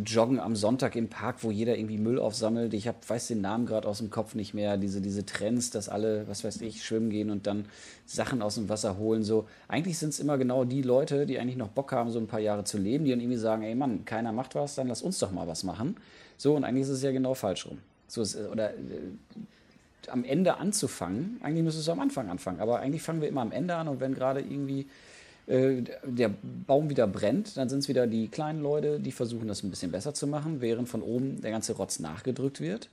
Joggen 0.06 0.39
am 0.39 0.56
Sonntag 0.56 0.95
im 0.95 1.10
Park, 1.10 1.38
wo 1.41 1.51
jeder 1.51 1.77
irgendwie 1.77 1.97
Müll 1.97 2.19
aufsammelt. 2.19 2.73
Ich 2.73 2.88
hab, 2.88 3.10
weiß 3.10 3.27
den 3.27 3.41
Namen 3.41 3.65
gerade 3.65 3.88
aus 3.88 3.97
dem 3.97 4.10
Kopf 4.10 4.36
nicht 4.36 4.54
mehr. 4.54 4.77
Diese, 4.77 5.01
diese 5.01 5.25
Trends, 5.25 5.69
dass 5.69 5.89
alle, 5.89 6.27
was 6.27 6.43
weiß 6.43 6.62
ich, 6.62 6.84
schwimmen 6.84 7.10
gehen 7.10 7.30
und 7.30 7.47
dann 7.47 7.65
Sachen 8.06 8.41
aus 8.41 8.56
dem 8.56 8.69
Wasser 8.69 8.97
holen. 8.97 9.23
So, 9.23 9.47
eigentlich 9.67 9.97
sind 9.97 10.10
es 10.10 10.19
immer 10.19 10.38
genau 10.38 10.63
die 10.63 10.82
Leute, 10.82 11.25
die 11.25 11.39
eigentlich 11.39 11.58
noch 11.58 11.69
Bock 11.69 11.91
haben, 11.91 12.10
so 12.10 12.19
ein 12.19 12.27
paar 12.27 12.39
Jahre 12.39 12.63
zu 12.63 12.77
leben, 12.77 13.06
die 13.06 13.12
dann 13.12 13.19
irgendwie 13.19 13.38
sagen, 13.38 13.63
ey 13.63 13.75
Mann, 13.75 14.06
keiner 14.06 14.32
macht 14.32 14.56
was, 14.56 14.75
dann 14.75 14.88
lass 14.88 15.01
uns 15.01 15.19
doch 15.19 15.32
mal 15.32 15.47
was 15.47 15.63
machen. 15.63 15.97
So, 16.38 16.56
und 16.56 16.63
eigentlich 16.63 16.84
ist 16.84 16.89
es 16.89 17.04
ja 17.04 17.12
genau 17.12 17.34
falsch 17.34 17.65
rum. 17.65 17.80
So 18.08 18.21
ist, 18.21 18.38
oder 18.38 18.71
äh, 18.71 18.77
am 20.08 20.23
Ende 20.23 20.58
anzufangen, 20.58 21.39
eigentlich 21.43 21.63
müsstest 21.63 21.88
du 21.88 21.91
am 21.91 21.99
Anfang 21.99 22.30
anfangen, 22.30 22.60
aber 22.60 22.80
eigentlich 22.80 23.01
fangen 23.01 23.21
wir 23.21 23.27
immer 23.27 23.41
am 23.41 23.51
Ende 23.51 23.75
an 23.75 23.88
und 23.88 23.99
wenn 23.99 24.13
gerade 24.13 24.39
irgendwie 24.39 24.88
äh, 25.52 25.84
der 26.06 26.32
Baum 26.66 26.90
wieder 26.90 27.08
brennt, 27.08 27.58
dann 27.58 27.68
sind 27.68 27.80
es 27.80 27.90
wieder 27.90 28.08
die 28.08 28.30
kleinen 28.30 28.62
Leute, 28.62 29.02
die 29.02 29.12
versuchen 29.12 29.50
das 29.50 29.64
ein 29.64 29.70
bisschen 29.70 29.92
besser 29.92 30.14
zu 30.14 30.26
machen, 30.26 30.62
während 30.62 30.88
von 30.88 31.02
oben 31.02 31.42
der 31.42 31.52
ganze 31.52 31.74
Rotz 31.74 32.00
nachgedrückt 32.00 32.62
wird. 32.62 32.88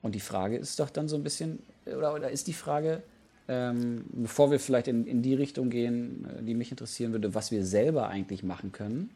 Und 0.00 0.14
die 0.14 0.20
Frage 0.20 0.56
ist 0.56 0.80
doch 0.80 0.88
dann 0.88 1.06
so 1.06 1.16
ein 1.16 1.22
bisschen, 1.22 1.58
oder, 1.84 2.14
oder 2.14 2.30
ist 2.30 2.46
die 2.46 2.54
Frage, 2.54 3.02
ähm, 3.46 4.06
bevor 4.10 4.50
wir 4.50 4.58
vielleicht 4.58 4.88
in, 4.88 5.06
in 5.06 5.20
die 5.20 5.34
Richtung 5.34 5.68
gehen, 5.68 6.26
äh, 6.38 6.42
die 6.42 6.54
mich 6.54 6.70
interessieren 6.70 7.12
würde, 7.12 7.34
was 7.34 7.50
wir 7.50 7.62
selber 7.66 8.08
eigentlich 8.08 8.42
machen 8.42 8.72
können. 8.72 9.10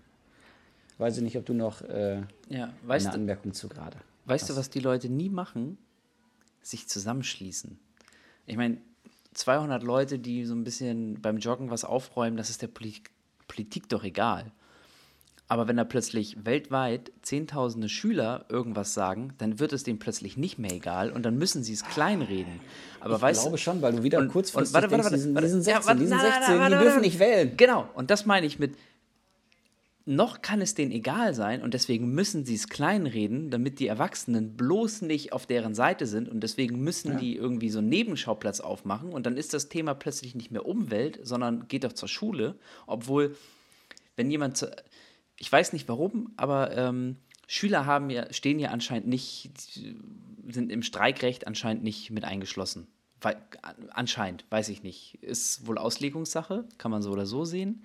Weiß 0.99 1.17
ich 1.17 1.23
nicht, 1.23 1.39
ob 1.39 1.47
du 1.47 1.55
noch 1.55 1.81
äh, 1.81 2.21
ja, 2.51 2.75
eine 2.87 3.13
Anmerkung 3.13 3.55
zu 3.55 3.69
gerade. 3.69 3.97
Weißt 4.27 4.43
hast. 4.43 4.51
du, 4.51 4.57
was 4.57 4.69
die 4.69 4.81
Leute 4.81 5.09
nie 5.09 5.31
machen? 5.31 5.79
Sich 6.61 6.89
zusammenschließen. 6.89 7.79
Ich 8.47 8.59
meine, 8.59 8.77
200 9.35 9.83
Leute, 9.83 10.19
die 10.19 10.45
so 10.45 10.55
ein 10.55 10.65
bisschen 10.65 11.21
beim 11.21 11.39
Joggen 11.39 11.71
was 11.71 11.85
aufräumen, 11.85 12.37
das 12.37 12.51
ist 12.51 12.63
der 12.63 12.69
Politik, 12.69 13.11
Politik 13.49 13.89
doch 13.89 14.05
egal. 14.05 14.53
Aber 15.49 15.69
wenn 15.69 15.77
da 15.77 15.85
plötzlich 15.85 16.47
weltweit 16.47 17.13
Zehntausende 17.21 17.91
Schüler 17.91 18.47
irgendwas 18.49 18.95
sagen, 18.95 19.35
dann 19.37 19.59
wird 19.59 19.75
es 19.75 19.83
denen 19.83 19.99
plötzlich 19.99 20.39
nicht 20.39 20.59
mehr 20.59 20.73
egal 20.73 21.11
und 21.11 21.25
dann 21.25 21.37
müssen 21.37 21.63
sie 21.63 21.75
es 21.75 21.85
kleinreden. 21.85 22.61
Aber 23.01 23.17
ich 23.17 23.23
weißt, 23.23 23.43
glaube 23.43 23.59
schon, 23.59 23.83
weil 23.83 23.93
du 23.93 24.03
wieder 24.03 24.19
und, 24.19 24.29
kurzfristig 24.29 24.75
und, 24.75 24.91
warte, 24.91 24.91
warte, 24.91 25.05
warte, 25.05 25.17
denkst, 25.17 25.43
diesen, 25.43 25.61
diesen 25.61 25.63
16, 25.63 25.75
ja, 25.75 25.87
warte, 25.87 26.01
diesen 26.01 26.19
16 26.19 26.71
die 26.71 26.79
dürfen 26.79 27.01
nicht 27.03 27.19
wählen. 27.19 27.55
Genau, 27.59 27.87
und 27.95 28.11
das 28.11 28.25
meine 28.25 28.47
ich 28.47 28.59
mit, 28.59 28.77
noch 30.05 30.43
kann 30.43 30.61
es 30.61 30.75
denen 30.75 30.91
egal 30.91 31.35
sein 31.35 31.63
und 31.63 31.75
deswegen 31.75 32.09
müssen 32.13 32.45
sie 32.45 32.55
es 32.55 32.69
kleinreden, 32.69 33.51
damit 33.51 33.79
die 33.79 33.87
Erwachsenen 33.87 34.57
bloß 34.57 35.03
nicht 35.03 35.33
auf 35.33 35.47
deren 35.47 35.75
Seite 35.75 36.07
sind 36.07 36.29
und 36.29 36.41
deswegen 36.41 36.81
müssen 36.81 37.13
ja. 37.13 37.19
die 37.19 37.37
irgendwie 37.37 37.71
so 37.71 37.79
einen 37.79 37.89
Nebenschauplatz 37.89 38.61
aufmachen 38.61 39.13
und 39.13 39.27
dann 39.27 39.37
ist 39.37 39.55
das 39.55 39.69
Thema 39.69 39.95
plötzlich 39.95 40.35
nicht 40.35 40.51
mehr 40.51 40.67
Umwelt, 40.67 41.21
sondern 41.23 41.69
geht 41.69 41.85
doch 41.85 41.93
zur 41.93 42.09
Schule, 42.09 42.57
obwohl, 42.87 43.37
wenn 44.17 44.31
jemand, 44.31 44.57
zu, 44.57 44.75
ich 45.39 45.51
weiß 45.51 45.73
nicht 45.73 45.89
warum, 45.89 46.33
aber 46.37 46.77
ähm, 46.77 47.17
Schüler 47.47 47.87
haben 47.87 48.11
ja, 48.11 48.33
stehen 48.33 48.59
ja 48.59 48.71
anscheinend 48.71 49.09
nicht, 49.09 49.51
sind 50.49 50.73
im 50.73 50.83
Streikrecht 50.83 51.47
anscheinend 51.47 51.85
nicht 51.85 52.11
mit 52.11 52.25
eingeschlossen. 52.25 52.89
Weil, 53.21 53.37
anscheinend, 53.91 54.45
weiß 54.51 54.69
ich 54.71 54.83
nicht. 54.83 55.23
Ist 55.23 55.67
wohl 55.67 55.79
Auslegungssache, 55.79 56.65
kann 56.79 56.91
man 56.91 57.03
so 57.03 57.13
oder 57.13 57.27
so 57.27 57.45
sehen. 57.45 57.85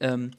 Ähm, 0.00 0.32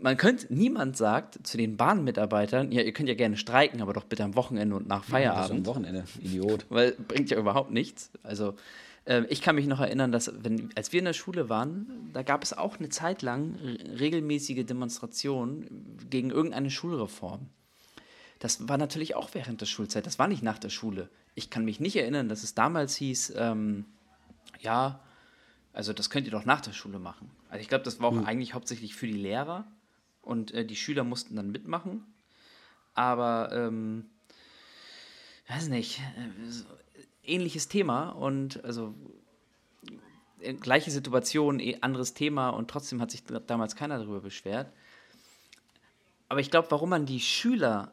man 0.00 0.16
könnte, 0.16 0.52
niemand 0.52 0.96
sagt 0.96 1.46
zu 1.46 1.56
den 1.56 1.76
Bahnmitarbeitern, 1.76 2.72
ja, 2.72 2.82
ihr 2.82 2.92
könnt 2.92 3.08
ja 3.08 3.14
gerne 3.14 3.36
streiken, 3.36 3.80
aber 3.80 3.92
doch 3.92 4.04
bitte 4.04 4.24
am 4.24 4.34
Wochenende 4.34 4.76
und 4.76 4.88
nach 4.88 5.04
Feierabend. 5.04 5.50
Ja, 5.50 5.56
am 5.56 5.66
Wochenende, 5.66 6.04
Idiot. 6.20 6.66
Weil 6.70 6.92
bringt 6.92 7.30
ja 7.30 7.38
überhaupt 7.38 7.70
nichts. 7.70 8.10
Also 8.22 8.54
äh, 9.04 9.24
ich 9.28 9.40
kann 9.40 9.54
mich 9.54 9.66
noch 9.66 9.80
erinnern, 9.80 10.12
dass 10.12 10.32
wenn, 10.42 10.70
als 10.74 10.92
wir 10.92 10.98
in 10.98 11.04
der 11.04 11.12
Schule 11.12 11.48
waren, 11.48 12.10
da 12.12 12.22
gab 12.22 12.42
es 12.42 12.52
auch 12.52 12.78
eine 12.78 12.88
Zeit 12.88 13.22
lang 13.22 13.54
regelmäßige 13.98 14.64
Demonstrationen 14.64 15.98
gegen 16.10 16.30
irgendeine 16.30 16.70
Schulreform. 16.70 17.48
Das 18.40 18.68
war 18.68 18.78
natürlich 18.78 19.14
auch 19.14 19.30
während 19.32 19.60
der 19.60 19.66
Schulzeit, 19.66 20.06
das 20.06 20.18
war 20.18 20.28
nicht 20.28 20.42
nach 20.42 20.58
der 20.58 20.70
Schule. 20.70 21.08
Ich 21.34 21.50
kann 21.50 21.64
mich 21.64 21.80
nicht 21.80 21.96
erinnern, 21.96 22.28
dass 22.28 22.42
es 22.42 22.54
damals 22.54 22.96
hieß, 22.96 23.34
ähm, 23.36 23.86
ja, 24.60 25.00
also 25.72 25.92
das 25.92 26.10
könnt 26.10 26.26
ihr 26.26 26.32
doch 26.32 26.44
nach 26.44 26.60
der 26.60 26.72
Schule 26.72 26.98
machen. 26.98 27.30
Also 27.48 27.62
ich 27.62 27.68
glaube, 27.68 27.84
das 27.84 28.00
war 28.00 28.08
auch 28.08 28.16
hm. 28.16 28.26
eigentlich 28.26 28.54
hauptsächlich 28.54 28.94
für 28.94 29.06
die 29.06 29.14
Lehrer 29.14 29.66
und 30.24 30.52
äh, 30.52 30.64
die 30.64 30.76
Schüler 30.76 31.04
mussten 31.04 31.36
dann 31.36 31.50
mitmachen. 31.50 32.04
Aber, 32.94 33.50
ähm, 33.52 34.06
weiß 35.48 35.68
nicht, 35.68 36.00
äh, 36.00 37.32
ähnliches 37.34 37.68
Thema 37.68 38.10
und 38.10 38.64
also 38.64 38.94
äh, 40.40 40.54
gleiche 40.54 40.90
Situation, 40.90 41.60
eh, 41.60 41.78
anderes 41.80 42.14
Thema 42.14 42.50
und 42.50 42.70
trotzdem 42.70 43.00
hat 43.00 43.10
sich 43.10 43.24
damals 43.46 43.76
keiner 43.76 43.98
darüber 43.98 44.20
beschwert. 44.20 44.72
Aber 46.28 46.40
ich 46.40 46.50
glaube, 46.50 46.70
warum 46.70 46.90
man 46.90 47.06
die 47.06 47.20
Schüler 47.20 47.92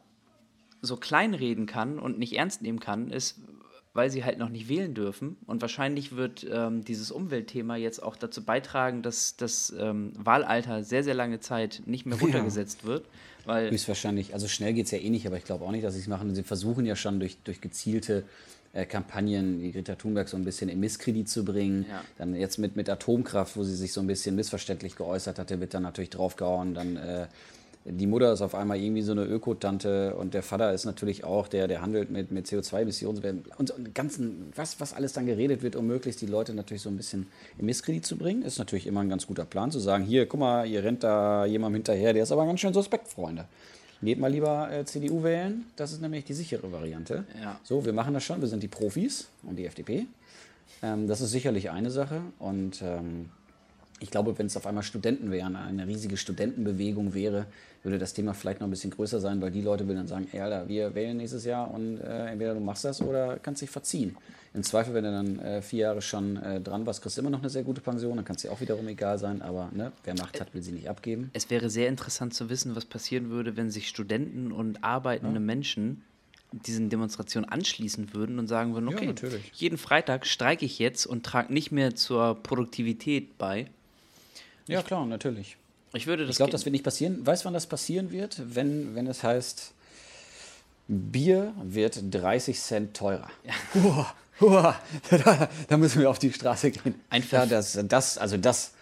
so 0.80 0.96
kleinreden 0.96 1.66
kann 1.66 1.98
und 1.98 2.18
nicht 2.18 2.34
ernst 2.34 2.62
nehmen 2.62 2.80
kann, 2.80 3.10
ist, 3.10 3.38
weil 3.94 4.10
sie 4.10 4.24
halt 4.24 4.38
noch 4.38 4.48
nicht 4.48 4.68
wählen 4.68 4.94
dürfen. 4.94 5.36
Und 5.46 5.60
wahrscheinlich 5.60 6.16
wird 6.16 6.46
ähm, 6.50 6.84
dieses 6.84 7.10
Umweltthema 7.10 7.76
jetzt 7.76 8.02
auch 8.02 8.16
dazu 8.16 8.42
beitragen, 8.42 9.02
dass 9.02 9.36
das 9.36 9.72
ähm, 9.78 10.12
Wahlalter 10.16 10.82
sehr, 10.82 11.04
sehr 11.04 11.14
lange 11.14 11.40
Zeit 11.40 11.82
nicht 11.86 12.06
mehr 12.06 12.18
runtergesetzt 12.18 12.80
ja. 12.82 12.88
wird. 12.88 13.06
Weil 13.44 13.70
Höchstwahrscheinlich, 13.70 14.34
also 14.34 14.48
schnell 14.48 14.72
geht 14.72 14.86
es 14.86 14.92
ja 14.92 14.98
eh 14.98 15.10
nicht, 15.10 15.26
aber 15.26 15.36
ich 15.36 15.44
glaube 15.44 15.64
auch 15.64 15.72
nicht, 15.72 15.84
dass 15.84 15.94
sie 15.94 16.00
es 16.00 16.06
machen. 16.06 16.34
Sie 16.34 16.42
versuchen 16.42 16.86
ja 16.86 16.96
schon 16.96 17.20
durch, 17.20 17.38
durch 17.44 17.60
gezielte 17.60 18.24
äh, 18.72 18.86
Kampagnen, 18.86 19.60
wie 19.60 19.72
Greta 19.72 19.96
Thunberg 19.96 20.28
so 20.28 20.36
ein 20.36 20.44
bisschen 20.44 20.68
in 20.68 20.80
Misskredit 20.80 21.28
zu 21.28 21.44
bringen. 21.44 21.84
Ja. 21.88 22.02
Dann 22.18 22.34
jetzt 22.34 22.58
mit, 22.58 22.76
mit 22.76 22.88
Atomkraft, 22.88 23.56
wo 23.56 23.64
sie 23.64 23.74
sich 23.74 23.92
so 23.92 24.00
ein 24.00 24.06
bisschen 24.06 24.36
missverständlich 24.36 24.96
geäußert 24.96 25.38
hatte, 25.38 25.60
wird 25.60 25.74
dann 25.74 25.82
natürlich 25.82 26.10
draufgehauen. 26.10 26.74
Dann 26.74 26.96
äh, 26.96 27.26
die 27.84 28.06
Mutter 28.06 28.32
ist 28.32 28.42
auf 28.42 28.54
einmal 28.54 28.78
irgendwie 28.78 29.02
so 29.02 29.12
eine 29.12 29.24
Ökotante 29.24 30.14
und 30.14 30.34
der 30.34 30.42
Vater 30.42 30.72
ist 30.72 30.84
natürlich 30.84 31.24
auch 31.24 31.48
der, 31.48 31.66
der 31.66 31.82
handelt 31.82 32.10
mit, 32.10 32.30
mit 32.30 32.46
CO2-Emissionen 32.46 33.44
und, 33.58 33.70
und 33.72 33.94
ganzen, 33.94 34.52
was, 34.54 34.78
was 34.78 34.92
alles 34.92 35.12
dann 35.14 35.26
geredet 35.26 35.62
wird, 35.62 35.74
um 35.74 35.86
möglichst 35.86 36.20
die 36.20 36.26
Leute 36.26 36.54
natürlich 36.54 36.82
so 36.82 36.90
ein 36.90 36.96
bisschen 36.96 37.26
in 37.58 37.66
Misskredit 37.66 38.06
zu 38.06 38.16
bringen, 38.16 38.42
ist 38.42 38.58
natürlich 38.58 38.86
immer 38.86 39.00
ein 39.00 39.08
ganz 39.08 39.26
guter 39.26 39.44
Plan 39.44 39.72
zu 39.72 39.80
sagen, 39.80 40.04
hier, 40.04 40.26
guck 40.26 40.38
mal, 40.38 40.66
ihr 40.66 40.84
rennt 40.84 41.02
da 41.02 41.44
jemandem 41.44 41.78
hinterher, 41.78 42.12
der 42.12 42.22
ist 42.22 42.30
aber 42.30 42.46
ganz 42.46 42.60
schön 42.60 42.72
suspekt, 42.72 43.08
Freunde. 43.08 43.46
Geht 44.00 44.18
mal 44.18 44.30
lieber 44.30 44.70
äh, 44.70 44.84
CDU 44.84 45.22
wählen, 45.22 45.66
das 45.76 45.92
ist 45.92 46.02
nämlich 46.02 46.24
die 46.24 46.34
sichere 46.34 46.70
Variante. 46.70 47.24
Ja. 47.40 47.58
So, 47.62 47.84
wir 47.84 47.92
machen 47.92 48.14
das 48.14 48.24
schon, 48.24 48.40
wir 48.40 48.48
sind 48.48 48.62
die 48.62 48.68
Profis 48.68 49.28
und 49.42 49.56
die 49.56 49.66
FDP. 49.66 50.06
Ähm, 50.82 51.08
das 51.08 51.20
ist 51.20 51.30
sicherlich 51.30 51.70
eine 51.70 51.90
Sache 51.90 52.20
und 52.38 52.82
ähm, 52.82 53.30
ich 54.02 54.10
glaube, 54.10 54.36
wenn 54.38 54.46
es 54.46 54.56
auf 54.56 54.66
einmal 54.66 54.82
Studenten 54.82 55.30
wären, 55.30 55.54
eine 55.54 55.86
riesige 55.86 56.16
Studentenbewegung 56.16 57.14
wäre, 57.14 57.46
würde 57.82 57.98
das 57.98 58.14
Thema 58.14 58.32
vielleicht 58.32 58.60
noch 58.60 58.68
ein 58.68 58.70
bisschen 58.70 58.90
größer 58.90 59.20
sein, 59.20 59.40
weil 59.40 59.50
die 59.50 59.60
Leute 59.60 59.86
würden 59.86 59.98
dann 59.98 60.06
sagen, 60.06 60.28
ey 60.32 60.40
Alter, 60.40 60.68
wir 60.68 60.94
wählen 60.94 61.16
nächstes 61.16 61.44
Jahr 61.44 61.70
und 61.70 61.98
äh, 61.98 62.26
entweder 62.28 62.54
du 62.54 62.60
machst 62.60 62.84
das 62.84 63.00
oder 63.02 63.38
kannst 63.38 63.62
dich 63.62 63.70
verziehen. 63.70 64.16
Im 64.54 64.62
Zweifel, 64.62 64.94
wenn 64.94 65.04
du 65.04 65.10
dann 65.10 65.38
äh, 65.38 65.62
vier 65.62 65.80
Jahre 65.80 66.02
schon 66.02 66.36
äh, 66.36 66.60
dran 66.60 66.86
warst, 66.86 67.02
kriegst 67.02 67.16
du 67.16 67.22
immer 67.22 67.30
noch 67.30 67.40
eine 67.40 67.50
sehr 67.50 67.64
gute 67.64 67.80
Pension, 67.80 68.16
dann 68.16 68.24
kann 68.24 68.36
es 68.36 68.42
dir 68.42 68.52
auch 68.52 68.60
wiederum 68.60 68.86
egal 68.86 69.18
sein, 69.18 69.42
aber 69.42 69.70
ne, 69.72 69.92
wer 70.04 70.14
Macht 70.14 70.40
hat, 70.40 70.54
will 70.54 70.62
sie 70.62 70.72
nicht 70.72 70.88
abgeben. 70.88 71.30
Es 71.32 71.50
wäre 71.50 71.70
sehr 71.70 71.88
interessant 71.88 72.34
zu 72.34 72.50
wissen, 72.50 72.76
was 72.76 72.84
passieren 72.84 73.30
würde, 73.30 73.56
wenn 73.56 73.70
sich 73.70 73.88
Studenten 73.88 74.52
und 74.52 74.84
arbeitende 74.84 75.40
ja. 75.40 75.40
Menschen 75.40 76.04
diesen 76.52 76.90
Demonstrationen 76.90 77.48
anschließen 77.48 78.12
würden 78.12 78.38
und 78.38 78.46
sagen 78.46 78.74
würden, 78.74 78.88
okay, 78.88 79.14
ja, 79.20 79.28
jeden 79.54 79.78
Freitag 79.78 80.26
streike 80.26 80.66
ich 80.66 80.78
jetzt 80.78 81.06
und 81.06 81.24
trage 81.24 81.52
nicht 81.52 81.72
mehr 81.72 81.94
zur 81.94 82.34
Produktivität 82.42 83.38
bei. 83.38 83.68
Ja, 84.68 84.82
klar, 84.82 85.06
natürlich. 85.06 85.56
Ich 85.94 86.06
würde 86.06 86.24
das. 86.24 86.34
Ich 86.34 86.36
glaube, 86.36 86.52
das 86.52 86.64
wird 86.64 86.72
nicht 86.72 86.84
passieren. 86.84 87.26
Weißt 87.26 87.42
du, 87.42 87.46
wann 87.46 87.54
das 87.54 87.66
passieren 87.66 88.10
wird? 88.10 88.40
Wenn, 88.44 88.94
wenn 88.94 89.06
es 89.06 89.22
heißt, 89.22 89.72
Bier 90.88 91.54
wird 91.62 92.00
30 92.10 92.58
Cent 92.60 92.96
teurer. 92.96 93.28
Ja. 93.44 93.54
Uah, 93.82 94.14
uah, 94.40 94.80
da, 95.10 95.48
da, 95.68 95.76
müssen 95.76 96.00
wir 96.00 96.10
auf 96.10 96.18
die 96.18 96.32
Straße 96.32 96.70
gehen. 96.70 97.00
Einfach. 97.10 97.38
Ja, 97.38 97.46
das, 97.46 97.78
das, 97.84 98.18
also 98.18 98.36
das, 98.36 98.72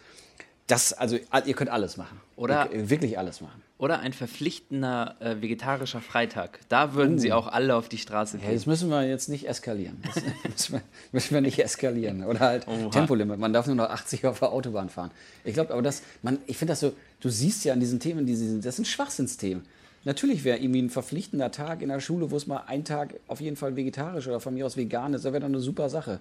das, 0.70 0.92
also 0.92 1.16
ihr 1.16 1.54
könnt 1.54 1.70
alles 1.70 1.96
machen. 1.96 2.20
Oder 2.36 2.70
ihr, 2.72 2.90
wirklich 2.90 3.18
alles 3.18 3.40
machen. 3.40 3.62
Oder 3.78 4.00
ein 4.00 4.12
verpflichtender 4.12 5.16
äh, 5.20 5.40
vegetarischer 5.40 6.00
Freitag. 6.00 6.60
Da 6.68 6.94
würden 6.94 7.16
uh. 7.16 7.18
sie 7.18 7.32
auch 7.32 7.48
alle 7.48 7.74
auf 7.74 7.88
die 7.88 7.98
Straße 7.98 8.38
gehen. 8.38 8.48
Ja, 8.48 8.54
das 8.54 8.66
müssen 8.66 8.88
wir 8.88 9.06
jetzt 9.06 9.28
nicht 9.28 9.48
eskalieren. 9.48 10.02
Das 10.02 10.22
müssen, 10.44 10.72
wir, 10.74 10.82
müssen 11.12 11.34
wir 11.34 11.40
nicht 11.40 11.58
eskalieren. 11.58 12.24
Oder 12.24 12.40
halt 12.40 12.68
Oha. 12.68 12.90
Tempolimit. 12.90 13.38
Man 13.38 13.52
darf 13.52 13.66
nur 13.66 13.76
noch 13.76 13.90
80 13.90 14.26
auf 14.26 14.38
der 14.38 14.52
Autobahn 14.52 14.88
fahren. 14.90 15.10
Ich 15.44 15.54
glaube, 15.54 15.72
aber 15.72 15.82
das, 15.82 16.02
man, 16.22 16.38
ich 16.46 16.56
finde 16.56 16.72
das 16.72 16.80
so, 16.80 16.92
du 17.20 17.28
siehst 17.28 17.64
ja 17.64 17.72
an 17.72 17.80
diesen 17.80 18.00
Themen, 18.00 18.26
die, 18.26 18.60
das 18.60 18.76
sind 18.76 18.86
Schwachsinnsthemen. 18.86 19.64
Natürlich 20.04 20.44
wäre 20.44 20.58
irgendwie 20.58 20.80
ein 20.80 20.90
verpflichtender 20.90 21.50
Tag 21.50 21.82
in 21.82 21.90
der 21.90 22.00
Schule, 22.00 22.30
wo 22.30 22.36
es 22.36 22.46
mal 22.46 22.64
einen 22.66 22.84
Tag 22.84 23.14
auf 23.26 23.40
jeden 23.40 23.56
Fall 23.56 23.76
vegetarisch 23.76 24.28
oder 24.28 24.40
von 24.40 24.54
mir 24.54 24.64
aus 24.64 24.76
vegan 24.76 25.12
ist, 25.12 25.26
das 25.26 25.32
wäre 25.32 25.40
doch 25.40 25.48
eine 25.48 25.60
super 25.60 25.90
Sache. 25.90 26.20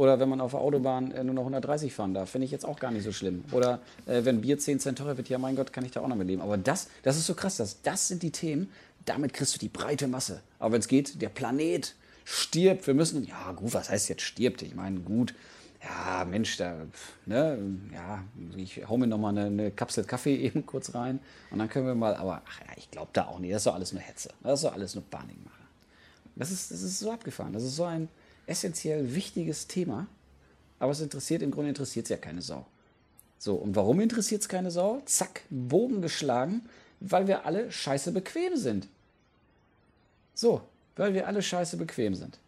Oder 0.00 0.18
wenn 0.18 0.30
man 0.30 0.40
auf 0.40 0.52
der 0.52 0.60
Autobahn 0.60 1.12
äh, 1.12 1.22
nur 1.22 1.34
noch 1.34 1.42
130 1.42 1.92
fahren 1.92 2.14
darf, 2.14 2.30
finde 2.30 2.46
ich 2.46 2.50
jetzt 2.50 2.64
auch 2.64 2.80
gar 2.80 2.90
nicht 2.90 3.04
so 3.04 3.12
schlimm. 3.12 3.44
Oder 3.52 3.80
äh, 4.06 4.24
wenn 4.24 4.40
Bier 4.40 4.58
10 4.58 4.80
Cent 4.80 4.96
teurer 4.96 5.18
wird, 5.18 5.28
ja 5.28 5.36
mein 5.36 5.56
Gott, 5.56 5.74
kann 5.74 5.84
ich 5.84 5.90
da 5.90 6.00
auch 6.00 6.08
noch 6.08 6.16
mit 6.16 6.26
leben. 6.26 6.40
Aber 6.40 6.56
das, 6.56 6.88
das 7.02 7.18
ist 7.18 7.26
so 7.26 7.34
krass, 7.34 7.58
das, 7.58 7.82
das 7.82 8.08
sind 8.08 8.22
die 8.22 8.30
Themen, 8.30 8.72
damit 9.04 9.34
kriegst 9.34 9.54
du 9.54 9.58
die 9.58 9.68
breite 9.68 10.08
Masse. 10.08 10.40
Aber 10.58 10.72
wenn 10.72 10.80
es 10.80 10.88
geht, 10.88 11.20
der 11.20 11.28
Planet 11.28 11.94
stirbt, 12.24 12.86
wir 12.86 12.94
müssen, 12.94 13.26
ja 13.26 13.52
gut, 13.52 13.74
was 13.74 13.90
heißt 13.90 14.08
jetzt 14.08 14.22
stirbt? 14.22 14.62
Ich 14.62 14.74
meine, 14.74 15.00
gut, 15.00 15.34
ja 15.84 16.24
Mensch, 16.24 16.56
da, 16.56 16.78
ne, 17.26 17.58
ja, 17.92 18.24
ich 18.56 18.88
hau 18.88 18.96
mir 18.96 19.06
nochmal 19.06 19.36
eine, 19.36 19.48
eine 19.48 19.70
Kapsel 19.70 20.04
Kaffee 20.04 20.36
eben 20.46 20.64
kurz 20.64 20.94
rein 20.94 21.20
und 21.50 21.58
dann 21.58 21.68
können 21.68 21.84
wir 21.84 21.94
mal, 21.94 22.14
aber 22.14 22.40
ach 22.48 22.60
ja, 22.60 22.72
ich 22.78 22.90
glaube 22.90 23.10
da 23.12 23.26
auch 23.26 23.38
nicht, 23.38 23.52
das 23.52 23.60
ist 23.60 23.66
doch 23.66 23.74
alles 23.74 23.92
nur 23.92 24.00
Hetze, 24.00 24.30
das 24.42 24.60
ist 24.60 24.64
doch 24.64 24.72
alles 24.72 24.94
nur 24.94 25.04
Panikmache. 25.04 25.60
Das 26.36 26.50
ist, 26.50 26.70
das 26.70 26.80
ist 26.80 27.00
so 27.00 27.12
abgefahren, 27.12 27.52
das 27.52 27.64
ist 27.64 27.76
so 27.76 27.84
ein 27.84 28.08
essentiell 28.50 29.14
wichtiges 29.14 29.66
Thema, 29.66 30.06
aber 30.78 30.92
es 30.92 31.00
interessiert, 31.00 31.42
im 31.42 31.50
Grunde 31.50 31.70
interessiert 31.70 32.06
es 32.06 32.10
ja 32.10 32.16
keine 32.16 32.42
Sau. 32.42 32.66
So, 33.38 33.54
und 33.54 33.76
warum 33.76 34.00
interessiert 34.00 34.42
es 34.42 34.48
keine 34.48 34.70
Sau? 34.70 35.00
Zack, 35.06 35.42
Bogen 35.48 36.02
geschlagen, 36.02 36.62
weil 37.00 37.26
wir 37.26 37.46
alle 37.46 37.72
scheiße 37.72 38.12
bequem 38.12 38.56
sind. 38.56 38.88
So, 40.34 40.62
weil 40.96 41.14
wir 41.14 41.26
alle 41.26 41.42
scheiße 41.42 41.76
bequem 41.76 42.14
sind. 42.14 42.38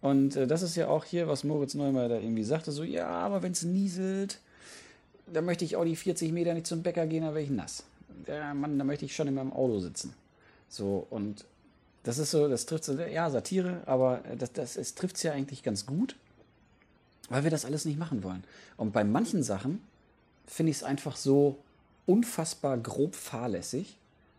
Und 0.00 0.36
äh, 0.36 0.46
das 0.46 0.62
ist 0.62 0.76
ja 0.76 0.88
auch 0.88 1.04
hier, 1.04 1.28
was 1.28 1.44
Moritz 1.44 1.74
Neumeier 1.74 2.08
da 2.08 2.18
irgendwie 2.18 2.44
sagte, 2.44 2.72
so, 2.72 2.82
ja, 2.82 3.08
aber 3.08 3.42
wenn 3.42 3.52
es 3.52 3.62
nieselt, 3.62 4.38
dann 5.26 5.44
möchte 5.44 5.64
ich 5.64 5.76
auch 5.76 5.84
die 5.84 5.96
40 5.96 6.32
Meter 6.32 6.54
nicht 6.54 6.66
zum 6.66 6.82
Bäcker 6.82 7.06
gehen, 7.06 7.24
dann 7.24 7.34
wäre 7.34 7.44
ich 7.44 7.50
nass. 7.50 7.84
Ja, 8.26 8.54
Mann, 8.54 8.78
da 8.78 8.84
möchte 8.84 9.04
ich 9.04 9.14
schon 9.14 9.28
in 9.28 9.34
meinem 9.34 9.52
Auto 9.52 9.78
sitzen. 9.80 10.14
So, 10.68 11.06
und 11.10 11.44
das 12.02 12.18
ist 12.18 12.30
so, 12.30 12.48
das 12.48 12.66
trifft 12.66 12.84
so, 12.84 12.98
ja, 12.98 13.28
Satire, 13.30 13.82
aber 13.86 14.22
das, 14.38 14.52
das, 14.52 14.76
es 14.76 14.94
trifft 14.94 15.16
es 15.16 15.22
ja 15.22 15.32
eigentlich 15.32 15.62
ganz 15.62 15.86
gut, 15.86 16.16
weil 17.28 17.44
wir 17.44 17.50
das 17.50 17.64
alles 17.64 17.84
nicht 17.84 17.98
machen 17.98 18.22
wollen. 18.22 18.44
Und 18.76 18.92
bei 18.92 19.04
manchen 19.04 19.42
Sachen 19.42 19.80
finde 20.46 20.70
ich 20.70 20.78
es 20.78 20.82
einfach 20.82 21.16
so 21.16 21.58
unfassbar 22.06 22.78
grob 22.78 23.14
fahrlässig, 23.14 23.96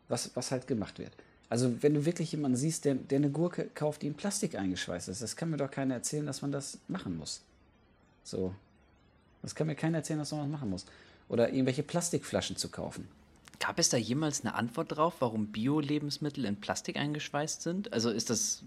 was, 0.09 0.31
was 0.35 0.51
halt 0.51 0.67
gemacht 0.67 0.99
wird. 0.99 1.11
Also, 1.49 1.83
wenn 1.83 1.93
du 1.93 2.05
wirklich 2.05 2.31
jemanden 2.31 2.57
siehst, 2.57 2.85
der, 2.85 2.95
der 2.95 3.17
eine 3.17 3.29
Gurke 3.29 3.69
kauft, 3.75 4.01
die 4.01 4.07
in 4.07 4.13
Plastik 4.13 4.55
eingeschweißt 4.55 5.09
ist, 5.09 5.21
das 5.21 5.35
kann 5.35 5.49
mir 5.49 5.57
doch 5.57 5.69
keiner 5.69 5.95
erzählen, 5.95 6.25
dass 6.25 6.41
man 6.41 6.51
das 6.51 6.77
machen 6.87 7.17
muss. 7.17 7.41
So. 8.23 8.55
Das 9.41 9.53
kann 9.53 9.67
mir 9.67 9.75
keiner 9.75 9.97
erzählen, 9.97 10.19
dass 10.19 10.31
man 10.31 10.41
das 10.41 10.49
machen 10.49 10.69
muss. 10.69 10.85
Oder 11.27 11.49
irgendwelche 11.49 11.83
Plastikflaschen 11.83 12.55
zu 12.55 12.69
kaufen. 12.69 13.07
Gab 13.61 13.77
es 13.77 13.89
da 13.89 13.97
jemals 13.97 14.41
eine 14.41 14.55
Antwort 14.55 14.97
drauf, 14.97 15.13
warum 15.19 15.47
Bio-Lebensmittel 15.47 16.45
in 16.45 16.55
Plastik 16.55 16.97
eingeschweißt 16.97 17.61
sind? 17.61 17.93
Also 17.93 18.09
ist 18.09 18.31
das, 18.31 18.63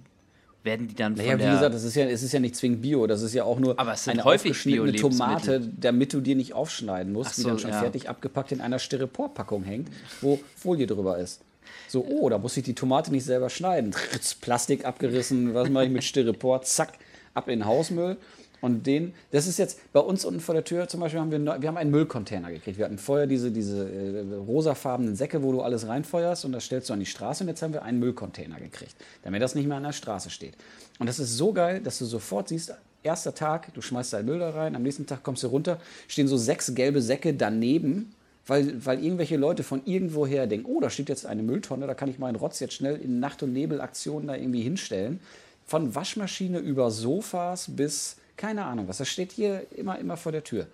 werden 0.62 0.86
die 0.86 0.94
dann 0.94 1.14
naja, 1.14 1.36
wie 1.36 1.50
gesagt, 1.50 1.74
es 1.74 1.82
ist, 1.82 1.96
ja, 1.96 2.04
es 2.06 2.22
ist 2.22 2.32
ja 2.32 2.38
nicht 2.38 2.54
zwingend 2.54 2.80
Bio, 2.80 3.08
das 3.08 3.22
ist 3.22 3.34
ja 3.34 3.42
auch 3.42 3.58
nur 3.58 3.76
Aber 3.78 3.94
es 3.94 4.04
sind 4.04 4.12
eine 4.12 4.24
häufig 4.24 4.64
eine 4.66 4.92
Tomate, 4.92 5.60
damit 5.60 6.12
du 6.12 6.20
dir 6.20 6.36
nicht 6.36 6.52
aufschneiden 6.52 7.12
musst, 7.12 7.34
so, 7.34 7.42
die 7.42 7.48
dann 7.48 7.58
schon 7.58 7.70
ja. 7.70 7.80
fertig 7.80 8.08
abgepackt 8.08 8.52
in 8.52 8.60
einer 8.60 8.78
Styroporpackung 8.78 9.64
hängt, 9.64 9.88
wo 10.20 10.38
Folie 10.56 10.86
drüber 10.86 11.18
ist. 11.18 11.42
So, 11.88 12.04
oh, 12.04 12.28
da 12.28 12.38
muss 12.38 12.56
ich 12.56 12.62
die 12.62 12.74
Tomate 12.74 13.10
nicht 13.10 13.24
selber 13.24 13.50
schneiden. 13.50 13.96
Plastik 14.40 14.84
abgerissen, 14.84 15.54
was 15.54 15.70
mache 15.70 15.86
ich 15.86 15.90
mit 15.90 16.04
Styropor? 16.04 16.62
Zack, 16.62 16.92
ab 17.34 17.48
in 17.48 17.60
den 17.60 17.66
Hausmüll. 17.66 18.16
Und 18.64 18.86
den, 18.86 19.12
das 19.30 19.46
ist 19.46 19.58
jetzt 19.58 19.78
bei 19.92 20.00
uns 20.00 20.24
unten 20.24 20.40
vor 20.40 20.54
der 20.54 20.64
Tür 20.64 20.88
zum 20.88 21.00
Beispiel, 21.00 21.20
haben 21.20 21.30
wir, 21.30 21.38
wir 21.38 21.68
haben 21.68 21.76
einen 21.76 21.90
Müllcontainer 21.90 22.50
gekriegt. 22.50 22.78
Wir 22.78 22.86
hatten 22.86 22.96
vorher 22.96 23.26
diese, 23.26 23.50
diese 23.50 23.86
äh, 23.86 24.36
rosafarbenen 24.36 25.16
Säcke, 25.16 25.42
wo 25.42 25.52
du 25.52 25.60
alles 25.60 25.86
reinfeuerst 25.86 26.46
und 26.46 26.52
das 26.52 26.64
stellst 26.64 26.88
du 26.88 26.94
an 26.94 27.00
die 27.00 27.04
Straße 27.04 27.44
und 27.44 27.48
jetzt 27.48 27.60
haben 27.60 27.74
wir 27.74 27.82
einen 27.82 27.98
Müllcontainer 27.98 28.58
gekriegt, 28.58 28.94
damit 29.22 29.42
das 29.42 29.54
nicht 29.54 29.66
mehr 29.68 29.76
an 29.76 29.82
der 29.82 29.92
Straße 29.92 30.30
steht. 30.30 30.54
Und 30.98 31.08
das 31.08 31.18
ist 31.18 31.36
so 31.36 31.52
geil, 31.52 31.82
dass 31.82 31.98
du 31.98 32.06
sofort 32.06 32.48
siehst, 32.48 32.72
erster 33.02 33.34
Tag, 33.34 33.74
du 33.74 33.82
schmeißt 33.82 34.14
deinen 34.14 34.24
Müll 34.24 34.38
da 34.38 34.48
rein, 34.48 34.74
am 34.74 34.82
nächsten 34.82 35.04
Tag 35.04 35.22
kommst 35.22 35.42
du 35.42 35.48
runter, 35.48 35.78
stehen 36.08 36.26
so 36.26 36.38
sechs 36.38 36.74
gelbe 36.74 37.02
Säcke 37.02 37.34
daneben, 37.34 38.14
weil, 38.46 38.82
weil 38.82 39.04
irgendwelche 39.04 39.36
Leute 39.36 39.62
von 39.62 39.82
irgendwoher 39.84 40.46
denken, 40.46 40.64
oh, 40.70 40.80
da 40.80 40.88
steht 40.88 41.10
jetzt 41.10 41.26
eine 41.26 41.42
Mülltonne, 41.42 41.86
da 41.86 41.92
kann 41.92 42.08
ich 42.08 42.18
meinen 42.18 42.36
Rotz 42.36 42.60
jetzt 42.60 42.72
schnell 42.72 42.96
in 42.96 43.20
Nacht- 43.20 43.42
und 43.42 43.52
Nebelaktionen 43.52 44.26
da 44.26 44.34
irgendwie 44.34 44.62
hinstellen. 44.62 45.20
Von 45.66 45.94
Waschmaschine 45.94 46.60
über 46.60 46.90
Sofas 46.90 47.66
bis 47.68 48.16
keine 48.36 48.64
Ahnung 48.64 48.88
was. 48.88 48.98
Das 48.98 49.08
steht 49.08 49.32
hier 49.32 49.66
immer, 49.76 49.98
immer 49.98 50.16
vor 50.16 50.32
der 50.32 50.44
Tür. 50.44 50.66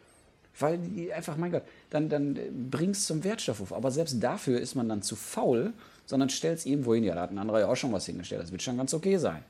Weil 0.59 0.79
die 0.79 1.13
einfach, 1.13 1.37
mein 1.37 1.53
Gott, 1.53 1.63
dann, 1.91 2.09
dann 2.09 2.39
bringst 2.71 3.07
zum 3.07 3.25
Wertstoffhof. 3.25 3.73
Aber 3.73 3.91
selbst 3.91 4.23
dafür 4.23 4.61
ist 4.61 4.75
man 4.75 4.89
dann 4.89 5.03
zu 5.03 5.17
faul, 5.17 5.73
sondern 6.07 6.29
stellt 6.29 6.59
es 6.59 6.67
irgendwo 6.67 6.95
hin. 6.95 7.05
Ja, 7.05 7.15
da 7.15 7.23
hat 7.23 7.31
ein 7.31 7.39
anderer 7.39 7.61
ja 7.61 7.69
auch 7.69 7.77
schon 7.77 7.93
was 7.93 8.07
hingestellt. 8.07 8.43
Das 8.43 8.53
wird 8.53 8.63
schon 8.63 8.77
ganz 8.77 8.93
okay 8.93 9.17
sein. 9.17 9.43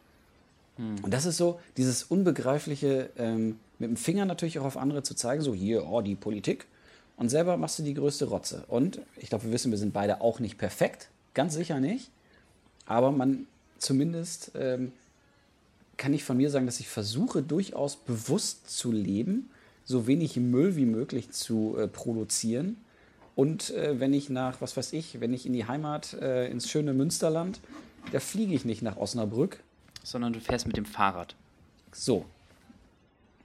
Hm. 0.77 0.97
Und 1.03 1.13
das 1.13 1.25
ist 1.25 1.37
so 1.37 1.61
dieses 1.77 2.05
Unbegreifliche, 2.05 3.11
ähm, 3.17 3.59
mit 3.79 3.91
dem 3.91 3.97
Finger 3.97 4.25
natürlich 4.27 4.59
auch 4.59 4.65
auf 4.65 4.77
andere 4.77 5.03
zu 5.03 5.15
zeigen, 5.15 5.43
so 5.43 5.55
hier, 5.55 5.87
oh, 5.89 6.03
die 6.03 6.15
Politik. 6.15 6.67
Und 7.17 7.29
selber 7.29 7.57
machst 7.57 7.79
du 7.79 7.83
die 7.83 7.95
größte 7.95 8.27
Rotze. 8.27 8.65
Und 8.69 9.01
ich 9.17 9.29
glaube, 9.29 9.45
wir 9.45 9.53
wissen, 9.53 9.71
wir 9.71 9.79
sind 9.79 9.93
beide 9.93 10.21
auch 10.21 10.39
nicht 10.39 10.59
perfekt. 10.59 11.09
Ganz 11.35 11.55
sicher 11.55 11.81
nicht. 11.81 12.11
Aber 12.87 13.11
man 13.11 13.47
zumindest 13.79 14.53
ähm, 14.55 14.93
kann 16.01 16.15
ich 16.15 16.25
von 16.25 16.39
mir 16.39 16.49
sagen, 16.49 16.65
dass 16.65 16.81
ich 16.81 16.89
versuche, 16.89 17.43
durchaus 17.43 17.97
bewusst 17.97 18.71
zu 18.71 18.91
leben, 18.91 19.51
so 19.85 20.07
wenig 20.07 20.35
Müll 20.37 20.75
wie 20.75 20.87
möglich 20.87 21.31
zu 21.31 21.77
äh, 21.79 21.89
produzieren. 21.89 22.79
Und 23.37 23.69
äh, 23.75 24.01
wenn 24.01 24.15
ich 24.15 24.31
nach, 24.31 24.63
was 24.63 24.79
weiß 24.79 24.95
ich, 24.95 25.21
wenn 25.21 25.35
ich 25.35 25.45
in 25.45 25.53
die 25.53 25.67
Heimat, 25.67 26.15
äh, 26.15 26.51
ins 26.51 26.71
schöne 26.71 26.95
Münsterland, 26.95 27.61
da 28.13 28.19
fliege 28.19 28.55
ich 28.55 28.65
nicht 28.65 28.81
nach 28.81 28.97
Osnabrück. 28.97 29.61
Sondern 30.03 30.33
du 30.33 30.41
fährst 30.41 30.67
mit 30.67 30.79
dem 30.79 30.87
Fahrrad. 30.87 31.37
So. 31.93 32.25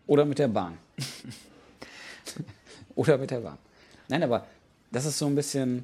Oder 0.07 0.23
mit 0.23 0.39
der 0.39 0.47
Bahn. 0.47 0.77
Oder 2.95 3.17
mit 3.17 3.31
der 3.31 3.41
Bahn. 3.41 3.57
Nein, 4.07 4.23
aber 4.23 4.47
das 4.93 5.05
ist 5.05 5.17
so 5.17 5.25
ein 5.25 5.35
bisschen, 5.35 5.83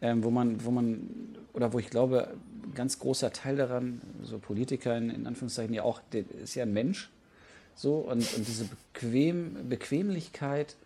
ähm, 0.00 0.22
wo 0.22 0.30
man, 0.30 0.64
wo 0.64 0.70
man, 0.70 1.36
oder 1.52 1.72
wo 1.72 1.78
ich 1.78 1.90
glaube, 1.90 2.36
ein 2.64 2.74
ganz 2.74 2.98
großer 2.98 3.32
Teil 3.32 3.56
daran, 3.56 4.00
so 4.22 4.38
Politiker 4.38 4.96
in, 4.96 5.10
in 5.10 5.26
Anführungszeichen 5.26 5.74
ja 5.74 5.82
auch, 5.82 6.00
der 6.12 6.24
ist 6.42 6.54
ja 6.54 6.64
ein 6.64 6.72
Mensch. 6.72 7.10
So, 7.74 7.96
und, 7.96 8.34
und 8.34 8.46
diese 8.46 8.64
Bequem, 8.64 9.68
Bequemlichkeit, 9.68 10.76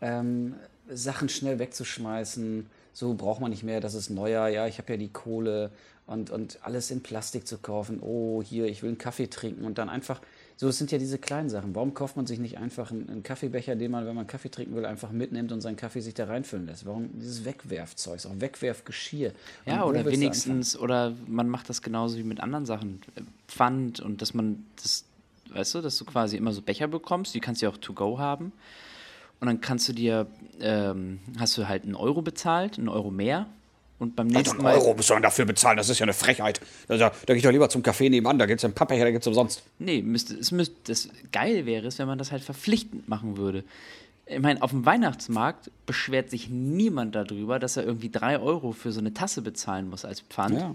ähm, 0.00 0.54
Sachen 0.88 1.28
schnell 1.28 1.58
wegzuschmeißen, 1.58 2.66
so 2.92 3.14
braucht 3.14 3.40
man 3.40 3.50
nicht 3.50 3.62
mehr, 3.62 3.80
das 3.80 3.94
ist 3.94 4.10
neuer, 4.10 4.48
ja, 4.48 4.66
ich 4.66 4.78
habe 4.78 4.94
ja 4.94 4.96
die 4.96 5.10
Kohle 5.10 5.70
und, 6.06 6.30
und 6.30 6.58
alles 6.62 6.90
in 6.90 7.02
Plastik 7.02 7.46
zu 7.46 7.58
kaufen, 7.58 8.00
oh, 8.00 8.42
hier, 8.42 8.66
ich 8.66 8.82
will 8.82 8.88
einen 8.88 8.98
Kaffee 8.98 9.28
trinken 9.28 9.64
und 9.64 9.78
dann 9.78 9.88
einfach 9.88 10.20
so, 10.60 10.66
es 10.66 10.76
sind 10.76 10.90
ja 10.90 10.98
diese 10.98 11.18
kleinen 11.18 11.48
Sachen. 11.48 11.76
Warum 11.76 11.94
kauft 11.94 12.16
man 12.16 12.26
sich 12.26 12.40
nicht 12.40 12.58
einfach 12.58 12.90
einen, 12.90 13.08
einen, 13.08 13.22
Kaffeebecher, 13.22 13.76
den 13.76 13.92
man, 13.92 14.06
wenn 14.06 14.16
man 14.16 14.26
Kaffee 14.26 14.48
trinken 14.48 14.74
will, 14.74 14.84
einfach 14.86 15.12
mitnimmt 15.12 15.52
und 15.52 15.60
seinen 15.60 15.76
Kaffee 15.76 16.00
sich 16.00 16.14
da 16.14 16.24
reinfüllen 16.24 16.66
lässt? 16.66 16.84
Warum 16.84 17.10
dieses 17.14 17.44
Wegwerfzeug, 17.44 18.26
auch 18.26 18.40
Wegwerfgeschirr? 18.40 19.34
Ja, 19.66 19.84
oder 19.84 20.04
wenigstens, 20.04 20.76
oder 20.76 21.14
man 21.28 21.48
macht 21.48 21.68
das 21.68 21.80
genauso 21.80 22.18
wie 22.18 22.24
mit 22.24 22.40
anderen 22.40 22.66
Sachen. 22.66 23.00
Pfand 23.46 24.00
und 24.00 24.20
dass 24.20 24.34
man 24.34 24.66
das, 24.82 25.04
weißt 25.50 25.76
du, 25.76 25.80
dass 25.80 25.96
du 25.96 26.04
quasi 26.04 26.36
immer 26.36 26.50
so 26.50 26.60
Becher 26.60 26.88
bekommst, 26.88 27.36
die 27.36 27.40
kannst 27.40 27.62
du 27.62 27.66
ja 27.66 27.70
auch 27.70 27.76
to 27.76 27.92
go 27.92 28.18
haben. 28.18 28.52
und 29.38 29.46
dann 29.46 29.60
kannst 29.60 29.88
du 29.88 29.92
dir, 29.92 30.26
ähm, 30.58 31.20
hast 31.38 31.56
du 31.56 31.68
halt 31.68 31.84
einen 31.84 31.94
Euro 31.94 32.20
bezahlt, 32.20 32.78
einen 32.78 32.88
Euro 32.88 33.12
mehr. 33.12 33.46
Und 33.98 34.14
beim 34.14 34.28
nächsten 34.28 34.50
Also 34.50 34.62
Mal. 34.62 34.74
einen 34.74 34.82
Euro 34.82 34.94
muss 34.94 35.08
man 35.08 35.22
dafür 35.22 35.44
bezahlen, 35.44 35.76
das 35.76 35.88
ist 35.88 35.98
ja 35.98 36.04
eine 36.04 36.12
Frechheit. 36.12 36.60
Da, 36.86 36.96
da, 36.96 37.10
gehe 37.26 37.36
ich 37.36 37.42
doch 37.42 37.50
lieber 37.50 37.68
zum 37.68 37.82
Café 37.82 38.08
nebenan, 38.08 38.38
da 38.38 38.46
gibt 38.46 38.60
es 38.60 38.64
einen 38.64 38.74
Pappbecher, 38.74 39.04
da 39.04 39.10
gibt 39.10 39.22
es 39.24 39.26
umsonst. 39.26 39.62
Nee, 39.78 40.02
müsste, 40.02 40.34
es 40.34 40.52
müsste, 40.52 40.76
das 40.86 41.08
geil 41.32 41.66
wäre 41.66 41.86
es, 41.88 41.98
wenn 41.98 42.06
man 42.06 42.18
das 42.18 42.30
halt 42.30 42.42
verpflichtend 42.42 43.08
machen 43.08 43.36
würde. 43.36 43.64
Ich 44.26 44.40
meine, 44.40 44.62
auf 44.62 44.70
dem 44.70 44.84
Weihnachtsmarkt 44.86 45.70
beschwert 45.86 46.30
sich 46.30 46.48
niemand 46.50 47.14
darüber, 47.14 47.58
dass 47.58 47.76
er 47.76 47.84
irgendwie 47.84 48.10
drei 48.10 48.38
Euro 48.38 48.72
für 48.72 48.92
so 48.92 49.00
eine 49.00 49.14
Tasse 49.14 49.42
bezahlen 49.42 49.88
muss 49.88 50.04
als 50.04 50.20
Pfand. 50.20 50.54
Ja. 50.60 50.74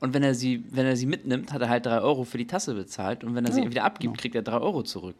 Und 0.00 0.14
wenn 0.14 0.22
er 0.22 0.34
sie, 0.34 0.64
wenn 0.70 0.86
er 0.86 0.96
sie 0.96 1.06
mitnimmt, 1.06 1.52
hat 1.52 1.60
er 1.62 1.68
halt 1.68 1.84
drei 1.84 2.00
Euro 2.00 2.24
für 2.24 2.38
die 2.38 2.46
Tasse 2.46 2.74
bezahlt. 2.74 3.22
Und 3.22 3.34
wenn 3.34 3.44
er 3.44 3.52
sie 3.52 3.62
Ja, 3.62 3.70
wieder 3.70 3.84
abgibt, 3.84 4.14
genau. 4.14 4.20
kriegt 4.20 4.34
er 4.34 4.42
drei 4.42 4.58
Euro 4.58 4.82
zurück. 4.82 5.14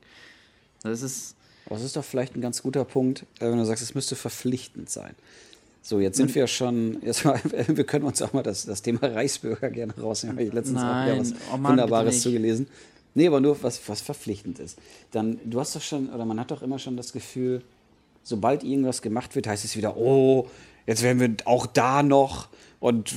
Das 0.83 1.03
ist. 1.03 1.37
Das 1.69 1.83
ist 1.83 1.97
doch 1.97 2.05
vielleicht 2.05 2.35
ein 2.37 2.41
ganz 2.41 2.63
guter 2.63 2.85
Punkt, 2.85 3.23
äh, 3.39 3.51
wenn 3.51 3.57
du 3.59 3.65
sagst, 3.65 3.83
es 3.83 3.95
müsste 3.95 4.17
verpflichtend 4.17 4.91
sein. 4.91 5.15
So, 5.85 5.99
jetzt 5.99 6.17
sind 6.17 6.33
wir 6.35 6.47
schon, 6.47 7.03
jetzt 7.03 7.25
mal, 7.25 7.41
wir 7.67 7.85
können 7.85 8.05
uns 8.05 8.23
auch 8.23 8.33
mal 8.33 8.45
das, 8.45 8.65
das 8.65 8.83
Thema 8.83 9.01
Reichsbürger 9.03 9.69
gerne 9.69 9.93
rausnehmen. 10.01 10.37
Habe 10.39 10.47
ich 10.47 10.53
letztens 10.53 10.79
auch 10.79 10.85
Nein, 10.85 11.09
wieder 11.09 11.21
was 11.21 11.35
oh 11.53 11.57
Mann, 11.57 11.73
Wunderbares 11.73 12.23
zugelesen. 12.23 12.69
Nee, 13.15 13.27
aber 13.27 13.41
nur 13.41 13.61
was, 13.63 13.81
was 13.89 14.01
verpflichtend 14.01 14.61
ist. 14.61 14.79
Dann, 15.11 15.39
du 15.45 15.61
hast 15.61 15.75
doch 15.75 15.83
schon, 15.83 16.09
oder 16.11 16.25
man 16.25 16.39
hat 16.39 16.51
doch 16.53 16.63
immer 16.63 16.79
schon 16.79 16.97
das 16.97 17.13
Gefühl, 17.13 17.63
sobald 18.23 18.63
irgendwas 18.63 19.03
gemacht 19.03 19.35
wird, 19.35 19.49
heißt 19.49 19.65
es 19.65 19.77
wieder, 19.77 19.97
oh, 19.97 20.47
jetzt 20.87 21.03
werden 21.03 21.21
wir 21.21 21.35
auch 21.47 21.67
da 21.67 22.03
noch 22.05 22.49
und 22.79 23.13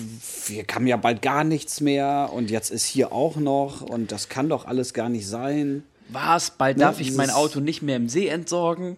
wir 0.48 0.66
haben 0.74 0.88
ja 0.88 0.98
bald 0.98 1.22
gar 1.22 1.44
nichts 1.44 1.82
mehr 1.82 2.32
und 2.34 2.50
jetzt 2.50 2.72
ist 2.72 2.86
hier 2.86 3.12
auch 3.12 3.38
noch 3.38 3.82
und 3.82 4.12
das 4.12 4.28
kann 4.28 4.50
doch 4.50 4.66
alles 4.66 4.94
gar 4.94 5.10
nicht 5.10 5.28
sein. 5.28 5.84
Was? 6.10 6.52
Bald 6.52 6.78
Ja, 6.80 6.88
darf 6.88 7.00
ich 7.00 7.14
mein 7.14 7.30
Auto 7.30 7.60
nicht 7.60 7.82
mehr 7.82 7.96
im 7.96 8.10
See 8.10 8.28
entsorgen? 8.28 8.98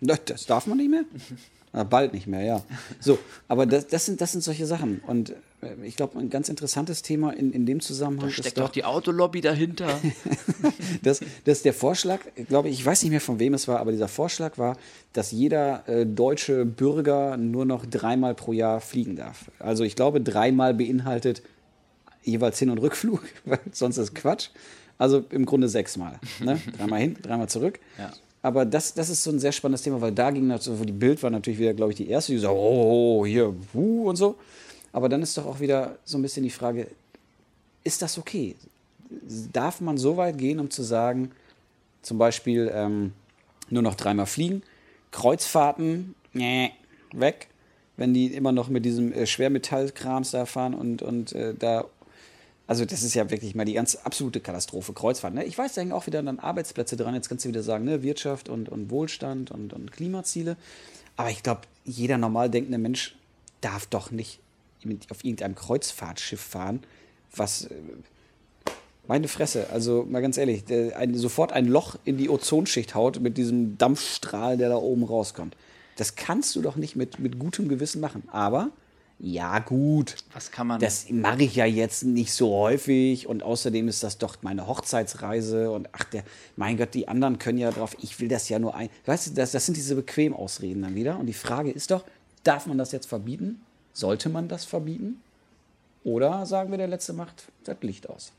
Na, 0.00 0.16
Das 0.24 0.46
darf 0.46 0.66
man 0.66 0.78
nicht 0.78 0.90
mehr? 0.90 1.04
Na, 1.76 1.84
bald 1.84 2.14
nicht 2.14 2.26
mehr, 2.26 2.42
ja. 2.42 2.62
So, 3.00 3.18
aber 3.48 3.66
das, 3.66 3.86
das, 3.86 4.06
sind, 4.06 4.22
das 4.22 4.32
sind 4.32 4.42
solche 4.42 4.64
Sachen. 4.64 5.02
Und 5.06 5.34
äh, 5.60 5.74
ich 5.84 5.94
glaube, 5.94 6.18
ein 6.18 6.30
ganz 6.30 6.48
interessantes 6.48 7.02
Thema 7.02 7.32
in, 7.32 7.52
in 7.52 7.66
dem 7.66 7.80
Zusammenhang 7.80 8.30
Steckt 8.30 8.46
ist 8.46 8.58
doch 8.58 8.70
die 8.70 8.82
Autolobby 8.82 9.42
dahinter. 9.42 9.86
dass, 11.02 11.20
dass 11.44 11.60
der 11.60 11.74
Vorschlag, 11.74 12.20
glaube 12.48 12.70
ich, 12.70 12.80
ich 12.80 12.86
weiß 12.86 13.02
nicht 13.02 13.10
mehr 13.10 13.20
von 13.20 13.38
wem 13.38 13.52
es 13.52 13.68
war, 13.68 13.78
aber 13.78 13.92
dieser 13.92 14.08
Vorschlag 14.08 14.56
war, 14.56 14.78
dass 15.12 15.32
jeder 15.32 15.86
äh, 15.86 16.06
deutsche 16.06 16.64
Bürger 16.64 17.36
nur 17.36 17.66
noch 17.66 17.84
dreimal 17.84 18.34
pro 18.34 18.54
Jahr 18.54 18.80
fliegen 18.80 19.14
darf. 19.14 19.50
Also 19.58 19.84
ich 19.84 19.96
glaube, 19.96 20.22
dreimal 20.22 20.72
beinhaltet 20.72 21.42
jeweils 22.24 22.58
Hin- 22.58 22.70
und 22.70 22.78
Rückflug, 22.78 23.22
weil 23.44 23.60
sonst 23.70 23.98
ist 23.98 24.14
Quatsch. 24.14 24.48
Also 24.96 25.22
im 25.28 25.44
Grunde 25.44 25.68
sechsmal. 25.68 26.18
Ne? 26.40 26.58
Dreimal 26.78 27.00
hin, 27.00 27.18
dreimal 27.20 27.50
zurück. 27.50 27.80
Ja. 27.98 28.12
Aber 28.46 28.64
das, 28.64 28.94
das 28.94 29.10
ist 29.10 29.24
so 29.24 29.32
ein 29.32 29.40
sehr 29.40 29.50
spannendes 29.50 29.82
Thema, 29.82 30.00
weil 30.00 30.12
da 30.12 30.30
ging 30.30 30.46
natürlich, 30.46 30.78
wo 30.78 30.84
die 30.84 30.92
Bild 30.92 31.20
war 31.20 31.30
natürlich 31.30 31.58
wieder, 31.58 31.74
glaube 31.74 31.90
ich, 31.90 31.96
die 31.96 32.08
erste, 32.08 32.30
die 32.30 32.38
so, 32.38 32.50
oh, 32.50 33.18
oh, 33.22 33.26
hier, 33.26 33.52
wuh 33.72 34.08
und 34.08 34.14
so. 34.14 34.36
Aber 34.92 35.08
dann 35.08 35.20
ist 35.20 35.36
doch 35.36 35.46
auch 35.46 35.58
wieder 35.58 35.96
so 36.04 36.16
ein 36.16 36.22
bisschen 36.22 36.44
die 36.44 36.50
Frage, 36.50 36.86
ist 37.82 38.02
das 38.02 38.18
okay? 38.18 38.54
Darf 39.52 39.80
man 39.80 39.98
so 39.98 40.16
weit 40.16 40.38
gehen, 40.38 40.60
um 40.60 40.70
zu 40.70 40.84
sagen, 40.84 41.32
zum 42.02 42.18
Beispiel 42.18 42.70
ähm, 42.72 43.14
nur 43.68 43.82
noch 43.82 43.96
dreimal 43.96 44.26
fliegen, 44.26 44.62
Kreuzfahrten, 45.10 46.14
nee, 46.32 46.70
weg, 47.10 47.48
wenn 47.96 48.14
die 48.14 48.26
immer 48.26 48.52
noch 48.52 48.68
mit 48.68 48.84
diesem 48.84 49.12
äh, 49.12 49.26
Schwermetallkrams 49.26 50.30
da 50.30 50.46
fahren 50.46 50.74
und, 50.74 51.02
und 51.02 51.32
äh, 51.32 51.52
da 51.52 51.84
also 52.66 52.84
das 52.84 53.02
ist 53.02 53.14
ja 53.14 53.30
wirklich 53.30 53.54
mal 53.54 53.64
die 53.64 53.74
ganz 53.74 53.96
absolute 53.96 54.40
Katastrophe, 54.40 54.92
Kreuzfahrt. 54.92 55.34
Ne? 55.34 55.44
Ich 55.44 55.56
weiß, 55.56 55.74
da 55.74 55.80
hängen 55.80 55.92
auch 55.92 56.06
wieder 56.06 56.22
dann 56.22 56.38
Arbeitsplätze 56.38 56.96
dran. 56.96 57.14
Jetzt 57.14 57.28
kannst 57.28 57.44
du 57.44 57.48
wieder 57.48 57.62
sagen, 57.62 57.84
ne? 57.84 58.02
Wirtschaft 58.02 58.48
und, 58.48 58.68
und 58.68 58.90
Wohlstand 58.90 59.50
und, 59.50 59.72
und 59.72 59.92
Klimaziele. 59.92 60.56
Aber 61.16 61.30
ich 61.30 61.42
glaube, 61.42 61.62
jeder 61.84 62.18
normal 62.18 62.50
denkende 62.50 62.78
Mensch 62.78 63.16
darf 63.60 63.86
doch 63.86 64.10
nicht 64.10 64.40
mit, 64.82 65.10
auf 65.10 65.24
irgendeinem 65.24 65.54
Kreuzfahrtschiff 65.54 66.40
fahren, 66.40 66.82
was... 67.34 67.66
Äh, 67.66 67.74
meine 69.08 69.28
Fresse, 69.28 69.70
also 69.70 70.04
mal 70.08 70.20
ganz 70.20 70.36
ehrlich, 70.36 70.64
ein, 70.96 71.14
sofort 71.14 71.52
ein 71.52 71.66
Loch 71.66 71.96
in 72.04 72.16
die 72.16 72.28
Ozonschicht 72.28 72.96
haut 72.96 73.20
mit 73.20 73.36
diesem 73.38 73.78
Dampfstrahl, 73.78 74.56
der 74.56 74.68
da 74.68 74.76
oben 74.76 75.04
rauskommt. 75.04 75.56
Das 75.96 76.16
kannst 76.16 76.56
du 76.56 76.62
doch 76.62 76.76
nicht 76.76 76.96
mit, 76.96 77.18
mit 77.18 77.38
gutem 77.38 77.68
Gewissen 77.68 78.00
machen. 78.00 78.24
Aber, 78.32 78.70
ja 79.18 79.60
gut, 79.60 80.16
Was 80.34 80.50
kann 80.50 80.66
man. 80.66 80.80
das 80.80 81.08
mache 81.10 81.44
ich 81.44 81.56
ja 81.56 81.64
jetzt 81.64 82.04
nicht 82.04 82.32
so 82.32 82.54
häufig 82.54 83.26
und 83.26 83.42
außerdem 83.42 83.88
ist 83.88 84.02
das 84.02 84.18
doch 84.18 84.36
meine 84.42 84.66
Hochzeitsreise 84.66 85.70
und 85.70 85.88
ach 85.92 86.04
der, 86.04 86.22
mein 86.56 86.76
Gott, 86.76 86.92
die 86.92 87.08
anderen 87.08 87.38
können 87.38 87.58
ja 87.58 87.70
drauf, 87.70 87.96
ich 88.00 88.20
will 88.20 88.28
das 88.28 88.48
ja 88.48 88.58
nur 88.58 88.74
ein. 88.74 88.90
Weißt 89.06 89.28
du, 89.28 89.30
das, 89.32 89.52
das 89.52 89.64
sind 89.64 89.76
diese 89.76 89.94
Bequemausreden 89.94 90.82
dann 90.82 90.94
wieder 90.94 91.18
und 91.18 91.26
die 91.26 91.32
Frage 91.32 91.70
ist 91.70 91.90
doch, 91.90 92.04
darf 92.44 92.66
man 92.66 92.76
das 92.76 92.92
jetzt 92.92 93.06
verbieten? 93.06 93.62
Sollte 93.94 94.28
man 94.28 94.48
das 94.48 94.66
verbieten? 94.66 95.22
Oder 96.04 96.44
sagen 96.44 96.70
wir, 96.70 96.78
der 96.78 96.88
Letzte 96.88 97.14
macht 97.14 97.44
das 97.64 97.78
Licht 97.80 98.08
aus? 98.10 98.32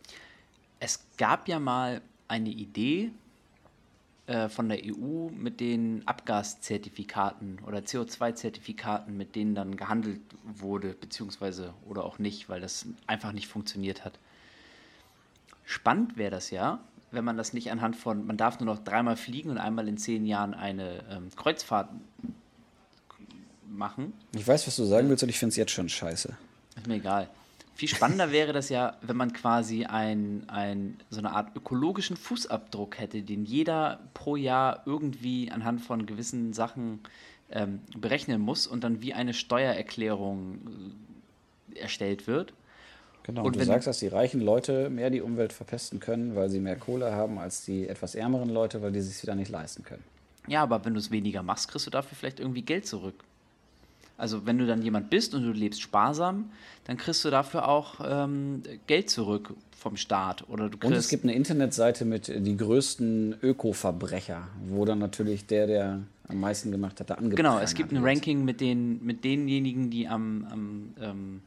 Es 0.79 0.99
gab 1.17 1.47
ja 1.47 1.59
mal 1.59 2.01
eine 2.27 2.49
Idee 2.49 3.09
äh, 4.27 4.49
von 4.49 4.67
der 4.67 4.79
EU 4.83 5.29
mit 5.31 5.61
den 5.61 6.05
Abgaszertifikaten 6.05 7.59
oder 7.65 7.79
CO2-Zertifikaten, 7.79 9.15
mit 9.15 9.35
denen 9.35 9.55
dann 9.55 9.77
gehandelt 9.77 10.19
wurde, 10.43 10.89
beziehungsweise 10.93 11.73
oder 11.87 12.03
auch 12.03 12.19
nicht, 12.19 12.49
weil 12.49 12.59
das 12.59 12.85
einfach 13.07 13.31
nicht 13.31 13.47
funktioniert 13.47 14.03
hat. 14.03 14.19
Spannend 15.63 16.17
wäre 16.17 16.31
das 16.31 16.51
ja, 16.51 16.79
wenn 17.11 17.23
man 17.23 17.37
das 17.37 17.53
nicht 17.53 17.71
anhand 17.71 17.95
von, 17.95 18.25
man 18.25 18.35
darf 18.35 18.59
nur 18.59 18.65
noch 18.73 18.83
dreimal 18.83 19.15
fliegen 19.15 19.49
und 19.49 19.57
einmal 19.57 19.87
in 19.87 19.97
zehn 19.97 20.25
Jahren 20.25 20.53
eine 20.53 21.05
ähm, 21.09 21.29
Kreuzfahrt 21.35 21.89
machen. 23.65 24.11
Ich 24.35 24.45
weiß, 24.45 24.67
was 24.67 24.75
du 24.75 24.83
sagen 24.83 25.07
willst 25.09 25.23
und 25.23 25.29
ich 25.29 25.39
finde 25.39 25.51
es 25.51 25.55
jetzt 25.55 25.71
schon 25.71 25.87
scheiße. 25.87 26.35
Ist 26.75 26.87
mir 26.87 26.95
egal. 26.95 27.29
Viel 27.77 27.87
spannender 27.87 28.31
wäre 28.31 28.53
das 28.53 28.69
ja, 28.69 28.97
wenn 29.03 29.15
man 29.17 29.33
quasi 29.33 29.85
ein, 29.85 30.43
ein, 30.47 30.99
so 31.11 31.19
eine 31.19 31.31
Art 31.31 31.55
ökologischen 31.55 32.17
Fußabdruck 32.17 32.97
hätte, 32.97 33.21
den 33.21 33.45
jeder 33.45 33.99
pro 34.15 34.35
Jahr 34.35 34.81
irgendwie 34.87 35.51
anhand 35.51 35.81
von 35.81 36.07
gewissen 36.07 36.53
Sachen 36.53 37.01
ähm, 37.51 37.79
berechnen 37.95 38.41
muss 38.41 38.65
und 38.65 38.83
dann 38.83 39.01
wie 39.03 39.13
eine 39.13 39.33
Steuererklärung 39.33 40.57
äh, 41.75 41.79
erstellt 41.79 42.25
wird. 42.25 42.53
Genau, 43.23 43.41
Und 43.41 43.47
und 43.47 43.55
du 43.57 43.59
wenn- 43.59 43.67
sagst, 43.67 43.87
dass 43.87 43.99
die 43.99 44.07
reichen 44.07 44.41
Leute 44.41 44.89
mehr 44.89 45.09
die 45.11 45.21
Umwelt 45.21 45.53
verpesten 45.53 45.99
können, 45.99 46.35
weil 46.35 46.49
sie 46.49 46.59
mehr 46.59 46.77
Kohle 46.77 47.11
haben 47.11 47.37
als 47.37 47.63
die 47.63 47.87
etwas 47.87 48.15
ärmeren 48.15 48.49
Leute, 48.49 48.81
weil 48.81 48.91
die 48.91 49.01
sich 49.01 49.21
wieder 49.21 49.35
nicht 49.35 49.51
leisten 49.51 49.83
können. 49.83 50.03
Ja, 50.47 50.63
aber 50.63 50.83
wenn 50.85 50.93
du 50.93 50.99
es 50.99 51.11
weniger 51.11 51.43
machst, 51.43 51.67
kriegst 51.69 51.85
du 51.85 51.91
dafür 51.91 52.17
vielleicht 52.17 52.39
irgendwie 52.39 52.61
Geld 52.63 52.87
zurück. 52.87 53.23
Also 54.17 54.45
wenn 54.45 54.57
du 54.57 54.65
dann 54.65 54.81
jemand 54.81 55.09
bist 55.09 55.35
und 55.35 55.43
du 55.43 55.51
lebst 55.51 55.81
sparsam, 55.81 56.49
dann 56.85 56.97
kriegst 56.97 57.23
du 57.23 57.29
dafür 57.29 57.67
auch 57.67 57.99
ähm, 58.03 58.63
Geld 58.87 59.09
zurück 59.09 59.53
vom 59.77 59.95
Staat. 59.95 60.49
Oder 60.49 60.69
du 60.69 60.87
Und 60.87 60.93
es 60.93 61.07
gibt 61.07 61.23
eine 61.23 61.33
Internetseite 61.33 62.03
mit 62.03 62.29
äh, 62.29 62.41
die 62.41 62.57
größten 62.57 63.37
Öko-Verbrecher, 63.41 64.47
wo 64.67 64.85
dann 64.85 64.99
natürlich 64.99 65.45
der, 65.45 65.67
der 65.67 66.01
am 66.27 66.39
meisten 66.39 66.71
gemacht 66.71 66.99
hat, 66.99 67.09
da 67.09 67.15
angeprangert 67.15 67.37
Genau, 67.37 67.59
es 67.59 67.75
gibt 67.75 67.91
ein. 67.91 68.03
Ranking 68.03 68.43
mit, 68.43 68.59
den, 68.59 69.03
mit 69.05 69.23
denjenigen, 69.23 69.89
die 69.89 70.07
am, 70.07 70.47
am 70.49 70.93
ähm, 70.99 71.41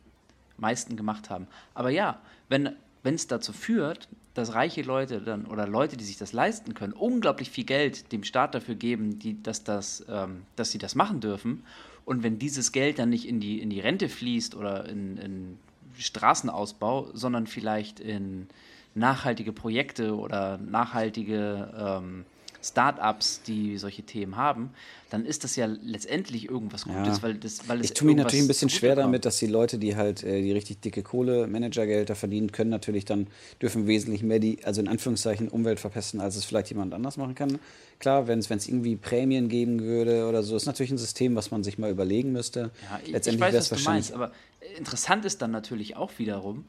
meisten 0.56 0.96
gemacht 0.96 1.28
haben. 1.28 1.46
Aber 1.74 1.90
ja, 1.90 2.20
wenn 2.48 2.76
es 3.02 3.26
dazu 3.26 3.52
führt, 3.52 4.08
dass 4.34 4.54
reiche 4.54 4.82
Leute 4.82 5.20
dann 5.20 5.46
oder 5.46 5.66
Leute, 5.66 5.96
die 5.96 6.04
sich 6.04 6.16
das 6.16 6.32
leisten 6.32 6.74
können, 6.74 6.92
unglaublich 6.92 7.50
viel 7.50 7.64
Geld 7.64 8.12
dem 8.12 8.22
Staat 8.24 8.54
dafür 8.54 8.74
geben, 8.76 9.18
die, 9.18 9.42
dass, 9.42 9.64
das, 9.64 10.04
ähm, 10.08 10.42
dass 10.56 10.70
sie 10.70 10.78
das 10.78 10.94
machen 10.94 11.20
dürfen. 11.20 11.64
Und 12.10 12.24
wenn 12.24 12.40
dieses 12.40 12.72
Geld 12.72 12.98
dann 12.98 13.10
nicht 13.10 13.28
in 13.28 13.38
die, 13.38 13.60
in 13.60 13.70
die 13.70 13.78
Rente 13.78 14.08
fließt 14.08 14.56
oder 14.56 14.88
in, 14.88 15.16
in 15.16 15.58
Straßenausbau, 15.96 17.10
sondern 17.14 17.46
vielleicht 17.46 18.00
in 18.00 18.48
nachhaltige 18.96 19.52
Projekte 19.52 20.16
oder 20.16 20.58
nachhaltige 20.58 21.72
ähm, 21.78 22.24
Start-ups, 22.62 23.42
die 23.42 23.78
solche 23.78 24.02
Themen 24.02 24.36
haben, 24.36 24.70
dann 25.08 25.24
ist 25.24 25.44
das 25.44 25.56
ja 25.56 25.66
letztendlich 25.66 26.48
irgendwas 26.48 26.84
Gutes, 26.84 27.16
Ja. 27.18 27.22
weil, 27.22 27.34
das, 27.34 27.68
weil 27.68 27.80
es 27.80 27.86
Ich 27.86 27.94
tue 27.94 28.06
mich 28.06 28.12
irgendwas 28.12 28.24
natürlich 28.26 28.44
ein 28.44 28.48
bisschen 28.48 28.68
schwer 28.68 28.90
zugutekommt. 28.90 29.04
damit, 29.14 29.24
dass 29.24 29.38
die 29.38 29.46
Leute, 29.46 29.78
die 29.78 29.96
halt 29.96 30.22
äh, 30.22 30.42
die 30.42 30.52
richtig 30.52 30.80
dicke 30.80 31.02
Kohle, 31.02 31.46
Managergelder 31.46 32.14
verdienen, 32.14 32.52
können 32.52 32.70
natürlich 32.70 33.04
dann, 33.06 33.26
dürfen 33.62 33.86
wesentlich 33.86 34.22
mehr 34.22 34.38
die, 34.38 34.64
also 34.64 34.80
in 34.80 34.88
Anführungszeichen, 34.88 35.48
Umwelt 35.48 35.80
verpesten, 35.80 36.20
als 36.20 36.36
es 36.36 36.44
vielleicht 36.44 36.68
jemand 36.68 36.92
anders 36.94 37.16
machen 37.16 37.34
kann. 37.34 37.58
Klar, 37.98 38.28
wenn 38.28 38.38
es 38.38 38.48
irgendwie 38.68 38.96
Prämien 38.96 39.48
geben 39.48 39.80
würde 39.80 40.28
oder 40.28 40.42
so, 40.42 40.54
ist 40.56 40.66
natürlich 40.66 40.92
ein 40.92 40.98
System, 40.98 41.34
was 41.36 41.50
man 41.50 41.64
sich 41.64 41.78
mal 41.78 41.90
überlegen 41.90 42.32
müsste. 42.32 42.70
Ja, 42.82 42.98
ich, 43.02 43.08
ich 43.08 43.12
Letztendlich 43.12 43.40
weiß, 43.40 43.52
wäre 43.52 43.58
was 43.58 43.64
es 43.64 43.68
du 43.68 43.74
wahrscheinlich. 43.76 44.10
meinst, 44.10 44.12
aber 44.14 44.32
interessant 44.78 45.24
ist 45.24 45.42
dann 45.42 45.50
natürlich 45.50 45.96
auch 45.96 46.12
wiederum, 46.18 46.64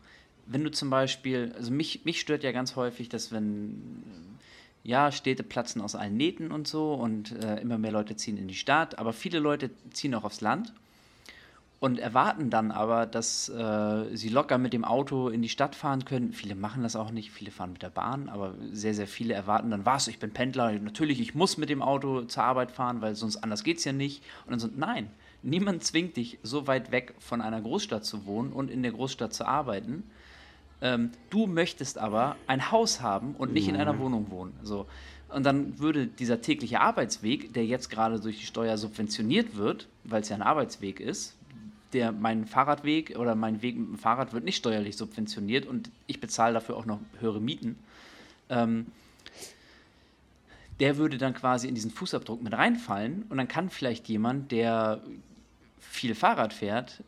wenn 0.48 0.64
du 0.64 0.72
zum 0.72 0.90
Beispiel, 0.90 1.54
also 1.56 1.72
mich, 1.72 2.04
mich 2.06 2.20
stört 2.20 2.44
ja 2.44 2.52
ganz 2.52 2.76
häufig, 2.76 3.08
dass 3.10 3.32
wenn, 3.32 3.82
ja, 4.84 5.12
Städte 5.12 5.44
platzen 5.44 5.82
aus 5.82 5.96
allen 5.96 6.18
Nähten 6.18 6.52
und 6.52 6.68
so 6.68 6.94
und 6.94 7.32
äh, 7.44 7.62
immer 7.62 7.78
mehr 7.78 7.92
Leute 7.92 8.16
ziehen 8.16 8.38
in 8.38 8.48
die 8.48 8.56
Stadt, 8.56 8.98
aber 9.00 9.14
viele 9.14 9.40
Leute 9.40 9.70
ziehen 9.92 10.16
auch 10.16 10.24
aufs 10.24 10.42
Land 10.42 10.74
und 11.82 11.98
erwarten 11.98 12.52
dann 12.52 12.70
aber, 12.70 13.08
dass 13.08 13.50
äh, 13.50 14.16
sie 14.16 14.30
locker 14.30 14.60
mit 14.60 14.72
dem 14.72 14.86
Auto 14.86 15.30
in 15.30 15.42
die 15.42 15.50
Stadt 15.50 15.76
fahren 15.76 16.06
können. 16.06 16.32
Viele 16.32 16.54
machen 16.54 16.84
das 16.84 16.96
auch 16.96 17.10
nicht, 17.10 17.32
viele 17.32 17.50
fahren 17.50 17.74
mit 17.74 17.82
der 17.82 17.90
Bahn, 17.90 18.30
aber 18.30 18.54
sehr, 18.72 18.94
sehr 18.94 19.08
viele 19.08 19.34
erwarten 19.34 19.72
dann, 19.72 19.84
was, 19.84 20.08
ich 20.08 20.20
bin 20.20 20.32
Pendler, 20.32 20.72
natürlich, 20.74 21.20
ich 21.20 21.34
muss 21.34 21.58
mit 21.58 21.70
dem 21.70 21.82
Auto 21.82 22.22
zur 22.22 22.44
Arbeit 22.44 22.72
fahren, 22.72 23.02
weil 23.02 23.16
sonst 23.16 23.38
anders 23.38 23.64
geht 23.64 23.80
es 23.80 23.84
ja 23.84 23.94
nicht. 23.94 24.24
Und 24.46 24.52
dann 24.52 24.60
so, 24.60 24.70
nein, 24.76 25.10
niemand 25.42 25.84
zwingt 25.84 26.18
dich, 26.18 26.38
so 26.44 26.68
weit 26.68 26.92
weg 26.92 27.16
von 27.18 27.42
einer 27.42 27.60
Großstadt 27.60 28.06
zu 28.06 28.28
wohnen 28.28 28.54
und 28.54 28.70
in 28.70 28.84
der 28.84 28.92
Großstadt 28.92 29.34
zu 29.34 29.48
arbeiten. 29.48 30.04
Ähm, 30.82 31.12
du 31.30 31.48
möchtest 31.48 31.98
aber 31.98 32.36
ein 32.48 32.72
Haus 32.72 33.02
haben 33.02 33.36
und 33.38 33.54
nicht 33.54 33.68
in 33.68 33.76
einer 33.76 34.00
Wohnung 34.00 34.32
wohnen. 34.32 34.54
So. 34.64 34.88
Und 35.30 35.46
dann 35.46 35.80
würde 35.80 36.08
dieser 36.08 36.42
tägliche 36.42 36.82
Arbeitsweg, 36.82 37.54
der 37.54 37.66
jetzt 37.66 37.90
gerade 37.90 38.20
durch 38.20 38.40
die 38.40 38.46
Steuer 38.46 38.78
subventioniert 38.78 39.56
wird, 39.56 39.88
weil 40.04 40.22
es 40.22 40.30
ja 40.30 40.36
ein 40.36 40.42
Arbeitsweg 40.42 41.00
ist, 41.00 41.36
der 41.94 42.12
mein 42.12 42.46
Fahrradweg 42.46 43.18
oder 43.18 43.36
mein 43.36 43.62
Weg 43.62 43.78
mit 43.78 43.90
dem 43.90 43.98
Fahrrad 43.98 44.34
wird 44.34 44.44
nicht 44.44 44.58
steuerlich 44.58 44.98
subventioniert 44.98 45.66
und 45.66 45.90
ich 46.08 46.20
bezahle 46.20 46.54
dafür 46.54 46.78
auch 46.78 46.86
noch 46.86 47.00
höhere 47.20 47.40
Mieten. 47.40 47.78
Ähm, 48.50 48.88
der 50.80 50.98
würde 50.98 51.18
dann 51.18 51.34
quasi 51.34 51.68
in 51.68 51.76
diesen 51.76 51.92
Fußabdruck 51.92 52.42
mit 52.42 52.54
reinfallen 52.54 53.26
und 53.30 53.38
dann 53.38 53.48
kann 53.48 53.70
vielleicht 53.70 54.10
jemand, 54.10 54.52
der 54.52 55.02
viel 55.80 56.16
Fahrrad 56.16 56.54
fährt, 56.54 57.04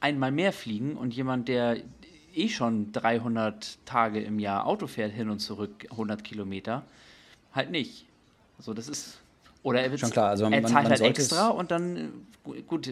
einmal 0.00 0.30
mehr 0.32 0.52
fliegen 0.52 0.96
und 0.96 1.14
jemand, 1.14 1.48
der 1.48 1.78
eh 2.34 2.48
schon 2.48 2.92
300 2.92 3.78
Tage 3.84 4.20
im 4.20 4.38
Jahr 4.38 4.66
Auto 4.66 4.86
fährt, 4.86 5.12
hin 5.12 5.28
und 5.30 5.40
zurück 5.40 5.86
100 5.90 6.22
Kilometer, 6.24 6.84
halt 7.52 7.70
nicht. 7.70 8.06
Also 8.58 8.74
das 8.74 8.88
ist 8.88 9.18
oder 9.62 9.82
er, 9.82 9.98
Schon 9.98 10.10
klar, 10.10 10.30
also 10.30 10.44
er 10.44 10.50
man- 10.50 10.62
zahlt 10.66 10.74
man 10.74 10.86
halt 10.86 10.98
sollte 10.98 11.20
extra 11.20 11.48
und 11.48 11.70
dann, 11.70 11.96
äh, 12.46 12.62
gut, 12.62 12.90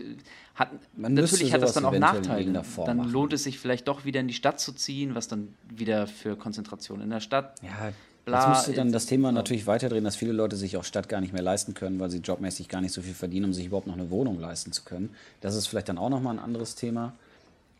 hat, 0.56 0.70
Man 0.96 1.14
natürlich 1.14 1.52
hat 1.52 1.62
das 1.62 1.74
dann 1.74 1.84
auch 1.84 1.92
Nachteile. 1.96 2.52
Dann 2.84 2.96
machen. 2.98 3.10
lohnt 3.12 3.32
es 3.32 3.44
sich 3.44 3.58
vielleicht 3.58 3.86
doch 3.88 4.04
wieder 4.04 4.20
in 4.20 4.28
die 4.28 4.34
Stadt 4.34 4.58
zu 4.60 4.72
ziehen, 4.72 5.14
was 5.14 5.28
dann 5.28 5.54
wieder 5.70 6.06
für 6.08 6.36
Konzentration 6.36 7.00
in 7.00 7.10
der 7.10 7.20
Stadt. 7.20 7.54
Ja, 7.62 7.92
Bla, 8.26 8.40
jetzt 8.40 8.48
müsste 8.48 8.72
dann 8.72 8.90
das 8.90 9.06
Thema 9.06 9.30
natürlich 9.30 9.68
weiterdrehen, 9.68 10.02
dass 10.02 10.16
viele 10.16 10.32
Leute 10.32 10.56
sich 10.56 10.76
auch 10.76 10.82
Stadt 10.82 11.08
gar 11.08 11.20
nicht 11.20 11.32
mehr 11.32 11.42
leisten 11.42 11.74
können, 11.74 12.00
weil 12.00 12.10
sie 12.10 12.18
jobmäßig 12.18 12.68
gar 12.68 12.80
nicht 12.80 12.92
so 12.92 13.00
viel 13.00 13.14
verdienen, 13.14 13.46
um 13.46 13.52
sich 13.52 13.66
überhaupt 13.66 13.86
noch 13.86 13.94
eine 13.94 14.10
Wohnung 14.10 14.40
leisten 14.40 14.72
zu 14.72 14.82
können. 14.82 15.14
Das 15.40 15.54
ist 15.54 15.68
vielleicht 15.68 15.88
dann 15.88 15.96
auch 15.96 16.08
nochmal 16.08 16.34
ein 16.34 16.44
anderes 16.44 16.74
Thema. 16.74 17.14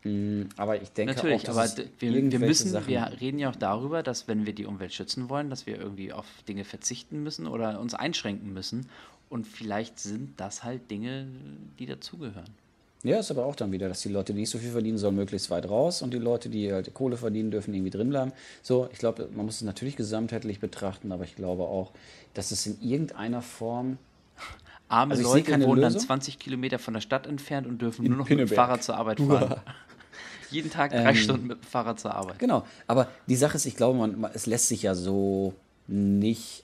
Mm, 0.05 0.43
Aber 0.55 0.81
ich 0.81 0.89
denke 0.93 1.15
Natürlich, 1.15 1.41
auch, 1.41 1.53
dass 1.53 1.77
aber 1.77 1.89
wir, 1.99 2.31
wir 2.31 2.39
müssen, 2.39 2.71
Sachen, 2.71 2.87
wir 2.87 3.11
reden 3.19 3.39
ja 3.39 3.49
auch 3.49 3.57
darüber, 3.57 4.03
dass 4.03 4.29
wenn 4.29 4.45
wir 4.45 4.53
die 4.53 4.65
Umwelt 4.65 4.93
schützen 4.93 5.27
wollen, 5.27 5.49
dass 5.49 5.65
wir 5.65 5.77
irgendwie 5.77 6.13
auf 6.13 6.25
Dinge 6.47 6.63
verzichten 6.63 7.23
müssen 7.23 7.45
oder 7.45 7.81
uns 7.81 7.93
einschränken 7.93 8.53
müssen. 8.53 8.87
Und 9.29 9.45
vielleicht 9.45 9.99
sind 9.99 10.39
das 10.39 10.63
halt 10.63 10.89
Dinge, 10.89 11.27
die 11.77 11.87
dazugehören. 11.87 12.47
Ja, 13.07 13.19
ist 13.19 13.31
aber 13.31 13.45
auch 13.45 13.55
dann 13.55 13.71
wieder, 13.71 13.87
dass 13.87 14.01
die 14.01 14.09
Leute, 14.09 14.33
die 14.33 14.41
nicht 14.41 14.49
so 14.49 14.57
viel 14.57 14.71
verdienen, 14.71 14.97
sollen 14.97 15.15
möglichst 15.15 15.49
weit 15.49 15.69
raus 15.69 16.01
und 16.01 16.13
die 16.13 16.17
Leute, 16.19 16.49
die 16.49 16.71
halt 16.71 16.93
Kohle 16.93 17.17
verdienen, 17.17 17.51
dürfen 17.51 17.73
irgendwie 17.73 17.89
drin 17.91 18.09
bleiben. 18.09 18.33
So, 18.61 18.89
ich 18.91 18.99
glaube, 18.99 19.29
man 19.33 19.45
muss 19.45 19.55
es 19.55 19.61
natürlich 19.61 19.95
gesamtheitlich 19.95 20.59
betrachten, 20.59 21.11
aber 21.11 21.23
ich 21.23 21.35
glaube 21.35 21.63
auch, 21.63 21.91
dass 22.33 22.51
es 22.51 22.65
in 22.67 22.77
irgendeiner 22.81 23.41
Form 23.41 23.97
Arme 24.89 25.15
Also 25.15 25.23
Leute 25.23 25.51
wohnen 25.61 25.81
dann 25.81 25.93
Lösung. 25.93 26.07
20 26.07 26.39
Kilometer 26.39 26.79
von 26.79 26.93
der 26.93 27.01
Stadt 27.01 27.27
entfernt 27.27 27.67
und 27.67 27.81
dürfen 27.81 28.05
In 28.05 28.11
nur 28.11 28.19
noch 28.19 28.29
mit 28.29 28.39
dem 28.39 28.47
Pinneberg. 28.47 28.55
Fahrrad 28.55 28.83
zur 28.83 28.95
Arbeit 28.95 29.19
fahren. 29.19 29.55
Jeden 30.51 30.71
Tag 30.71 30.91
drei 30.91 31.13
Stunden 31.13 31.47
mit 31.47 31.61
dem 31.61 31.63
Fahrrad 31.63 31.99
zur 31.99 32.13
Arbeit. 32.13 32.39
Genau, 32.39 32.65
aber 32.87 33.09
die 33.27 33.35
Sache 33.35 33.57
ist, 33.57 33.65
ich 33.65 33.75
glaube, 33.75 33.97
man, 33.97 34.29
es 34.33 34.45
lässt 34.45 34.69
sich 34.69 34.83
ja 34.83 34.95
so 34.95 35.53
nicht 35.87 36.63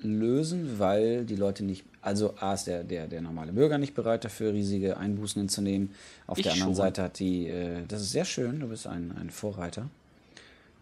lösen, 0.00 0.78
weil 0.78 1.24
die 1.24 1.34
Leute 1.34 1.64
nicht, 1.64 1.84
also 2.04 2.34
A 2.38 2.54
ist 2.54 2.66
der, 2.66 2.84
der, 2.84 3.06
der 3.06 3.20
normale 3.22 3.52
Bürger 3.52 3.78
nicht 3.78 3.94
bereit 3.94 4.24
dafür, 4.24 4.52
riesige 4.52 4.96
Einbußen 4.96 5.40
hinzunehmen. 5.40 5.94
Auf 6.26 6.38
Ich 6.38 6.44
der 6.44 6.52
anderen 6.52 6.74
schon. 6.74 6.84
Seite 6.84 7.02
hat 7.02 7.18
die, 7.18 7.48
äh, 7.48 7.82
das 7.88 8.02
ist 8.02 8.12
sehr 8.12 8.24
schön, 8.24 8.60
du 8.60 8.68
bist 8.68 8.86
ein, 8.86 9.12
ein 9.18 9.30
Vorreiter. 9.30 9.88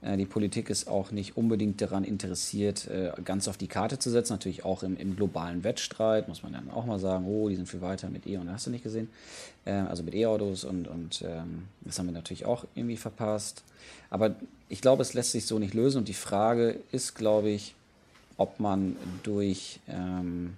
Äh, 0.03 0.16
die 0.16 0.27
Politik 0.27 0.68
ist 0.68 0.89
auch 0.89 1.12
nicht 1.12 1.37
unbedingt 1.37 1.81
daran 1.81 2.05
interessiert, 2.05 2.89
äh, 2.89 3.12
ganz 3.25 3.49
auf 3.49 3.57
die 3.57 3.68
Karte 3.68 3.99
zu 3.99 4.11
setzen. 4.11 4.33
Natürlich 4.33 4.64
auch 4.64 4.83
im, 4.83 4.97
im 4.97 5.16
globalen 5.16 5.64
Wettstreit 5.64 6.29
muss 6.29 6.43
man 6.43 6.53
dann 6.53 6.70
auch 6.70 6.85
mal 6.85 6.99
sagen, 6.99 7.25
oh, 7.27 7.49
die 7.49 7.57
sind 7.57 7.68
viel 7.68 7.81
weiter 7.81 8.11
mit 8.11 8.27
E 8.27 8.37
und 8.37 8.51
hast 8.51 8.66
du 8.66 8.70
nicht 8.70 8.83
gesehen. 8.83 9.09
Äh, 9.64 9.73
also 9.73 10.03
mit 10.03 10.14
E-Autos 10.14 10.64
und, 10.64 10.89
und 10.89 11.23
ähm, 11.23 11.64
das 11.83 11.99
haben 11.99 12.07
wir 12.07 12.12
natürlich 12.12 12.45
auch 12.45 12.64
irgendwie 12.75 12.97
verpasst. 12.97 13.62
Aber 14.11 14.35
ich 14.68 14.81
glaube, 14.81 15.03
es 15.03 15.14
lässt 15.14 15.33
sich 15.33 15.47
so 15.47 15.59
nicht 15.59 15.75
lösen 15.75 15.99
und 15.99 16.09
die 16.09 16.14
Frage 16.14 16.81
ist, 16.91 17.14
glaube 17.14 17.51
ich, 17.51 17.75
ob 18.37 18.59
man 18.59 18.97
durch 19.23 19.79
ähm, 19.89 20.57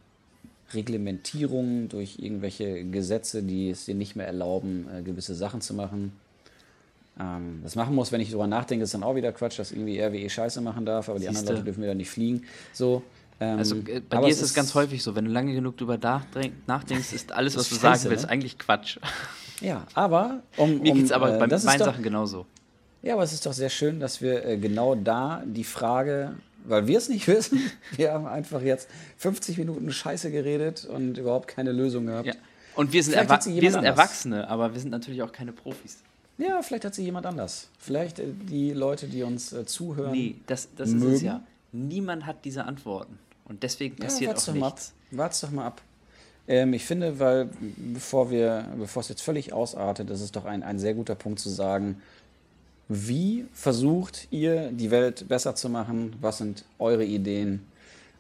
Reglementierung, 0.73 1.89
durch 1.89 2.19
irgendwelche 2.19 2.85
Gesetze, 2.85 3.43
die 3.43 3.71
es 3.71 3.85
dir 3.85 3.95
nicht 3.95 4.17
mehr 4.17 4.27
erlauben, 4.27 4.87
äh, 4.93 5.03
gewisse 5.03 5.35
Sachen 5.35 5.61
zu 5.61 5.75
machen, 5.75 6.13
ähm, 7.21 7.61
das 7.63 7.77
machen 7.77 7.95
muss. 7.95 8.13
Wenn 8.13 8.21
ich 8.21 8.29
darüber 8.31 8.47
nachdenke, 8.47 8.85
ist 8.85 8.95
dann 8.95 9.03
auch 9.03 9.15
wieder 9.15 9.33
Quatsch, 9.33 9.59
dass 9.59 9.73
irgendwie 9.73 10.01
RWE 10.01 10.29
Scheiße 10.29 10.61
machen 10.61 10.87
darf, 10.87 11.09
aber 11.09 11.19
die 11.19 11.29
anderen 11.29 11.45
Siehste. 11.47 11.53
Leute 11.55 11.65
dürfen 11.65 11.83
wieder 11.83 11.95
nicht 11.95 12.11
fliegen. 12.11 12.45
So, 12.73 13.03
ähm, 13.41 13.59
Also 13.59 13.77
äh, 13.77 14.01
bei 14.01 14.21
dir 14.21 14.29
ist 14.29 14.43
es 14.43 14.55
ganz 14.55 14.75
häufig 14.75 15.03
so, 15.03 15.15
wenn 15.15 15.27
du 15.27 15.31
lange 15.31 15.53
genug 15.55 15.77
drüber 15.77 15.95
nachdenk- 15.97 16.53
nachdenkst, 16.67 17.13
ist 17.13 17.33
alles, 17.33 17.57
was 17.57 17.69
du 17.69 17.75
scheiße, 17.77 18.03
sagen 18.03 18.11
willst, 18.11 18.25
ne? 18.25 18.31
eigentlich 18.31 18.59
Quatsch. 18.59 18.99
Ja, 19.61 19.87
aber 19.95 20.43
um, 20.57 20.81
Mir 20.81 20.91
um, 20.93 20.97
geht 20.99 21.07
es 21.07 21.13
aber 21.13 21.37
äh, 21.37 21.39
bei 21.39 21.47
meinen 21.47 21.79
doch, 21.79 21.87
Sachen 21.87 22.03
genauso. 22.03 22.47
Ja, 23.03 23.15
aber 23.15 23.23
es 23.23 23.33
ist 23.33 23.45
doch 23.47 23.53
sehr 23.53 23.69
schön, 23.69 24.01
dass 24.01 24.21
wir 24.21 24.45
äh, 24.45 24.57
genau 24.57 24.95
da 24.95 25.43
die 25.47 25.63
Frage, 25.65 26.35
weil 26.65 26.87
wir 26.87 26.99
es 26.99 27.09
nicht 27.09 27.27
wissen, 27.29 27.61
wir 27.97 28.13
haben 28.13 28.27
einfach 28.27 28.63
jetzt 28.63 28.89
50 29.19 29.59
Minuten 29.59 29.93
Scheiße 29.93 30.31
geredet 30.31 30.85
und 30.85 31.19
überhaupt 31.19 31.49
keine 31.49 31.73
Lösung 31.73 32.07
gehabt. 32.07 32.27
Ja. 32.27 32.35
Und 32.77 32.93
wir 32.93 33.03
sind, 33.05 33.15
wir 33.15 33.29
sind 33.39 33.77
anders. 33.77 33.85
Erwachsene, 33.85 34.49
aber 34.49 34.75
wir 34.75 34.81
sind 34.81 34.91
natürlich 34.91 35.23
auch 35.23 35.31
keine 35.33 35.53
Profis. 35.53 35.99
Ja, 36.39 36.61
vielleicht 36.63 36.85
hat 36.85 36.95
sie 36.95 37.05
jemand 37.05 37.27
anders. 37.27 37.69
Vielleicht 37.79 38.19
äh, 38.19 38.25
die 38.51 38.73
Leute, 38.73 39.07
die 39.07 39.23
uns 39.23 39.53
äh, 39.53 39.65
zuhören. 39.65 40.11
Nee, 40.13 40.35
das, 40.47 40.69
das 40.77 40.89
ist 40.89 40.97
es 40.97 41.01
mögen. 41.03 41.25
ja. 41.25 41.43
Niemand 41.71 42.27
hat 42.27 42.45
diese 42.45 42.65
Antworten. 42.65 43.19
Und 43.45 43.63
deswegen 43.63 43.97
Ja, 43.99 44.05
passiert 44.05 44.31
wart's 44.31 44.49
auch 44.49 44.53
doch 44.55 44.61
mal 44.61 44.67
nichts. 44.71 44.89
ab. 45.13 45.19
Wart's 45.19 45.41
doch 45.41 45.51
mal 45.53 45.67
ab. 45.67 45.83
Ähm, 46.49 46.73
ich 46.75 46.85
finde, 46.85 47.21
weil 47.21 47.49
bevor 47.77 48.31
wir, 48.31 48.67
bevor 48.77 49.01
es 49.01 49.09
jetzt 49.09 49.23
völlig 49.23 49.53
ausartet, 49.53 50.11
ist 50.11 50.21
es 50.21 50.33
doch 50.33 50.45
ein, 50.45 50.63
ein 50.63 50.79
sehr 50.79 50.95
guter 50.95 51.15
Punkt 51.15 51.39
zu 51.39 51.49
sagen, 51.51 52.03
wie 52.89 53.47
versucht 53.53 54.29
ihr, 54.31 54.71
die 54.71 54.91
Welt 54.91 55.29
besser 55.29 55.55
zu 55.55 55.69
machen? 55.69 56.17
Was 56.21 56.39
sind 56.39 56.65
eure 56.79 57.05
Ideen, 57.05 57.67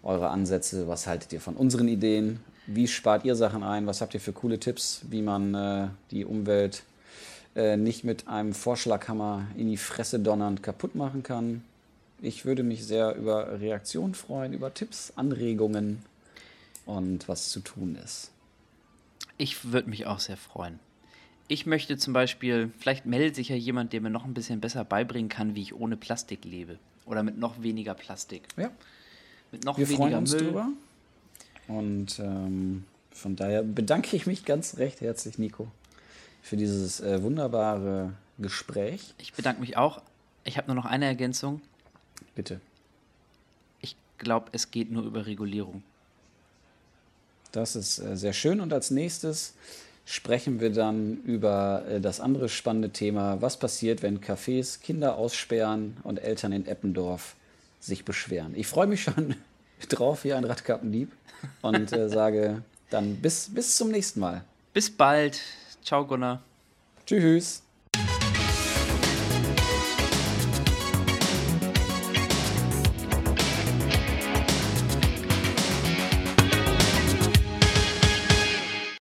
eure 0.02 0.28
Ansätze? 0.28 0.88
Was 0.88 1.06
haltet 1.06 1.32
ihr 1.32 1.40
von 1.40 1.54
unseren 1.56 1.88
Ideen? 1.88 2.40
Wie 2.66 2.88
spart 2.88 3.24
ihr 3.24 3.36
Sachen 3.36 3.62
ein? 3.62 3.86
Was 3.86 4.00
habt 4.00 4.14
ihr 4.14 4.20
für 4.20 4.32
coole 4.32 4.58
Tipps, 4.58 5.02
wie 5.10 5.20
man 5.20 5.54
äh, 5.54 5.88
die 6.10 6.24
Umwelt 6.24 6.82
äh, 7.54 7.76
nicht 7.76 8.04
mit 8.04 8.26
einem 8.26 8.54
Vorschlaghammer 8.54 9.46
in 9.56 9.68
die 9.68 9.76
Fresse 9.76 10.18
donnernd 10.18 10.62
kaputt 10.62 10.94
machen 10.94 11.22
kann? 11.22 11.62
Ich 12.22 12.46
würde 12.46 12.62
mich 12.62 12.86
sehr 12.86 13.14
über 13.16 13.60
Reaktionen 13.60 14.14
freuen, 14.14 14.54
über 14.54 14.72
Tipps, 14.72 15.12
Anregungen 15.14 16.02
und 16.86 17.28
was 17.28 17.50
zu 17.50 17.60
tun 17.60 17.98
ist. 18.02 18.30
Ich 19.36 19.72
würde 19.72 19.90
mich 19.90 20.06
auch 20.06 20.20
sehr 20.20 20.38
freuen. 20.38 20.78
Ich 21.46 21.66
möchte 21.66 21.98
zum 21.98 22.12
Beispiel, 22.14 22.72
vielleicht 22.78 23.04
meldet 23.04 23.34
sich 23.34 23.50
ja 23.50 23.56
jemand, 23.56 23.92
der 23.92 24.00
mir 24.00 24.10
noch 24.10 24.24
ein 24.24 24.34
bisschen 24.34 24.60
besser 24.60 24.84
beibringen 24.84 25.28
kann, 25.28 25.54
wie 25.54 25.62
ich 25.62 25.74
ohne 25.74 25.96
Plastik 25.96 26.44
lebe. 26.44 26.78
Oder 27.04 27.22
mit 27.22 27.36
noch 27.38 27.62
weniger 27.62 27.94
Plastik. 27.94 28.42
Ja, 28.56 28.70
Mit 29.52 29.64
noch 29.64 29.76
wir 29.76 29.86
weniger 29.88 30.02
freuen 30.04 30.14
uns 30.18 30.32
Müll. 30.32 30.40
drüber. 30.44 30.68
Und 31.68 32.18
ähm, 32.18 32.84
von 33.10 33.36
daher 33.36 33.62
bedanke 33.62 34.16
ich 34.16 34.26
mich 34.26 34.44
ganz 34.44 34.78
recht 34.78 35.00
herzlich, 35.02 35.38
Nico, 35.38 35.68
für 36.42 36.56
dieses 36.56 37.00
äh, 37.00 37.22
wunderbare 37.22 38.14
Gespräch. 38.38 39.14
Ich 39.18 39.34
bedanke 39.34 39.60
mich 39.60 39.76
auch. 39.76 40.00
Ich 40.44 40.56
habe 40.56 40.66
nur 40.68 40.76
noch 40.76 40.86
eine 40.86 41.04
Ergänzung. 41.06 41.60
Bitte. 42.34 42.60
Ich 43.80 43.96
glaube, 44.18 44.48
es 44.52 44.70
geht 44.70 44.90
nur 44.90 45.04
über 45.04 45.26
Regulierung. 45.26 45.82
Das 47.52 47.76
ist 47.76 47.98
äh, 47.98 48.16
sehr 48.16 48.32
schön. 48.32 48.60
Und 48.60 48.72
als 48.72 48.90
nächstes 48.90 49.54
sprechen 50.04 50.60
wir 50.60 50.70
dann 50.70 51.18
über 51.24 51.84
äh, 51.88 52.00
das 52.00 52.20
andere 52.20 52.48
spannende 52.48 52.90
Thema, 52.90 53.40
was 53.40 53.58
passiert, 53.58 54.02
wenn 54.02 54.20
Cafés 54.20 54.80
Kinder 54.80 55.16
aussperren 55.16 55.96
und 56.02 56.18
Eltern 56.18 56.52
in 56.52 56.66
Eppendorf 56.66 57.36
sich 57.80 58.04
beschweren. 58.04 58.54
Ich 58.54 58.66
freue 58.66 58.86
mich 58.86 59.02
schon 59.02 59.34
drauf, 59.88 60.24
wie 60.24 60.32
ein 60.32 60.44
Radkappendieb 60.44 61.10
und 61.62 61.92
äh, 61.92 62.08
sage 62.08 62.62
dann 62.90 63.16
bis, 63.16 63.52
bis 63.52 63.76
zum 63.76 63.90
nächsten 63.90 64.20
Mal. 64.20 64.44
Bis 64.72 64.90
bald. 64.90 65.40
Ciao, 65.82 66.06
Gunnar. 66.06 66.42
Tschüss. 67.06 67.63